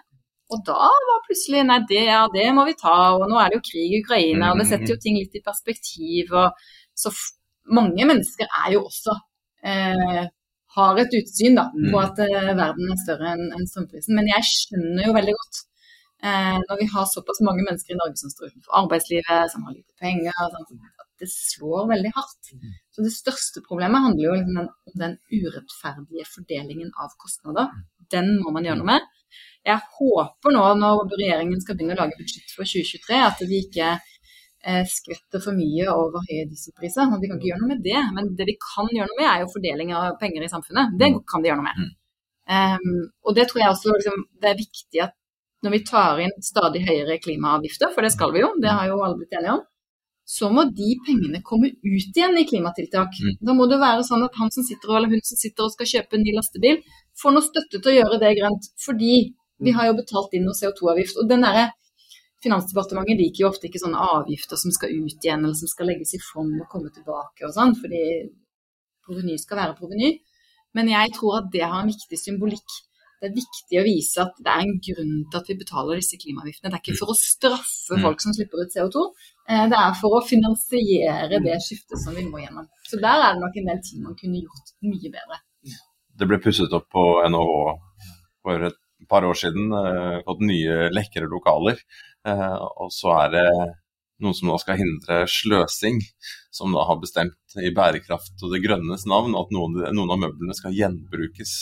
Og 0.49 0.63
da 0.65 0.87
var 1.09 1.25
plutselig 1.27 1.65
nei, 1.67 1.81
det, 1.91 2.05
ja, 2.07 2.23
det 2.33 2.47
må 2.55 2.63
vi 2.69 2.77
ta, 2.79 2.95
og 3.17 3.27
nå 3.29 3.37
er 3.37 3.51
det 3.51 3.59
jo 3.59 3.65
krig 3.67 3.91
i 3.91 3.99
Ukraina, 3.99 4.53
og 4.53 4.63
det 4.63 4.69
setter 4.71 4.95
jo 4.95 5.01
ting 5.03 5.19
litt 5.19 5.35
i 5.37 5.43
perspektiv. 5.45 6.31
og 6.31 6.55
Så 6.97 7.11
mange 7.69 8.07
mennesker 8.07 8.47
er 8.63 8.73
jo 8.77 8.85
også 8.87 9.13
uh, 9.13 10.23
har 10.79 11.01
et 11.03 11.15
utsyn 11.19 11.59
da, 11.59 11.67
på 11.75 11.91
mm. 11.91 12.03
at 12.05 12.23
uh, 12.23 12.53
verden 12.55 12.93
er 12.93 13.03
større 13.03 13.35
enn 13.35 13.51
en 13.51 13.67
strømprisen. 13.67 14.15
Men 14.15 14.31
jeg 14.31 14.47
skjønner 14.47 15.09
jo 15.09 15.17
veldig 15.19 15.35
godt 15.41 15.61
når 16.19 16.79
vi 16.81 16.85
har 16.91 17.05
såpass 17.07 17.39
mange 17.47 17.63
mennesker 17.63 17.95
i 17.95 17.99
Norge 17.99 18.19
som 18.19 18.31
står 18.33 18.49
utenfor 18.49 18.73
arbeidslivet, 18.81 19.51
som 19.53 19.63
har 19.63 19.75
lite 19.75 19.93
penger, 20.03 20.35
sånn, 20.51 20.81
det 21.19 21.29
slår 21.31 21.87
veldig 21.87 22.11
hardt. 22.15 22.51
Så 22.95 23.03
Det 23.03 23.13
største 23.13 23.63
problemet 23.67 24.03
handler 24.05 24.25
jo 24.25 24.33
om 24.35 24.53
den, 24.55 24.69
om 24.91 24.99
den 25.03 25.15
urettferdige 25.31 26.27
fordelingen 26.33 26.91
av 27.03 27.15
kostnader. 27.23 27.71
Den 28.11 28.37
må 28.43 28.53
man 28.55 28.67
gjøre 28.67 28.79
noe 28.81 28.91
med. 28.93 29.09
Jeg 29.67 29.83
håper 29.97 30.55
nå 30.55 30.63
når 30.79 31.03
regjeringen 31.13 31.59
skal 31.61 31.77
begynne 31.77 31.97
å 31.97 32.01
lage 32.01 32.17
budsjett 32.19 32.55
for 32.55 32.63
2023, 32.63 33.19
at 33.27 33.43
de 33.43 33.59
ikke 33.59 33.89
eh, 33.91 34.85
skvetter 34.87 35.43
for 35.43 35.57
mye 35.57 35.87
over 35.91 36.23
høye 36.23 36.47
dieselpriser. 36.49 37.11
De 37.11 37.29
kan 37.29 37.37
ikke 37.37 37.51
gjøre 37.51 37.63
noe 37.65 37.75
med 37.75 37.85
det, 37.85 37.99
men 38.15 38.33
det 38.39 38.47
de 38.49 38.57
kan 38.63 38.89
gjøre 38.95 39.11
noe 39.11 39.19
med, 39.19 39.29
er 39.29 39.43
jo 39.43 39.53
fordeling 39.53 39.93
av 39.99 40.15
penger 40.23 40.47
i 40.47 40.51
samfunnet. 40.51 40.95
Det 40.99 41.11
mm. 41.13 41.21
kan 41.29 41.43
de 41.43 41.51
gjøre 41.51 41.61
noe 41.61 41.69
med. 41.69 41.95
Um, 42.49 43.01
og 43.27 43.35
det 43.37 43.45
tror 43.49 43.61
jeg 43.61 43.75
også 43.75 43.91
liksom, 43.93 44.23
det 44.41 44.49
er 44.49 44.57
viktig 44.57 45.01
at 45.03 45.13
når 45.65 45.75
vi 45.75 45.81
tar 45.87 46.21
inn 46.23 46.35
stadig 46.43 46.85
høyere 46.87 47.19
klimaavgifter, 47.23 47.91
for 47.95 48.05
det 48.05 48.13
skal 48.15 48.31
vi 48.35 48.43
jo, 48.43 48.53
det 48.63 48.71
har 48.71 48.87
jo 48.87 49.01
alle 49.03 49.19
blitt 49.19 49.35
enige 49.35 49.57
om, 49.57 49.65
så 50.29 50.51
må 50.53 50.67
de 50.77 50.91
pengene 51.07 51.41
komme 51.45 51.71
ut 51.73 52.17
igjen 52.19 52.37
i 52.37 52.45
klimatiltak. 52.45 53.15
Mm. 53.17 53.39
Da 53.47 53.55
må 53.57 53.65
det 53.71 53.79
være 53.81 54.05
sånn 54.05 54.23
at 54.27 54.35
han 54.37 54.51
som 54.53 54.65
sitter, 54.67 54.93
eller 54.93 55.09
hun 55.09 55.23
som 55.25 55.39
sitter 55.39 55.65
og 55.65 55.73
skal 55.73 55.89
kjøpe 55.89 56.19
en 56.19 56.25
ny 56.27 56.35
lastebil, 56.35 56.83
får 57.17 57.33
noe 57.33 57.47
støtte 57.47 57.79
til 57.79 57.91
å 57.91 57.95
gjøre 57.95 58.19
det 58.21 58.35
grønt. 58.37 58.67
Fordi 58.85 59.15
vi 59.65 59.73
har 59.75 59.89
jo 59.89 59.97
betalt 59.97 60.35
inn 60.37 60.45
noe 60.45 60.57
CO2-avgift. 60.59 61.17
Og 61.17 61.31
den 61.31 61.45
derre 61.47 61.71
Finansdepartementet 62.39 63.19
liker 63.19 63.43
jo 63.43 63.47
ofte 63.49 63.67
ikke 63.67 63.81
sånne 63.81 63.99
avgifter 63.99 64.55
som 64.61 64.71
skal 64.71 64.93
ut 64.95 65.25
igjen, 65.25 65.41
eller 65.43 65.57
som 65.59 65.67
skal 65.67 65.89
legges 65.91 66.13
i 66.15 66.21
fond 66.23 66.53
og 66.55 66.69
komme 66.71 66.87
tilbake 66.95 67.43
og 67.43 67.51
sånn, 67.51 67.73
fordi 67.75 68.03
proveny 69.03 69.35
skal 69.41 69.59
være 69.59 69.75
proveny. 69.75 70.13
Men 70.77 70.91
jeg 70.93 71.11
tror 71.17 71.41
at 71.41 71.49
det 71.51 71.65
har 71.65 71.81
en 71.81 71.91
viktig 71.91 72.19
symbolikk 72.21 72.77
det 73.19 73.27
er 73.27 73.35
viktig 73.35 73.79
å 73.79 73.83
vise 73.83 74.21
at 74.23 74.37
det 74.39 74.51
er 74.51 74.63
en 74.63 74.77
grunn 74.85 75.15
til 75.27 75.39
at 75.41 75.49
vi 75.51 75.57
betaler 75.59 75.99
disse 75.99 76.19
klimaavgiftene. 76.21 76.71
Det 76.71 76.77
er 76.77 76.83
ikke 76.83 76.99
for 77.01 77.11
å 77.11 77.17
straffe 77.19 77.97
mm. 77.97 78.03
folk 78.05 78.23
som 78.23 78.35
slipper 78.35 78.63
ut 78.63 78.75
CO2, 78.75 79.05
eh, 79.51 79.65
det 79.71 79.79
er 79.79 79.97
for 79.99 80.15
å 80.15 80.25
finansiere 80.25 81.41
det 81.43 81.57
skiftet 81.65 81.99
som 81.99 82.15
vi 82.15 82.23
må 82.27 82.39
gjennom. 82.39 82.69
Så 82.87 83.01
der 83.03 83.25
er 83.25 83.35
det 83.35 83.43
nok 83.43 83.59
en 83.59 83.71
del 83.73 83.81
ting 83.83 84.05
man 84.05 84.15
kunne 84.19 84.43
gjort 84.45 84.73
mye 84.87 85.11
bedre. 85.17 85.41
Det 86.19 86.27
ble 86.27 86.39
pusset 86.43 86.73
opp 86.75 86.87
på 86.95 87.05
NHH 87.27 87.59
for 88.43 88.69
et 88.69 88.79
par 89.11 89.27
år 89.27 89.37
siden, 89.41 89.73
eh, 89.75 90.23
fått 90.23 90.47
nye 90.47 90.87
lekre 90.95 91.27
lokaler. 91.27 91.83
Eh, 92.27 92.57
og 92.83 92.91
så 92.95 93.13
er 93.25 93.35
det 93.35 93.47
noen 94.23 94.35
som 94.35 94.51
da 94.51 94.57
skal 94.61 94.79
hindre 94.79 95.23
sløsing, 95.31 96.01
som 96.51 96.73
da 96.73 96.83
har 96.87 96.99
bestemt 97.01 97.37
i 97.61 97.71
bærekraft 97.73 98.41
og 98.45 98.51
det 98.53 98.61
grønnes 98.63 99.05
navn 99.09 99.35
at 99.37 99.51
noen, 99.53 99.77
noen 99.95 100.11
av 100.13 100.19
møblene 100.21 100.55
skal 100.57 100.75
gjenbrukes. 100.75 101.53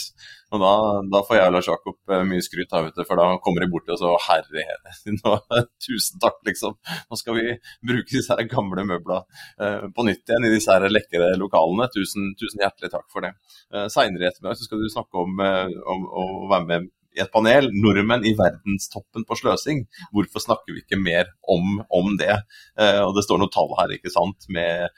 Og 0.52 0.62
da, 0.62 0.72
da 1.12 1.20
får 1.24 1.38
jeg 1.38 1.50
og 1.50 1.54
Lars 1.54 1.68
Jakob 1.68 2.12
eh, 2.12 2.24
mye 2.28 2.44
skryt, 2.44 2.72
av, 2.76 2.88
for 2.98 3.20
da 3.20 3.28
kommer 3.44 3.64
de 3.64 3.70
bort 3.72 3.84
til 3.88 3.96
oss 3.96 4.04
og 4.04 4.16
herre 4.24 4.64
nå, 5.18 5.34
tusen 5.84 6.20
takk, 6.22 6.40
liksom. 6.48 6.76
Nå 7.08 7.20
skal 7.20 7.38
vi 7.38 7.56
bruke 7.90 8.10
disse 8.10 8.34
her 8.34 8.48
gamle 8.48 8.84
møblene 8.88 9.22
eh, 9.60 9.88
på 9.94 10.06
nytt 10.08 10.24
igjen 10.28 10.48
i 10.48 10.54
disse 10.56 10.72
her 10.72 10.88
lekre 10.92 11.34
lokalene. 11.40 11.88
Tusen, 11.94 12.32
tusen 12.40 12.64
hjertelig 12.64 12.92
takk 12.94 13.08
for 13.12 13.24
det. 13.24 13.34
Eh, 13.74 13.88
Seinere 13.92 14.26
i 14.26 14.30
ettermiddag 14.30 14.60
skal 14.64 14.82
du 14.82 14.88
snakke 14.92 15.24
om, 15.24 15.36
eh, 15.44 15.76
om, 15.94 16.08
å 16.08 16.28
være 16.52 16.68
med 16.72 16.94
i 17.18 17.24
et 17.24 17.34
panel 17.34 17.70
nordmenn 17.74 18.26
i 18.28 18.34
verdenstoppen 18.38 19.26
på 19.28 19.38
sløsing. 19.40 19.84
Hvorfor 20.14 20.44
snakker 20.44 20.74
vi 20.74 20.84
ikke 20.84 21.00
mer 21.00 21.32
om, 21.50 21.80
om 21.90 22.14
det? 22.20 22.34
Eh, 22.78 23.02
og 23.02 23.16
Det 23.16 23.26
står 23.26 23.42
noen 23.42 23.54
tall 23.54 23.74
her 23.80 23.96
ikke 23.96 24.12
sant, 24.14 24.46
med 24.54 24.88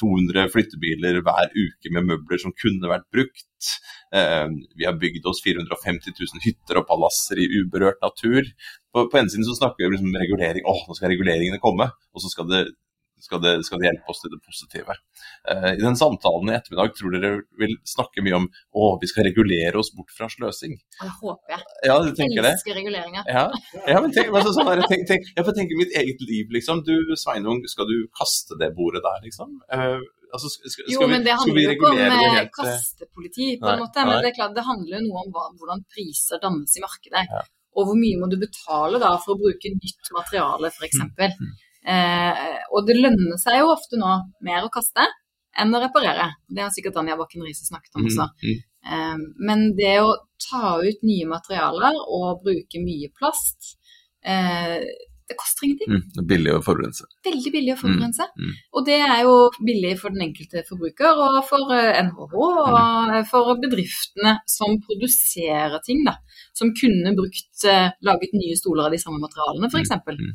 200 0.00 0.48
flyttebiler 0.50 1.20
hver 1.24 1.52
uke 1.52 1.92
med 1.92 2.08
møbler 2.08 2.40
som 2.42 2.54
kunne 2.56 2.90
vært 2.90 3.06
brukt. 3.12 3.70
Eh, 4.16 4.48
vi 4.78 4.88
har 4.88 4.96
bygd 5.00 5.28
oss 5.28 5.42
450 5.44 6.16
000 6.16 6.44
hytter 6.46 6.80
og 6.80 6.88
palasser 6.88 7.40
i 7.42 7.50
uberørt 7.60 8.00
natur. 8.04 8.48
På, 8.92 9.06
på 9.10 9.20
ene 9.20 9.32
siden 9.32 9.46
så 9.46 9.58
snakker 9.58 9.84
vi 9.84 9.90
om 9.90 9.96
liksom 9.96 10.18
regulering, 10.24 10.66
åh, 10.66 10.82
nå 10.88 10.96
skal 10.96 11.12
reguleringene 11.12 11.62
komme. 11.62 11.90
Og 12.16 12.24
så 12.24 12.32
skal 12.32 12.50
det 12.50 12.64
skal 13.22 13.40
det, 13.42 13.52
skal 13.66 13.80
det, 13.80 13.88
hjelpe 13.88 14.12
oss 14.12 14.20
til 14.22 14.32
det 14.32 14.38
positive. 14.44 14.96
Uh, 15.48 15.70
I 15.72 15.80
den 15.80 15.96
samtalen 15.98 16.50
i 16.50 16.56
ettermiddag 16.56 16.92
tror 16.96 17.14
dere 17.14 17.30
vil 17.60 17.72
snakke 17.88 18.24
mye 18.24 18.40
om 18.40 18.48
å, 18.76 18.90
vi 19.02 19.08
skal 19.10 19.26
regulere 19.28 19.80
oss 19.80 19.92
bort 19.96 20.12
fra 20.16 20.28
sløsing. 20.32 20.76
Det 21.00 21.12
håper 21.22 21.56
jeg. 21.56 21.64
Ja, 21.88 21.96
du 22.04 22.12
tenker 22.16 22.42
jeg 22.42 22.52
elsker 22.52 22.76
reguleringer. 22.78 23.24
Ja, 23.30 23.46
ja 23.88 24.02
men 24.04 24.12
tenk, 24.14 24.30
altså, 24.34 24.52
sånn 24.56 24.84
tenk, 24.84 25.06
tenk, 25.08 25.32
jeg 25.32 25.48
får 25.48 25.56
tenke 25.56 25.80
mitt 25.80 25.96
eget 25.96 26.22
liv, 26.28 26.52
liksom. 26.58 26.84
Du 26.86 27.16
Sveinung, 27.16 27.64
skal 27.72 27.88
du 27.88 27.96
kaste 28.16 28.58
det 28.60 28.72
bordet 28.76 29.04
der, 29.06 29.20
liksom? 29.24 29.58
Uh, 29.72 29.98
altså, 30.36 30.52
skal, 30.52 30.72
skal 30.76 30.92
jo, 30.92 31.10
men 31.10 31.26
det 31.26 31.36
handler 31.40 31.62
jo 31.64 31.74
ikke 31.76 31.90
om 31.90 32.00
eh, 32.04 32.16
helt... 32.36 32.54
kastepoliti, 32.60 33.50
på 33.62 33.72
en 33.72 33.84
måte. 33.84 34.08
Men 34.08 34.20
det 34.20 34.32
er 34.32 34.38
klart, 34.38 34.56
det 34.56 34.66
handler 34.66 34.98
jo 35.00 35.04
noe 35.08 35.24
om 35.24 35.34
hva, 35.34 35.50
hvordan 35.58 35.86
priser 35.92 36.42
dannes 36.42 36.76
i 36.76 36.84
markedet. 36.84 37.24
Ja. 37.32 37.44
Og 37.76 37.90
hvor 37.90 37.98
mye 37.98 38.16
må 38.20 38.28
du 38.32 38.38
betale 38.40 39.00
da 39.00 39.16
for 39.20 39.34
å 39.34 39.40
bruke 39.40 39.72
nytt 39.72 40.12
materiale, 40.16 40.72
f.eks. 40.72 41.00
Eh, 41.86 42.56
og 42.74 42.86
det 42.88 42.98
lønner 42.98 43.38
seg 43.38 43.60
jo 43.60 43.70
ofte 43.74 43.98
nå 44.00 44.12
mer 44.46 44.66
å 44.66 44.72
kaste 44.74 45.04
enn 45.56 45.74
å 45.74 45.80
reparere. 45.80 46.32
Det 46.50 46.64
har 46.64 46.72
sikkert 46.74 46.98
Anja 47.00 47.16
Bakken 47.18 47.44
Riise 47.46 47.66
snakket 47.68 47.96
om 47.96 48.08
også. 48.08 48.28
Mm, 48.42 48.48
mm. 48.50 48.64
Eh, 48.86 49.26
men 49.48 49.66
det 49.78 49.94
å 50.02 50.16
ta 50.48 50.76
ut 50.82 51.06
nye 51.06 51.28
materialer 51.30 51.98
og 52.04 52.42
bruke 52.44 52.82
mye 52.82 53.12
plast 53.16 53.76
eh, 54.26 54.82
det 55.26 55.36
koster 55.38 55.66
ingenting. 55.66 55.90
Mm, 55.90 56.02
er 56.20 56.26
billig 56.30 56.52
å 56.54 56.60
forurense. 56.62 57.06
Veldig 57.26 57.52
billig 57.54 57.72
å 57.74 57.78
forurense. 57.80 58.26
Mm, 58.36 58.44
mm. 58.50 58.58
Og 58.78 58.84
det 58.86 58.98
er 59.02 59.22
jo 59.26 59.32
billig 59.58 59.94
for 59.98 60.14
den 60.14 60.26
enkelte 60.28 60.62
forbruker 60.68 61.22
og 61.24 61.38
for 61.48 61.72
NHH 61.74 62.36
og 62.36 62.76
mm. 62.76 63.16
for 63.30 63.50
bedriftene 63.62 64.36
som 64.50 64.76
produserer 64.86 65.82
ting, 65.86 66.04
da. 66.06 66.14
Som 66.56 66.70
kunne 66.78 67.14
brukt, 67.18 67.66
laget 68.06 68.38
nye 68.38 68.54
stoler 68.58 68.86
av 68.86 68.94
de 68.94 69.02
samme 69.02 69.18
materialene, 69.24 69.70
f.eks. 69.72 69.92
Mm. 70.06 70.30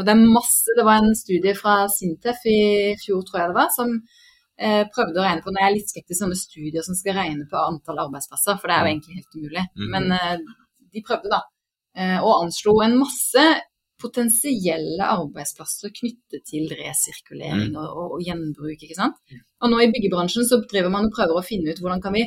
Og 0.00 0.06
det 0.06 0.14
er 0.14 0.24
masse 0.38 0.76
Det 0.78 0.86
var 0.86 1.02
en 1.02 1.14
studie 1.18 1.54
fra 1.58 1.76
Sintef 1.92 2.44
i 2.48 2.58
fjor, 3.02 3.22
tror 3.26 3.42
jeg 3.42 3.52
det 3.52 3.58
var, 3.58 3.70
som 3.74 3.94
eh, 4.60 4.82
prøvde 4.94 5.20
å 5.20 5.24
regne 5.26 5.44
på 5.44 5.52
Når 5.52 5.64
jeg 5.64 5.68
er 5.68 5.76
litt 5.76 5.92
skeptisk 5.92 6.14
til 6.14 6.20
sånne 6.22 6.38
studier 6.40 6.86
som 6.86 6.98
skal 6.98 7.18
regne 7.20 7.48
på 7.50 7.60
antall 7.60 8.04
arbeidsplasser, 8.06 8.60
for 8.60 8.70
det 8.70 8.76
er 8.76 8.80
jo 8.80 8.88
mm. 8.88 8.92
egentlig 8.94 9.20
helt 9.20 9.40
umulig. 9.40 9.66
Mm. 9.76 9.88
Men 9.94 10.12
eh, 10.16 10.36
de 10.94 11.04
prøvde, 11.06 11.32
da. 11.32 11.44
Eh, 11.98 12.18
og 12.22 12.44
anslo 12.44 12.78
en 12.84 13.00
masse 13.00 13.44
potensielle 14.00 15.06
arbeidsplasser 15.06 15.92
knyttet 15.96 16.44
til 16.48 16.70
resirkulering 16.72 17.70
mm. 17.70 17.78
og, 17.80 17.88
og, 17.88 18.16
og, 18.16 18.24
gjenbruk. 18.26 18.80
ikke 18.80 18.98
sant? 18.98 19.18
Og 19.60 19.72
nå 19.72 19.80
i 19.84 19.90
byggebransjen 19.92 20.48
så 20.48 20.60
driver 20.70 20.92
man 20.92 21.08
og 21.08 21.16
prøver 21.16 21.38
å 21.38 21.46
finne 21.46 21.72
ut 21.72 21.82
hvordan 21.82 22.02
kan 22.04 22.16
vi, 22.16 22.26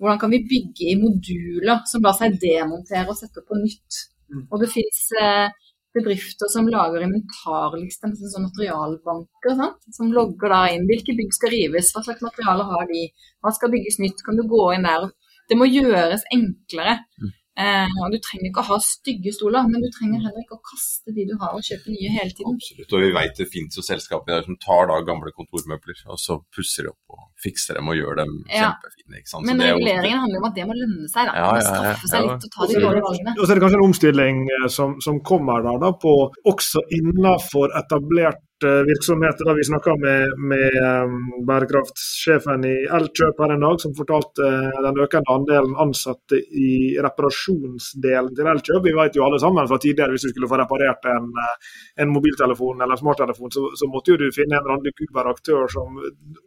hvordan 0.00 0.20
kan 0.22 0.34
vi 0.34 0.44
bygge 0.50 0.90
i 0.92 0.98
moduler 1.00 1.84
som 1.90 2.04
lar 2.04 2.16
seg 2.18 2.38
demontere 2.42 3.08
og 3.08 3.18
sette 3.18 3.42
opp 3.42 3.50
på 3.52 3.60
nytt. 3.60 4.02
Mm. 4.32 4.46
Og 4.50 4.62
det 4.62 4.70
fins 4.72 5.04
eh, 5.20 5.52
bedrifter 5.94 6.50
som 6.50 6.68
lager 6.70 7.04
inventarlister, 7.06 8.10
liksom, 8.10 8.30
sånn 8.32 8.48
materialbanker, 8.48 9.54
sant? 9.60 9.86
som 9.94 10.10
logger 10.14 10.52
da 10.52 10.62
inn 10.74 10.88
hvilke 10.88 11.14
bygg 11.18 11.36
skal 11.36 11.54
rives, 11.54 11.92
hva 11.94 12.02
slags 12.06 12.24
materialer 12.24 12.70
har 12.72 12.88
de, 12.90 13.06
hva 13.44 13.54
skal 13.54 13.72
bygges 13.74 14.00
nytt, 14.02 14.24
kan 14.26 14.38
du 14.38 14.44
gå 14.50 14.66
inn 14.74 14.86
der. 14.88 15.08
Det 15.50 15.58
må 15.60 15.68
gjøres 15.68 16.24
enklere. 16.34 16.98
Mm. 17.20 17.32
Eh, 17.54 17.98
og 18.02 18.10
Du 18.10 18.18
trenger 18.18 18.48
ikke 18.48 18.62
å 18.64 18.68
ha 18.72 18.78
stygge 18.82 19.30
stoler, 19.34 19.66
men 19.70 19.82
du 19.84 19.86
trenger 19.94 20.24
heller 20.24 20.42
ikke 20.42 20.56
å 20.56 20.64
kaste 20.72 21.14
de 21.14 21.26
du 21.28 21.34
har 21.38 21.54
og 21.54 21.62
kjøpe 21.62 21.92
nye 21.92 22.10
hele 22.10 22.34
tiden. 22.34 22.56
Absolutt, 22.58 22.94
og 22.96 23.04
vi 23.04 23.10
vet 23.14 23.38
det 23.38 23.46
finnes 23.52 23.78
jo 23.78 23.84
selskaper 23.86 24.42
som 24.46 24.58
tar 24.62 24.90
da 24.90 24.98
gamle 25.06 25.30
kontormøbler 25.36 26.00
og 26.10 26.18
så 26.18 26.40
pusser 26.54 26.88
de 26.88 26.90
opp 26.90 27.14
og 27.14 27.28
fikser 27.44 27.78
dem 27.78 27.90
og 27.92 27.98
gjør 27.98 28.18
dem 28.22 28.32
ja. 28.48 28.72
kjempefine. 28.72 29.20
ikke 29.20 29.30
sant? 29.30 29.46
Men 29.46 29.62
reguleringen 29.62 30.24
handler 30.24 30.42
om 30.42 30.48
at 30.50 30.58
det 30.58 30.66
må 30.66 30.78
lønne 30.78 31.10
seg, 31.12 31.30
da. 31.30 31.36
Ja, 31.38 31.52
ja, 31.52 31.60
ja, 31.60 31.68
straffe 31.68 32.10
seg 32.10 32.26
litt 32.26 32.48
og 32.48 32.56
ta 32.56 32.70
de 32.70 32.80
dårlige 32.80 33.06
valgene. 33.06 33.36
Og 33.38 33.44
så 33.44 33.50
er 33.52 33.60
det 33.60 33.66
kanskje 33.66 33.78
en 33.80 33.86
omstilling 33.86 34.42
eh, 34.56 34.66
som, 34.74 34.96
som 35.04 35.22
kommer 35.30 35.62
der 35.68 35.78
da, 35.84 35.92
på 36.04 36.16
også 36.50 36.82
innenfor 36.98 37.76
etablert 37.78 38.42
virksomheter. 38.62 39.44
Da 39.44 39.52
vi 39.52 39.64
snakka 39.64 39.96
med, 39.96 40.26
med 40.50 40.70
um, 41.04 41.46
bærekraftsjefen 41.46 42.64
i 42.64 42.74
Elkjøp 42.98 43.40
her 43.42 43.54
en 43.54 43.64
dag, 43.66 43.80
som 43.82 43.94
fortalte 43.98 44.46
uh, 44.46 44.82
den 44.86 45.00
økende 45.04 45.34
andelen 45.34 45.74
ansatte 45.84 46.38
i 46.38 46.94
reparasjonsdelen 47.02 48.34
til 48.36 48.50
Elkjøp. 48.52 48.84
Vi 48.86 48.94
vet 48.96 49.18
jo 49.18 49.24
alle 49.26 49.40
sammen 49.42 49.68
fra 49.70 49.78
tidligere 49.82 50.14
hvis 50.14 50.26
du 50.28 50.32
skulle 50.32 50.50
få 50.52 50.60
reparert 50.60 51.08
en, 51.10 51.26
uh, 51.34 51.72
en 52.04 52.12
mobiltelefon 52.14 52.80
eller 52.80 52.96
en 52.96 53.02
smarttelefon, 53.02 53.52
så, 53.56 53.64
så, 53.74 53.90
måtte 53.90 54.14
jo 54.14 54.20
du 54.22 54.28
finne 54.34 54.56
en 54.56 54.62
eller 54.62 54.76
annen 54.76 54.96
kuber 55.00 55.32
aktør 55.34 55.66
som 55.70 55.98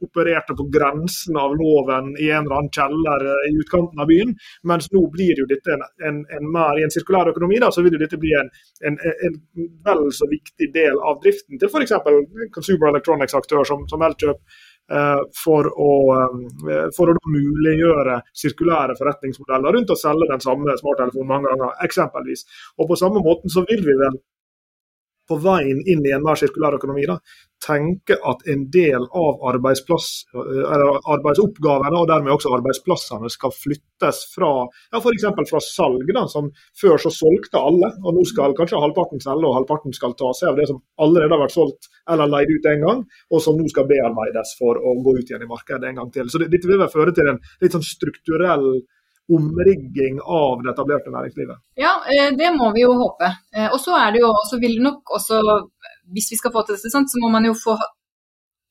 opererte 0.04 0.56
på 0.58 0.68
grensen 0.74 1.38
av 1.40 1.56
loven 1.60 2.14
i 2.18 2.32
en 2.32 2.48
eller 2.48 2.62
annen 2.62 2.74
kjeller 2.74 3.28
uh, 3.28 3.44
i 3.50 3.54
utkanten 3.60 4.04
av 4.04 4.10
byen. 4.10 4.34
Mens 4.72 4.90
nå 4.96 5.04
blir 5.14 5.44
jo 5.44 5.50
dette 5.52 5.76
en, 5.76 5.86
en, 6.08 6.24
en 6.40 6.50
mer 6.56 6.80
i 6.80 6.88
en 6.88 6.94
sirkulær 6.94 7.34
økonomi, 7.34 7.60
da, 7.64 7.72
så 7.74 7.84
vil 7.84 7.98
jo 7.98 8.02
dette 8.02 8.20
bli 8.22 8.34
en, 8.38 8.50
en 8.88 8.98
vel 9.86 10.08
så 10.16 10.28
viktig 10.32 10.72
del 10.74 10.98
av 11.04 11.20
driften 11.24 11.60
til 11.60 11.70
f.eks 11.70 11.97
consumer 12.54 12.92
electronics-aktør 12.92 13.68
som, 13.68 13.84
som 13.90 14.06
Elkjøp, 14.08 14.40
eh, 14.92 15.22
for 15.44 15.70
å, 15.72 15.92
eh, 16.16 16.88
for 16.96 17.12
å 17.12 17.18
muliggjøre 17.34 18.22
sirkulære 18.44 18.98
forretningsmodeller 19.00 19.78
rundt 19.78 19.94
å 19.94 20.00
selge 20.00 20.30
den 20.32 20.44
samme 20.44 20.78
smarttelefonen 20.80 21.32
mange 21.34 21.54
ganger, 21.54 21.76
eksempelvis. 21.88 22.48
Og 22.78 22.90
På 22.92 23.00
samme 23.00 23.24
måten 23.24 23.54
så 23.54 23.66
vil 23.70 23.84
vi 23.86 23.98
vel 24.04 24.20
på 25.28 25.36
veien 25.44 25.80
inn 25.86 26.06
i 26.06 26.14
en 26.16 26.26
mer 26.26 26.38
sirkulær 26.40 26.78
økonomi 26.78 27.06
da, 27.10 27.18
tenke 27.64 28.18
at 28.30 28.44
en 28.52 28.66
del 28.74 29.06
av 29.18 29.40
arbeidsoppgavene, 29.50 31.98
og 31.98 32.10
dermed 32.10 32.34
også 32.34 32.52
arbeidsplassene, 32.58 33.30
skal 33.34 33.52
flyttes 33.56 34.18
fra 34.34 34.52
ja, 34.94 35.00
f.eks. 35.00 35.26
fra 35.50 35.62
salg, 35.64 36.08
da, 36.14 36.24
som 36.32 36.52
før 36.80 36.98
så 37.02 37.12
solgte 37.14 37.58
alle. 37.60 37.90
og 38.04 38.12
Nå 38.18 38.24
skal 38.30 38.58
kanskje 38.58 38.84
halvparten 38.84 39.20
selge, 39.24 39.46
og 39.50 39.58
halvparten 39.60 39.92
skal 39.96 40.12
ta 40.20 40.30
seg 40.38 40.48
av 40.52 40.58
det 40.62 40.68
som 40.70 40.82
allerede 41.04 41.34
har 41.34 41.44
vært 41.46 41.58
solgt 41.58 41.84
eller 42.08 42.28
leid 42.32 42.50
ut 42.54 42.70
en 42.72 42.86
gang, 42.86 43.00
og 43.34 43.40
som 43.44 43.56
nå 43.58 43.66
skal 43.72 43.90
bearbeides 43.90 44.50
for 44.60 44.74
å 44.78 44.90
gå 45.04 45.12
ut 45.18 45.28
igjen 45.28 45.46
i 45.48 45.50
markedet 45.50 45.86
en 45.90 46.00
gang 46.04 46.12
til. 46.14 46.26
Så 46.32 46.38
Dette 46.46 46.70
vil 46.70 46.82
vel 46.82 46.94
føre 46.94 47.12
til 47.16 47.28
en 47.34 47.42
litt 47.64 47.74
sånn 47.76 47.86
strukturell 47.86 48.68
omrigging 49.34 50.22
av 50.24 50.64
det 50.64 50.72
etablerte 50.72 51.12
næringslivet? 51.12 51.60
Ja, 51.80 51.94
eh, 52.14 52.32
det 52.38 52.54
må 52.56 52.72
vi 52.76 52.86
jo 52.86 52.94
håpe. 52.96 53.30
Eh, 53.56 53.68
og 53.68 53.80
så 53.84 53.98
er 54.00 54.16
det 54.16 54.24
jo, 54.24 54.32
også, 54.32 54.60
vil 54.64 54.80
nok 54.84 55.12
også, 55.18 55.42
hvis 56.16 56.32
vi 56.32 56.40
skal 56.40 56.54
få 56.56 56.64
til 56.64 56.78
dette, 56.78 56.92
så 56.94 57.24
må 57.24 57.32
man 57.34 57.48
jo 57.50 57.56
få 57.58 57.76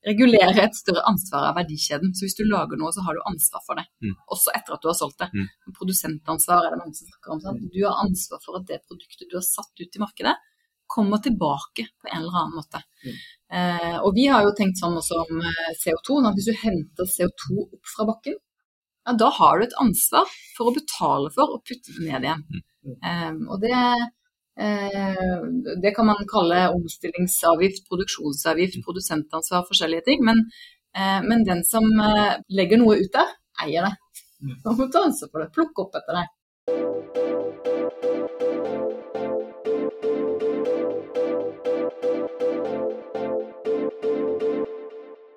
regulere 0.07 0.63
et 0.63 0.77
større 0.79 1.03
ansvar 1.11 1.49
av 1.51 1.57
verdikjeden. 1.59 2.13
Så 2.15 2.27
hvis 2.27 2.39
du 2.39 2.45
lager 2.47 2.79
noe, 2.79 2.93
så 2.95 3.03
har 3.07 3.17
du 3.17 3.25
ansvar 3.27 3.63
for 3.67 3.79
det. 3.79 3.87
Mm. 4.05 4.15
Også 4.33 4.53
etter 4.55 4.77
at 4.77 4.85
du 4.85 4.91
har 4.91 4.99
solgt 4.99 5.23
det. 5.23 5.31
Mm. 5.35 5.73
Produsentansvar 5.79 6.63
er 6.63 6.75
det 6.75 6.83
mange 6.83 6.99
som 6.99 7.11
snakker 7.11 7.35
om. 7.35 7.43
Sant? 7.43 7.65
Du 7.75 7.81
har 7.83 8.05
ansvar 8.05 8.43
for 8.45 8.61
at 8.61 8.69
det 8.71 8.85
produktet 8.87 9.27
du 9.31 9.39
har 9.39 9.47
satt 9.47 9.83
ut 9.83 9.99
i 9.99 10.03
markedet, 10.03 10.37
kommer 10.87 11.19
tilbake 11.19 11.89
på 11.99 12.11
en 12.13 12.21
eller 12.21 12.39
annen 12.39 12.61
måte. 12.61 12.81
Mm. 13.03 13.17
Eh, 13.59 13.97
og 13.99 14.13
vi 14.15 14.29
har 14.31 14.47
jo 14.47 14.55
tenkt 14.55 14.79
sånn 14.79 14.95
også 14.95 15.25
om 15.25 15.41
CO2. 15.83 16.21
at 16.23 16.39
Hvis 16.39 16.51
du 16.53 16.61
henter 16.63 17.11
CO2 17.11 17.65
opp 17.67 17.95
fra 17.97 18.07
bakken, 18.13 18.39
ja, 19.07 19.15
da 19.15 19.31
har 19.39 19.59
du 19.59 19.67
et 19.67 19.81
ansvar 19.81 20.31
for 20.57 20.71
å 20.71 20.77
betale 20.77 21.33
for 21.35 21.57
å 21.57 21.63
putte 21.63 21.95
det 21.95 22.07
ned 22.09 22.27
igjen. 22.27 22.63
Um, 23.03 23.39
og 23.51 23.63
det, 23.63 23.75
uh, 24.61 25.45
det, 25.83 25.93
kan 25.97 26.09
man 26.11 26.27
kalle 26.31 26.67
omstillingsavgift, 26.75 27.87
produksjonsavgift, 27.91 28.81
mm. 28.81 28.87
produsentansvar, 28.87 29.67
forskjellige 29.71 30.09
ting. 30.11 30.27
Men, 30.27 30.43
uh, 30.99 31.21
men 31.27 31.47
den 31.47 31.63
som 31.67 31.87
uh, 32.01 32.39
legger 32.51 32.83
noe 32.83 32.99
ut 33.03 33.13
der, 33.15 33.35
eier 33.65 33.89
det. 33.89 33.95
Mm. 34.43 34.59
Man 34.67 34.81
må 34.81 34.91
ta 34.91 35.07
ansvar 35.07 35.33
for 35.33 35.45
det. 35.45 35.53
Plukke 35.55 35.87
opp 35.87 35.99
etter 36.03 36.23
det. 36.23 36.27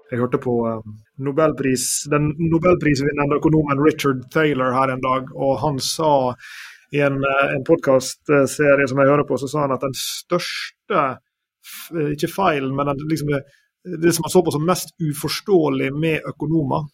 Jeg 0.09 0.19
hørte 0.23 0.39
på 0.41 0.55
um, 0.65 0.97
Nobelpris, 1.21 1.85
den 2.09 2.31
nobelprisvinnende 2.41 3.37
økonomen 3.37 3.81
Richard 3.85 4.23
Thaler 4.33 4.73
her 4.73 4.93
en 4.93 5.03
dag, 5.05 5.29
og 5.37 5.59
han 5.61 5.77
sa 5.83 6.33
i 6.95 7.03
en, 7.05 7.19
uh, 7.21 7.47
en 7.53 7.65
podkastserie 7.67 8.87
som 8.89 9.01
jeg 9.01 9.11
hører 9.11 9.27
på, 9.29 9.37
så 9.37 9.49
sa 9.51 9.67
han 9.67 9.75
at 9.75 9.85
den 9.85 9.97
største, 9.97 11.03
ikke 12.15 12.31
feilen, 12.31 12.73
men 12.73 12.89
den, 12.89 13.03
liksom, 13.11 13.35
det 14.01 14.15
som 14.15 14.25
han 14.25 14.33
så 14.33 14.41
på 14.45 14.55
som 14.55 14.65
mest 14.65 14.95
uforståelig 14.97 15.91
med 15.93 16.25
økonomer, 16.31 16.87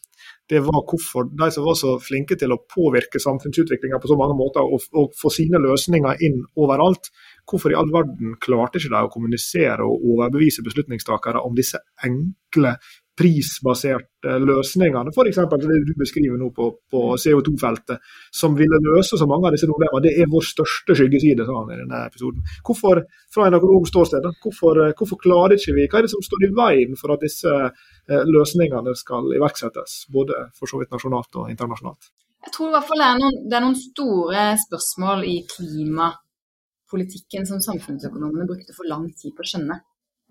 det 0.49 0.59
var 0.59 0.83
hvorfor 0.89 1.29
de 1.39 1.47
som 1.51 1.65
var 1.65 1.77
så 1.79 1.95
flinke 2.01 2.37
til 2.37 2.53
å 2.53 2.59
påvirke 2.69 3.21
samfunnsutviklinga 3.21 3.99
på 4.01 4.11
så 4.11 4.17
mange 4.19 4.35
måter, 4.37 4.65
og, 4.65 4.83
og, 4.93 5.15
få 5.17 5.31
sine 5.33 5.61
løsninger 5.61 6.21
inn 6.27 6.43
overalt, 6.61 7.09
hvorfor 7.49 7.73
i 7.73 7.79
all 7.79 7.89
verden 7.93 8.35
klarte 8.43 8.81
ikke 8.81 8.93
de 8.93 9.01
å 9.07 9.11
kommunisere 9.13 9.87
og 9.87 10.05
overbevise 10.13 10.65
beslutningstakere 10.65 11.41
om 11.45 11.57
disse 11.57 11.81
enkle, 12.05 12.75
prisbaserte 13.15 14.35
løsningene, 14.43 15.11
f.eks. 15.13 15.37
det 15.61 15.77
du 15.87 15.93
beskriver 15.99 16.39
nå 16.39 16.49
på, 16.55 16.67
på 16.91 17.03
CO2-feltet, 17.21 18.01
som 18.35 18.57
ville 18.57 18.79
løse 18.83 19.19
så 19.19 19.27
mange 19.29 19.47
av 19.47 19.55
disse 19.55 19.69
problemene. 19.69 20.03
Det 20.03 20.13
er 20.19 20.31
vår 20.31 20.43
største 20.43 20.97
skyggeside, 20.99 21.45
sa 21.47 21.55
han 21.61 21.71
i 21.71 21.79
denne 21.79 22.01
episoden. 22.09 22.43
Hvorfor, 22.67 23.03
fra 23.33 23.47
en 23.47 23.57
økonomisk 23.59 23.93
ståsted, 23.93 24.27
hvorfor, 24.43 24.81
hvorfor, 24.99 25.21
klarer 25.23 25.55
ikke 25.55 25.77
vi 25.77 25.87
Hva 25.87 26.01
er 26.01 26.07
det 26.07 26.11
som 26.11 26.25
står 26.25 26.47
i 26.47 26.51
veien 26.57 26.99
for 26.99 27.15
at 27.15 27.23
disse 27.23 27.53
eh, 27.55 28.23
løsningene 28.35 28.95
skal 28.99 29.31
iverksettes, 29.37 30.05
både 30.11 30.49
for 30.57 30.71
så 30.71 30.81
vidt 30.81 30.91
nasjonalt 30.91 31.39
og 31.39 31.53
internasjonalt? 31.53 32.11
Jeg 32.45 32.53
tror 32.53 32.69
i 32.69 32.75
hvert 32.75 32.89
fall 32.89 33.01
det 33.01 33.07
er 33.07 33.21
noen, 33.21 33.37
det 33.49 33.57
er 33.57 33.63
noen 33.63 33.79
store 33.79 34.41
spørsmål 34.61 35.23
i 35.25 35.37
klimapolitikken 35.49 37.47
som 37.47 37.63
samfunnsøkonomene 37.63 38.45
brukte 38.49 38.75
for 38.75 38.91
lang 38.91 39.07
tid 39.17 39.33
på 39.33 39.45
å 39.45 39.49
skjønne. 39.53 39.79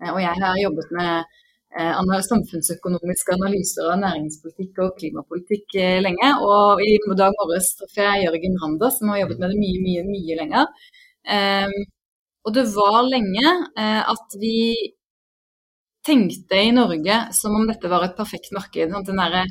Eh, 0.03 0.13
og 0.13 0.21
jeg 0.21 0.45
har 0.45 0.61
jobbet 0.61 0.93
med 0.95 1.41
samfunnsøkonomiske 1.75 3.35
analyser 3.35 3.89
av 3.91 3.99
næringspolitikk 3.99 4.79
og 4.83 4.95
klimapolitikk 4.99 5.75
eh, 5.75 5.99
lenge. 6.01 6.29
Og 6.41 6.81
i 6.81 6.97
dag 7.17 7.35
morges 7.35 7.75
traff 7.75 7.97
jeg 7.99 8.23
Jørgen 8.25 8.57
Randa, 8.61 8.89
som 8.91 9.09
har 9.09 9.23
jobbet 9.23 9.39
med 9.39 9.51
det 9.51 9.59
mye, 9.59 9.81
mye, 9.83 10.03
mye 10.07 10.37
lenger. 10.39 10.65
Ehm, 11.27 11.77
og 12.45 12.53
det 12.53 12.65
var 12.75 13.01
lenge 13.09 13.45
eh, 13.77 14.01
at 14.07 14.37
vi 14.39 14.57
tenkte 16.05 16.55
i 16.61 16.71
Norge 16.71 17.21
som 17.33 17.55
om 17.55 17.67
dette 17.67 17.89
var 17.89 18.05
et 18.05 18.17
perfekt 18.17 18.51
marked. 18.53 18.93
Der, 18.93 19.47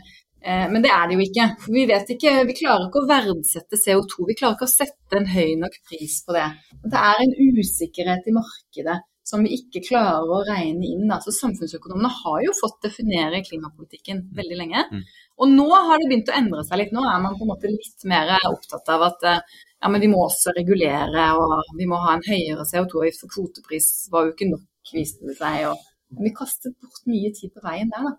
men 0.70 0.82
det 0.84 0.92
er 0.92 1.08
det 1.08 1.16
jo 1.16 1.24
ikke. 1.24 1.48
Vi 1.66 1.86
vet 1.90 2.12
ikke, 2.14 2.44
vi 2.46 2.54
klarer 2.54 2.86
ikke 2.86 3.02
å 3.02 3.08
verdsette 3.10 3.80
CO2. 3.80 4.28
Vi 4.28 4.36
klarer 4.38 4.54
ikke 4.54 4.68
å 4.68 4.70
sette 4.70 5.18
en 5.18 5.26
høy 5.26 5.56
nok 5.58 5.80
pris 5.88 6.20
på 6.22 6.36
det. 6.36 6.46
Det 6.84 7.00
er 7.00 7.24
en 7.24 7.34
usikkerhet 7.58 8.30
i 8.30 8.36
markedet 8.36 9.00
som 9.24 9.44
vi 9.44 9.56
ikke 9.56 9.82
klarer 9.86 10.28
å 10.28 10.42
regne 10.44 10.84
inn. 10.84 11.08
Altså, 11.08 11.32
samfunnsøkonomene 11.32 12.10
har 12.12 12.40
jo 12.44 12.52
fått 12.58 12.82
definere 12.84 13.40
klimapolitikken 13.46 14.20
mm. 14.20 14.32
veldig 14.36 14.58
lenge. 14.58 14.82
Mm. 14.92 15.04
Og 15.40 15.54
nå 15.54 15.68
har 15.72 16.00
det 16.00 16.10
begynt 16.10 16.32
å 16.32 16.36
endre 16.36 16.64
seg 16.68 16.82
litt. 16.82 16.92
Nå 16.94 17.06
er 17.08 17.22
man 17.24 17.38
på 17.38 17.46
en 17.46 17.52
måte 17.54 17.72
litt 17.72 18.04
mer 18.10 18.34
opptatt 18.50 18.92
av 18.92 19.06
at 19.08 19.24
eh, 19.30 19.56
ja, 19.84 19.90
men 19.92 20.04
vi 20.04 20.10
må 20.12 20.20
også 20.24 20.54
regulere, 20.56 21.24
og 21.40 21.72
vi 21.78 21.88
må 21.88 21.98
ha 22.04 22.14
en 22.16 22.24
høyere 22.24 22.64
CO2-avgift, 22.68 23.24
for 23.24 23.32
kvotepris 23.32 23.88
var 24.12 24.28
jo 24.28 24.36
ikke 24.36 24.52
nok, 24.52 24.68
viste 24.92 25.28
det 25.28 25.38
seg. 25.40 25.66
Og 25.72 26.22
vi 26.24 26.32
kastet 26.36 26.76
bort 26.80 27.02
mye 27.10 27.32
tid 27.36 27.52
på 27.52 27.64
veien 27.64 27.92
der, 27.92 28.06
da. 28.08 28.14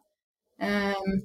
Um, 0.66 1.16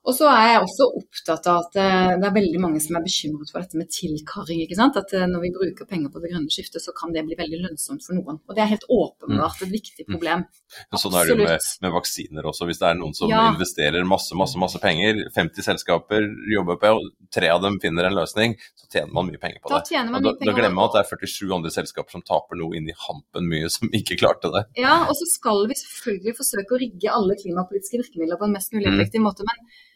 og 0.00 0.14
så 0.16 0.30
er 0.32 0.46
jeg 0.48 0.60
også 0.64 0.86
opptatt 0.96 1.46
av 1.52 1.58
at 1.60 1.74
eh, 1.76 2.12
det 2.16 2.24
er 2.24 2.32
veldig 2.32 2.60
mange 2.62 2.80
som 2.80 2.96
er 2.96 3.02
bekymret 3.04 3.50
for 3.52 3.60
dette 3.60 3.76
med 3.76 3.90
tilkarring. 3.92 4.62
ikke 4.64 4.78
sant? 4.78 4.96
At 4.96 5.12
eh, 5.12 5.26
når 5.28 5.42
vi 5.44 5.50
bruker 5.52 5.88
penger 5.90 6.08
på 6.12 6.22
det 6.22 6.30
grønne 6.32 6.48
skiftet, 6.52 6.80
så 6.80 6.94
kan 6.96 7.12
det 7.12 7.26
bli 7.26 7.36
veldig 7.36 7.60
lønnsomt 7.66 8.06
for 8.06 8.16
noen. 8.16 8.38
Og 8.48 8.56
det 8.56 8.64
er 8.64 8.70
helt 8.70 8.86
åpenbart 8.88 9.60
et 9.66 9.74
viktig 9.74 10.06
mm. 10.06 10.14
problem. 10.14 10.46
Ja, 10.80 11.00
sånn 11.02 11.18
er 11.20 11.28
det 11.28 11.34
jo 11.34 11.38
med, 11.42 11.66
med, 11.84 11.92
vaksiner 11.98 12.48
også. 12.48 12.68
Hvis 12.70 12.80
det 12.80 12.88
er 12.88 12.96
noen 12.96 13.12
som 13.18 13.28
ja. 13.32 13.42
investerer 13.52 14.08
masse, 14.08 14.32
masse, 14.40 14.56
masse 14.62 14.80
penger, 14.80 15.20
50 15.36 15.68
selskaper 15.68 16.30
jobber 16.54 16.80
på, 16.80 16.94
og 16.96 17.28
tre 17.36 17.52
av 17.52 17.60
dem 17.66 17.76
finner 17.84 18.08
en 18.08 18.16
løsning, 18.16 18.56
så 18.80 18.88
tjener 18.88 19.12
man 19.20 19.28
mye 19.28 19.42
penger 19.44 19.60
på 19.60 19.74
det. 19.74 19.82
Da, 19.92 20.06
da, 20.16 20.34
da 20.40 20.56
glemmer 20.56 20.78
man 20.80 20.88
at 20.88 20.96
det 20.96 21.04
er 21.04 21.28
47 21.28 21.44
andre 21.58 21.74
selskaper 21.76 22.16
som 22.16 22.24
taper 22.24 22.56
noe 22.62 22.80
inn 22.80 22.88
i 22.88 22.96
hampen 23.04 23.52
mye, 23.52 23.68
som 23.68 23.92
ikke 24.00 24.16
klarte 24.24 24.48
det. 24.56 24.64
Ja, 24.80 25.02
og 25.04 25.12
så 25.20 25.28
skal 25.28 25.66
vi 25.68 25.76
selvfølgelig 25.84 26.38
forsøke 26.40 26.78
å 26.78 26.82
rigge 26.86 27.14
alle 27.20 27.36
klimapolitiske 27.36 28.00
virkemidler 28.00 28.40
på 28.40 28.48
en 28.48 28.56
mest 28.56 28.72
mulig 28.72 28.88
mm. 28.88 28.96
effektiv 28.96 29.20
mm. 29.20 29.28
måte. 29.28 29.44
men 29.44 29.88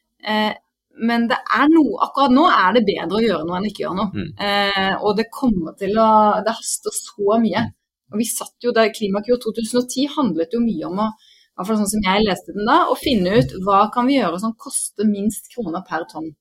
men 1.04 1.26
det 1.30 1.36
er 1.58 1.70
noe, 1.72 1.98
akkurat 2.06 2.32
nå 2.34 2.44
er 2.48 2.76
det 2.76 2.84
bedre 2.86 3.18
å 3.18 3.22
gjøre 3.24 3.46
noe 3.48 3.58
enn 3.58 3.68
ikke 3.68 3.84
gjøre 3.84 3.98
noe. 3.98 4.10
Mm. 4.14 4.28
Eh, 4.48 4.92
og 5.00 5.16
det 5.18 5.30
kommer 5.34 5.74
til 5.78 5.98
å 5.98 6.08
Det 6.46 6.54
haster 6.54 6.94
så 6.94 7.38
mye. 7.42 7.64
Og 8.14 8.20
vi 8.20 8.26
satt 8.30 8.62
jo 8.62 8.72
der 8.74 8.92
Klimakur 8.94 9.40
2010 9.42 10.12
handlet 10.14 10.54
jo 10.54 10.62
mye 10.62 10.86
om 10.86 11.00
å 11.02 11.08
hvert 11.54 11.68
fall 11.68 11.80
sånn 11.80 11.92
som 11.92 12.06
jeg 12.06 12.24
leste 12.24 12.54
den 12.54 12.66
da, 12.68 12.80
å 12.90 12.96
finne 12.98 13.38
ut 13.38 13.52
hva 13.66 13.84
kan 13.94 14.08
vi 14.10 14.18
gjøre 14.18 14.40
som 14.42 14.56
koster 14.58 15.06
minst 15.06 15.50
kroner 15.54 15.84
per 15.86 16.06
tonn. 16.10 16.32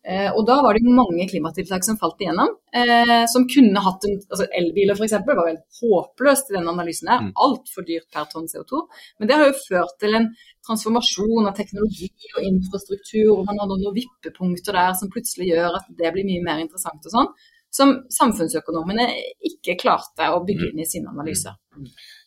Eh, 0.00 0.30
og 0.32 0.46
da 0.48 0.54
var 0.64 0.76
det 0.76 0.92
mange 0.96 1.26
klimatiltak 1.28 1.84
som 1.84 1.98
falt 2.00 2.22
igjennom, 2.22 2.54
eh, 2.72 3.26
som 3.28 3.44
kunne 3.52 3.82
hatt 3.84 4.06
en 4.08 4.14
altså 4.16 4.46
Elbiler 4.56 4.96
f.eks. 4.96 5.12
var 5.26 5.42
vel 5.44 5.58
håpløst 5.80 6.48
i 6.48 6.56
denne 6.56 6.72
analysen. 6.72 7.10
her, 7.12 7.26
mm. 7.26 7.34
Altfor 7.46 7.84
dyrt 7.84 8.08
per 8.14 8.24
tonn 8.32 8.48
CO2. 8.48 8.80
Men 9.18 9.28
det 9.28 9.36
har 9.36 9.50
jo 9.50 9.58
ført 9.60 9.98
til 10.00 10.16
en 10.16 10.30
transformasjon 10.66 11.50
av 11.50 11.56
teknologi 11.58 12.08
og 12.32 12.48
infrastruktur, 12.48 13.34
og 13.36 13.44
man 13.50 13.60
har 13.60 13.68
noen 13.68 13.96
vippepunkter 13.96 14.78
der 14.80 14.96
som 14.96 15.12
plutselig 15.12 15.52
gjør 15.52 15.76
at 15.82 15.92
det 16.00 16.14
blir 16.16 16.28
mye 16.28 16.46
mer 16.48 16.64
interessant 16.64 17.04
og 17.04 17.16
sånn. 17.16 17.32
Som 17.70 17.92
samfunnsøkonomene 18.10 19.04
ikke 19.46 19.76
klarte 19.84 20.32
å 20.32 20.40
bygge 20.46 20.72
inn 20.72 20.80
i 20.82 20.88
sine 20.88 21.12
analyser. 21.12 21.60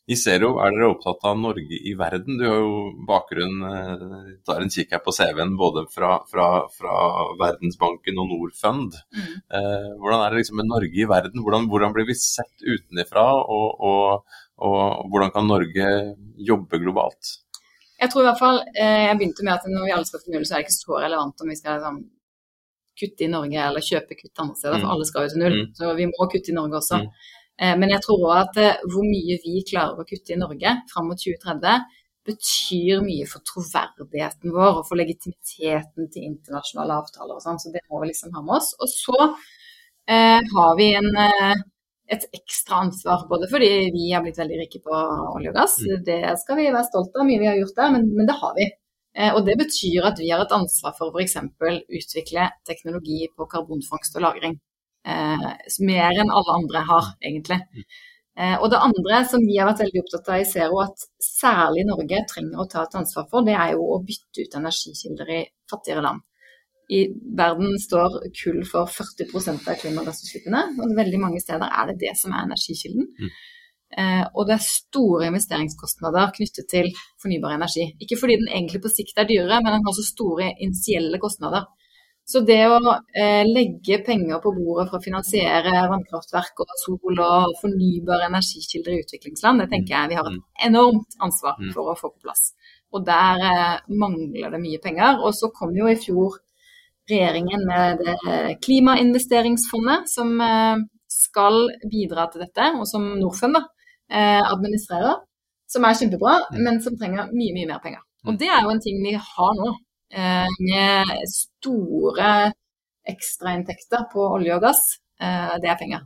I 0.04 0.16
Zero 0.20 0.58
er 0.60 0.74
dere 0.76 0.90
opptatt 0.92 1.22
av 1.30 1.38
Norge 1.40 1.78
i 1.88 1.94
verden. 1.96 2.36
Du 2.36 2.44
har 2.44 2.58
jo 2.60 2.80
bakgrunn, 3.08 3.62
eh, 3.70 4.02
tar 4.44 4.60
en 4.60 4.72
kikk 4.74 4.92
her 4.92 5.00
på 5.00 5.14
CV-en 5.16 5.54
både 5.56 5.86
fra, 5.94 6.18
fra, 6.28 6.48
fra, 6.76 6.96
Verdensbanken 7.40 8.20
og 8.20 8.28
Norfund. 8.34 8.98
Mm. 9.16 9.30
Eh, 9.48 9.88
hvordan 10.02 10.26
er 10.26 10.34
det 10.34 10.42
liksom 10.42 10.60
med 10.60 10.68
Norge 10.68 11.00
i 11.00 11.08
verden? 11.08 11.40
Hvordan, 11.46 11.70
hvordan 11.72 11.96
blir 11.96 12.10
vi 12.10 12.18
sett 12.20 12.66
utenfra, 12.68 13.24
og, 13.32 13.80
og, 13.80 14.36
og, 14.60 15.08
hvordan 15.14 15.32
kan 15.32 15.48
Norge 15.48 15.88
jobbe 16.36 16.82
globalt? 16.84 17.38
Jeg 18.02 18.12
tror 18.12 18.26
i 18.26 18.28
hvert 18.28 18.42
fall, 18.44 18.60
eh, 18.76 19.06
jeg 19.08 19.18
begynte 19.22 19.48
med 19.48 19.54
at 19.54 19.70
når 19.72 19.86
vi 19.88 19.96
alle 19.96 20.10
skal 20.10 20.20
til 20.26 20.36
null, 20.36 20.44
så 20.44 20.58
er 20.58 20.60
det 20.60 20.68
ikke 20.68 20.82
så 20.82 21.00
relevant 21.06 21.46
om 21.46 21.54
vi 21.54 21.56
skal 21.62 21.80
liksom, 21.80 22.02
kutte 23.00 23.24
i 23.24 23.32
Norge 23.32 23.64
eller 23.70 23.88
kjøpe 23.88 24.20
kutt 24.20 24.44
andre 24.44 24.60
steder, 24.60 24.76
for 24.82 24.90
mm. 24.90 24.92
alle 24.98 25.08
skal 25.08 25.24
jo 25.24 25.32
til 25.32 25.44
null. 25.46 25.58
Mm. 25.62 25.72
Så 25.80 25.96
vi 25.96 26.10
må 26.12 26.28
kutte 26.28 26.52
i 26.52 26.58
Norge 26.60 26.82
også. 26.82 27.00
Mm. 27.00 27.40
Eh, 27.62 27.76
men 27.80 27.94
jeg 27.94 28.04
tror 28.06 28.24
òg 28.30 28.38
at 28.40 28.62
eh, 28.62 28.86
hvor 28.90 29.06
mye 29.06 29.38
vi 29.44 29.66
klarer 29.68 30.00
å 30.00 30.08
kutte 30.08 30.34
i 30.34 30.40
Norge 30.40 30.78
fram 30.92 31.12
mot 31.12 31.20
2030, 31.20 31.84
betyr 32.28 33.04
mye 33.04 33.26
for 33.28 33.44
troverdigheten 33.48 34.54
vår 34.56 34.80
og 34.80 34.88
for 34.88 35.00
legitimiteten 35.00 36.08
til 36.12 36.28
internasjonale 36.30 37.02
avtaler 37.02 37.36
og 37.36 37.44
sånn. 37.44 37.60
Så 37.60 37.74
det 37.74 37.84
må 37.90 38.02
vi 38.02 38.12
liksom 38.12 38.34
ha 38.36 38.44
med 38.46 38.58
oss. 38.60 38.72
Og 38.80 38.92
så 38.92 39.18
eh, 39.28 40.40
har 40.56 40.78
vi 40.80 40.90
en, 41.00 41.10
eh, 41.26 41.64
et 42.16 42.28
ekstra 42.36 42.84
ansvar, 42.86 43.28
både 43.30 43.50
fordi 43.52 43.72
vi 43.96 44.12
har 44.14 44.24
blitt 44.24 44.40
veldig 44.40 44.62
rike 44.64 44.82
på 44.84 44.94
olje 44.94 45.52
og 45.52 45.60
gass, 45.60 45.78
mm. 45.84 46.00
det 46.08 46.22
skal 46.42 46.60
vi 46.60 46.70
være 46.70 46.88
stolte 46.90 47.20
av, 47.20 47.28
mye 47.28 47.42
vi 47.42 47.50
har 47.52 47.60
gjort 47.60 47.78
der, 47.80 47.94
men, 47.96 48.10
men 48.18 48.30
det 48.30 48.40
har 48.40 48.58
vi. 48.60 48.70
Eh, 49.14 49.32
og 49.34 49.44
det 49.48 49.60
betyr 49.60 50.10
at 50.10 50.20
vi 50.22 50.32
har 50.34 50.44
et 50.44 50.56
ansvar 50.56 50.96
for 50.98 51.14
f.eks. 51.14 51.38
utvikle 52.00 52.50
teknologi 52.70 53.28
på 53.36 53.50
karbonfangst 53.52 54.16
og 54.18 54.26
-lagring. 54.26 54.58
Eh, 55.04 55.48
mer 55.84 56.20
enn 56.22 56.32
alle 56.32 56.58
andre 56.58 56.84
har, 56.88 57.14
egentlig. 57.24 57.60
Eh, 58.40 58.56
og 58.58 58.70
det 58.74 58.82
andre 58.82 59.24
som 59.30 59.44
vi 59.46 59.58
har 59.60 59.68
vært 59.70 59.84
veldig 59.84 60.02
opptatt 60.02 60.30
av 60.34 60.42
i 60.42 60.50
Zero, 60.50 60.80
at 60.82 61.08
særlig 61.22 61.84
Norge 61.90 62.24
trenger 62.30 62.62
å 62.64 62.70
ta 62.70 62.86
et 62.86 62.96
ansvar 62.98 63.28
for, 63.30 63.46
det 63.46 63.54
er 63.54 63.76
jo 63.76 63.90
å 63.94 64.00
bytte 64.06 64.46
ut 64.46 64.56
energikilder 64.62 65.34
i 65.36 65.42
fattigere 65.70 66.06
land. 66.06 66.24
I 66.94 67.06
verden 67.38 67.78
står 67.80 68.20
kull 68.36 68.64
for 68.68 68.90
40% 68.92 69.70
av 69.70 69.78
klimagassutslippene, 69.82 70.64
og 70.82 70.96
veldig 70.98 71.20
mange 71.22 71.42
steder 71.44 71.70
er 71.70 71.92
det 71.92 72.00
det 72.02 72.16
som 72.20 72.34
er 72.34 72.48
energikilden. 72.48 73.08
Mm. 73.20 73.36
Eh, 73.94 74.24
og 74.34 74.50
det 74.50 74.56
er 74.58 74.66
store 74.66 75.30
investeringskostnader 75.30 76.34
knyttet 76.38 76.70
til 76.72 76.90
fornybar 77.22 77.54
energi. 77.60 77.92
Ikke 78.02 78.18
fordi 78.20 78.40
den 78.42 78.50
egentlig 78.50 78.82
på 78.84 78.92
sikt 78.92 79.20
er 79.22 79.30
dyrere, 79.30 79.62
men 79.62 79.78
den 79.78 79.86
har 79.86 79.96
så 79.96 80.06
store 80.08 80.50
initielle 80.58 81.22
kostnader. 81.22 81.68
Så 82.24 82.40
det 82.48 82.62
å 82.72 82.78
eh, 83.20 83.44
legge 83.44 83.98
penger 84.06 84.40
på 84.44 84.54
bordet 84.56 84.88
for 84.88 85.00
å 85.00 85.04
finansiere 85.04 85.84
vannkraftverk 85.92 86.62
og 86.64 86.78
sol 86.80 87.20
og 87.20 87.58
fornybare 87.60 88.30
energikilder 88.30 88.96
i 88.96 89.02
utviklingsland, 89.04 89.60
det 89.60 89.68
tenker 89.74 89.98
jeg 89.98 90.14
vi 90.14 90.20
har 90.20 90.30
et 90.30 90.38
mm. 90.38 90.46
enormt 90.70 91.18
ansvar 91.28 91.60
mm. 91.60 91.74
for 91.76 91.92
å 91.92 91.98
få 92.00 92.14
på 92.14 92.24
plass. 92.30 92.54
Og 92.96 93.04
der 93.08 93.44
eh, 93.50 93.76
mangler 94.00 94.56
det 94.56 94.64
mye 94.64 94.80
penger. 94.82 95.20
Og 95.20 95.36
så 95.36 95.52
kom 95.56 95.76
jo 95.76 95.90
i 95.92 96.00
fjor 96.00 96.40
regjeringen 97.12 97.68
med 97.68 98.00
det 98.00 98.58
klimainvesteringsfondet 98.64 100.08
som 100.14 100.34
eh, 100.42 100.84
skal 101.12 101.66
bidra 101.92 102.30
til 102.32 102.46
dette, 102.46 102.72
og 102.80 102.88
som 102.90 103.06
Norfund 103.20 103.60
da, 103.60 103.66
eh, 104.12 104.42
administrerer. 104.42 105.20
Som 105.74 105.88
er 105.88 105.98
kjempebra, 105.98 106.38
mm. 106.54 106.60
men 106.62 106.80
som 106.86 106.96
trenger 107.00 107.32
mye, 107.34 107.54
mye 107.56 107.68
mer 107.68 107.84
penger. 107.84 108.04
Og 108.30 108.38
det 108.40 108.48
er 108.48 108.62
jo 108.64 108.72
en 108.72 108.82
ting 108.84 109.00
vi 109.04 109.16
har 109.18 109.56
nå. 109.58 109.74
Eh, 110.14 110.50
med 110.60 111.14
store 111.34 112.32
ekstrainntekter 113.10 114.06
på 114.12 114.26
olje 114.36 114.54
og 114.54 114.62
gass, 114.68 114.82
eh, 115.20 115.56
det 115.62 115.72
er 115.72 115.80
penger. 115.80 116.04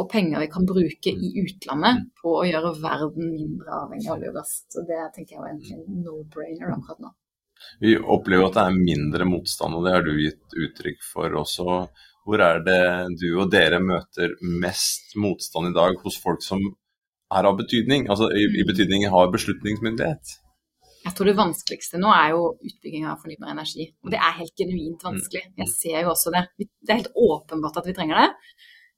Og 0.00 0.08
penger 0.10 0.40
vi 0.40 0.48
kan 0.50 0.64
bruke 0.66 1.12
i 1.12 1.28
utlandet 1.42 2.06
på 2.22 2.38
å 2.40 2.46
gjøre 2.48 2.72
verden 2.80 3.28
mindre 3.34 3.76
avhengig 3.82 4.08
av 4.08 4.16
olje 4.16 4.30
og 4.32 4.38
gass. 4.40 4.54
Så 4.72 4.82
det 4.88 5.02
tenker 5.14 5.36
jeg 5.36 5.42
er 5.44 5.52
en 5.52 6.00
no-brainer 6.06 6.72
akkurat 6.72 7.04
nå. 7.04 7.12
Vi 7.84 7.94
opplever 7.96 8.48
at 8.48 8.56
det 8.56 8.64
er 8.64 8.80
mindre 8.80 9.26
motstand, 9.28 9.76
og 9.76 9.84
det 9.84 9.92
har 9.94 10.02
du 10.02 10.16
gitt 10.18 10.56
uttrykk 10.64 11.04
for 11.12 11.36
også. 11.44 11.76
Hvor 12.24 12.40
er 12.40 12.64
det 12.64 12.80
du 13.20 13.28
og 13.36 13.52
dere 13.52 13.78
møter 13.84 14.32
mest 14.40 15.14
motstand 15.20 15.68
i 15.68 15.76
dag 15.76 16.00
hos 16.00 16.16
folk 16.20 16.42
som 16.42 16.64
er 16.64 17.44
av 17.44 17.60
betydning? 17.60 18.08
Altså 18.08 18.30
i, 18.32 18.48
i 18.60 18.66
betydning 18.66 19.04
har 19.12 19.32
beslutningsmyndighet? 19.32 20.38
Jeg 21.04 21.12
tror 21.16 21.28
det 21.28 21.36
vanskeligste 21.36 22.00
nå 22.00 22.12
er 22.16 22.30
jo 22.32 22.44
utbygging 22.64 23.08
av 23.08 23.18
fornybar 23.20 23.52
energi. 23.52 23.90
Og 24.04 24.12
det 24.14 24.20
er 24.20 24.38
helt 24.38 24.54
genuint 24.56 25.02
vanskelig. 25.04 25.42
Mm. 25.50 25.58
Jeg 25.62 25.72
ser 25.74 25.98
jo 26.00 26.12
også 26.14 26.32
det. 26.32 26.46
Det 26.56 26.94
er 26.94 27.02
helt 27.02 27.18
åpenbart 27.26 27.80
at 27.80 27.90
vi 27.90 27.96
trenger 27.96 28.22
det. 28.22 28.30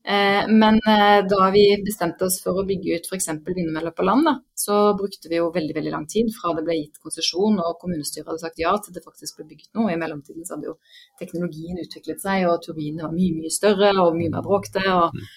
Eh, 0.07 0.49
men 0.49 0.75
eh, 0.75 1.21
da 1.27 1.49
vi 1.51 1.65
bestemte 1.83 2.29
oss 2.29 2.37
for 2.43 2.61
å 2.61 2.65
bygge 2.69 3.01
ut 3.01 3.09
f.eks. 3.11 3.27
vindmøller 3.49 3.91
på 3.91 4.07
land, 4.07 4.23
da, 4.29 4.37
så 4.55 4.77
brukte 4.99 5.27
vi 5.33 5.41
jo 5.41 5.49
veldig 5.55 5.75
veldig 5.75 5.95
lang 5.97 6.05
tid 6.07 6.31
fra 6.37 6.53
det 6.55 6.63
ble 6.69 6.77
gitt 6.79 7.01
konsesjon 7.03 7.59
og 7.59 7.81
kommunestyret 7.81 8.31
hadde 8.31 8.45
sagt 8.45 8.63
ja 8.63 8.77
til 8.79 8.95
det 8.95 9.03
faktisk 9.03 9.41
ble 9.41 9.49
bygget 9.51 9.73
noe. 9.75 9.91
I 9.91 9.99
mellomtiden 9.99 10.47
så 10.47 10.55
hadde 10.55 10.71
jo 10.71 10.77
teknologien 11.19 11.83
utviklet 11.83 12.23
seg, 12.23 12.47
og 12.47 12.63
turbinene 12.63 13.09
var 13.09 13.17
mye 13.19 13.35
mye 13.41 13.51
større 13.57 13.91
og 14.05 14.15
mye 14.21 14.31
mer 14.37 14.47
bråkte. 14.47 14.85
og 14.95 15.19
eh, 15.19 15.35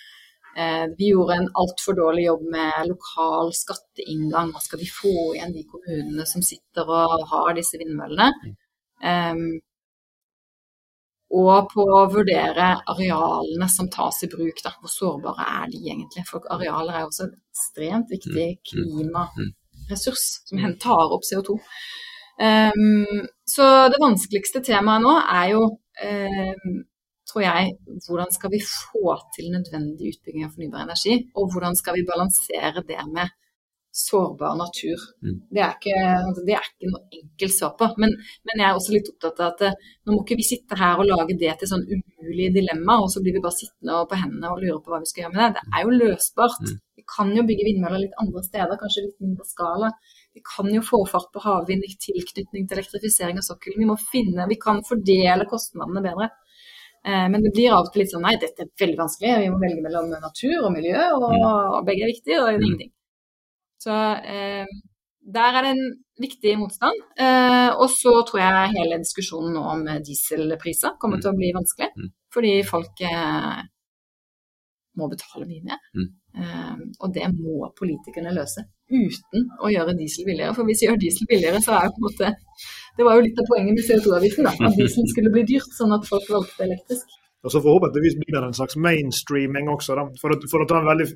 Vi 0.97 1.11
gjorde 1.11 1.35
en 1.37 1.49
altfor 1.61 1.95
dårlig 1.95 2.25
jobb 2.25 2.41
med 2.51 2.89
lokal 2.89 3.51
skatteinngang. 3.55 4.49
Hva 4.51 4.61
skal 4.63 4.81
vi 4.81 4.87
få 4.91 5.13
igjen, 5.35 5.53
de 5.55 5.63
kommunene 5.69 6.25
som 6.27 6.43
sitter 6.43 6.89
og 6.89 7.27
har 7.29 7.53
disse 7.55 7.79
vindmøllene? 7.79 8.31
Um, 8.99 9.59
og 11.29 11.69
på 11.69 11.83
å 11.85 12.05
vurdere 12.09 12.71
arealene 12.89 13.67
som 13.69 13.89
tas 13.93 14.23
i 14.25 14.29
bruk. 14.31 14.63
Da. 14.65 14.73
Hvor 14.81 14.91
sårbare 14.91 15.45
er 15.61 15.71
de 15.71 15.81
egentlig? 15.85 16.25
For 16.27 16.45
arealer 16.55 16.97
er 16.97 17.05
også 17.05 17.27
en 17.27 17.35
ekstremt 17.53 18.09
viktig 18.09 18.47
mm, 18.49 18.55
mm, 18.57 18.69
klimaressurs 18.71 20.25
som 20.49 20.77
tar 20.81 21.13
opp 21.13 21.27
CO2. 21.29 21.59
Um, 22.39 23.27
så 23.45 23.67
det 23.91 24.01
vanskeligste 24.01 24.63
temaet 24.65 25.03
nå 25.03 25.13
er 25.21 25.51
jo, 25.53 25.63
um, 26.07 26.79
tror 27.29 27.45
jeg, 27.45 27.73
hvordan 28.07 28.31
skal 28.35 28.53
vi 28.53 28.61
få 28.65 29.15
til 29.35 29.51
nødvendig 29.53 30.15
utbygging 30.15 30.47
av 30.47 30.55
fornybar 30.55 30.87
energi? 30.87 31.19
Og 31.37 31.53
hvordan 31.53 31.77
skal 31.79 31.99
vi 31.99 32.07
balansere 32.09 32.85
det 32.87 33.03
med 33.13 33.35
sårbar 33.91 34.55
natur. 34.55 34.99
Mm. 35.23 35.37
Det, 35.49 35.61
er 35.61 35.71
ikke, 35.77 35.95
altså, 36.27 36.43
det, 36.47 36.55
er 36.55 36.67
ikke, 36.67 36.91
noe 36.91 37.19
enkelt 37.19 37.55
svar 37.55 37.71
på. 37.79 37.87
Men, 38.01 38.13
men, 38.47 38.61
jeg 38.61 38.67
er 38.67 38.77
også 38.77 38.95
litt 38.95 39.09
opptatt 39.11 39.41
av 39.41 39.53
at 39.53 39.63
eh, 39.67 39.87
nå 40.05 40.13
må 40.13 40.21
ikke 40.23 40.37
vi 40.39 40.47
sitte 40.49 40.77
her 40.79 41.01
og 41.01 41.09
lage 41.09 41.37
det 41.41 41.55
til 41.59 41.71
sånn 41.71 41.87
umulige 41.89 42.53
dilemma, 42.59 42.99
og 43.03 43.09
så 43.13 43.23
blir 43.23 43.37
vi 43.37 43.43
bare 43.43 43.57
sittende 43.57 44.03
på 44.11 44.19
hendene 44.21 44.53
og 44.53 44.61
lure 44.63 44.79
på 44.83 44.93
hva 44.93 45.01
vi 45.03 45.09
skal 45.09 45.25
gjøre 45.25 45.35
med 45.35 45.43
det. 45.57 45.65
Det 45.65 45.79
er 45.79 45.87
jo 45.87 45.97
løsbart. 46.03 46.63
Mm. 46.65 46.77
Vi 46.99 47.05
kan 47.15 47.33
jo 47.33 47.45
bygge 47.49 47.67
vindmøller 47.69 48.03
litt 48.05 48.19
andre 48.21 48.43
steder, 48.45 48.81
kanskje 48.81 49.05
litt 49.07 49.23
mindre 49.25 49.47
skala. 49.49 49.93
Vi 50.37 50.43
kan 50.45 50.69
jo 50.71 50.83
få 50.85 51.01
fart 51.09 51.31
på 51.33 51.41
havvind 51.43 51.87
i 51.87 51.95
tilknytning 51.97 52.67
til 52.67 52.77
elektrifisering 52.77 53.41
av 53.41 53.47
sokkelen. 53.47 53.81
Vi 53.81 53.89
må 53.89 53.97
finne, 54.11 54.45
vi 54.51 54.59
kan 54.61 54.83
fordele 54.85 55.49
kostnadene 55.49 56.05
bedre. 56.05 56.29
Eh, 57.07 57.25
men 57.31 57.43
det 57.45 57.53
blir 57.55 57.73
av 57.73 57.87
og 57.87 57.93
til 57.93 58.03
litt 58.03 58.13
sånn 58.13 58.25
nei, 58.27 58.35
dette 58.41 58.65
er 58.65 58.71
veldig 58.83 58.99
vanskelig, 58.99 59.35
vi 59.43 59.49
må 59.53 59.59
velge 59.61 59.83
mellom 59.85 60.11
natur 60.13 60.57
og 60.61 60.71
miljø, 60.75 60.99
og, 61.15 61.33
og 61.39 61.81
begge 61.87 62.05
er 62.05 62.13
viktige, 62.13 62.43
og 62.43 62.59
ingenting. 62.59 62.91
Så 63.79 63.95
eh, 64.27 64.67
der 65.33 65.57
er 65.57 65.65
det 65.65 65.73
en 65.75 65.83
viktig 66.19 66.55
motstand. 66.59 67.03
Eh, 67.19 67.69
og 67.71 67.89
så 67.93 68.13
tror 68.27 68.41
jeg 68.41 68.75
hele 68.75 69.01
diskusjonen 69.01 69.55
nå 69.55 69.65
om 69.73 69.83
dieselpriser 70.05 70.97
kommer 71.01 71.21
til 71.21 71.31
å 71.31 71.37
bli 71.37 71.51
vanskelig. 71.55 71.91
Mm. 71.95 72.09
Fordi 72.33 72.53
folk 72.67 73.03
eh, 73.07 73.61
må 74.99 75.07
betale 75.11 75.47
mye 75.47 75.63
mer. 75.69 75.79
Mm. 75.95 76.09
Eh, 76.39 76.83
og 76.99 77.15
det 77.15 77.29
må 77.35 77.69
politikerne 77.79 78.35
løse 78.35 78.65
uten 78.89 79.47
å 79.61 79.71
gjøre 79.71 79.95
diesel 79.97 80.27
billigere. 80.27 80.55
For 80.57 80.67
hvis 80.67 80.83
vi 80.83 80.89
gjør 80.89 81.01
diesel 81.01 81.29
billigere, 81.29 81.61
så 81.63 81.77
er 81.77 81.87
jo 81.87 81.95
på 81.95 82.01
en 82.01 82.07
måte 82.09 82.31
Det 82.97 83.05
var 83.07 83.17
jo 83.17 83.25
litt 83.25 83.39
av 83.39 83.47
poenget 83.49 83.77
med 83.77 83.85
CO2-avgiften, 83.87 84.49
da. 84.49 84.53
At 84.67 84.77
diesel 84.77 85.07
skulle 85.11 85.31
bli 85.33 85.45
dyrt, 85.53 85.71
sånn 85.77 85.95
at 85.95 86.07
folk 86.09 86.27
valgte 86.33 86.65
elektrisk. 86.67 87.17
Og 87.39 87.53
så 87.53 87.61
Forhåpentligvis 87.63 88.17
blir 88.19 88.35
det 88.35 88.47
en 88.49 88.57
slags 88.57 88.75
mainstreaming 88.75 89.69
også. 89.71 89.95
Da. 89.95 90.05
For, 90.19 90.35
å, 90.35 90.39
for 90.51 90.63
å 90.63 90.67
ta 90.67 90.81
en 90.81 90.89
veldig 90.89 91.07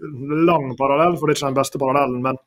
lang 0.47 0.71
parallell, 0.79 1.17
for 1.19 1.27
det 1.27 1.35
er 1.35 1.41
ikke 1.41 1.51
den 1.51 1.59
beste 1.59 1.81
parallellen, 1.81 2.21
men 2.23 2.39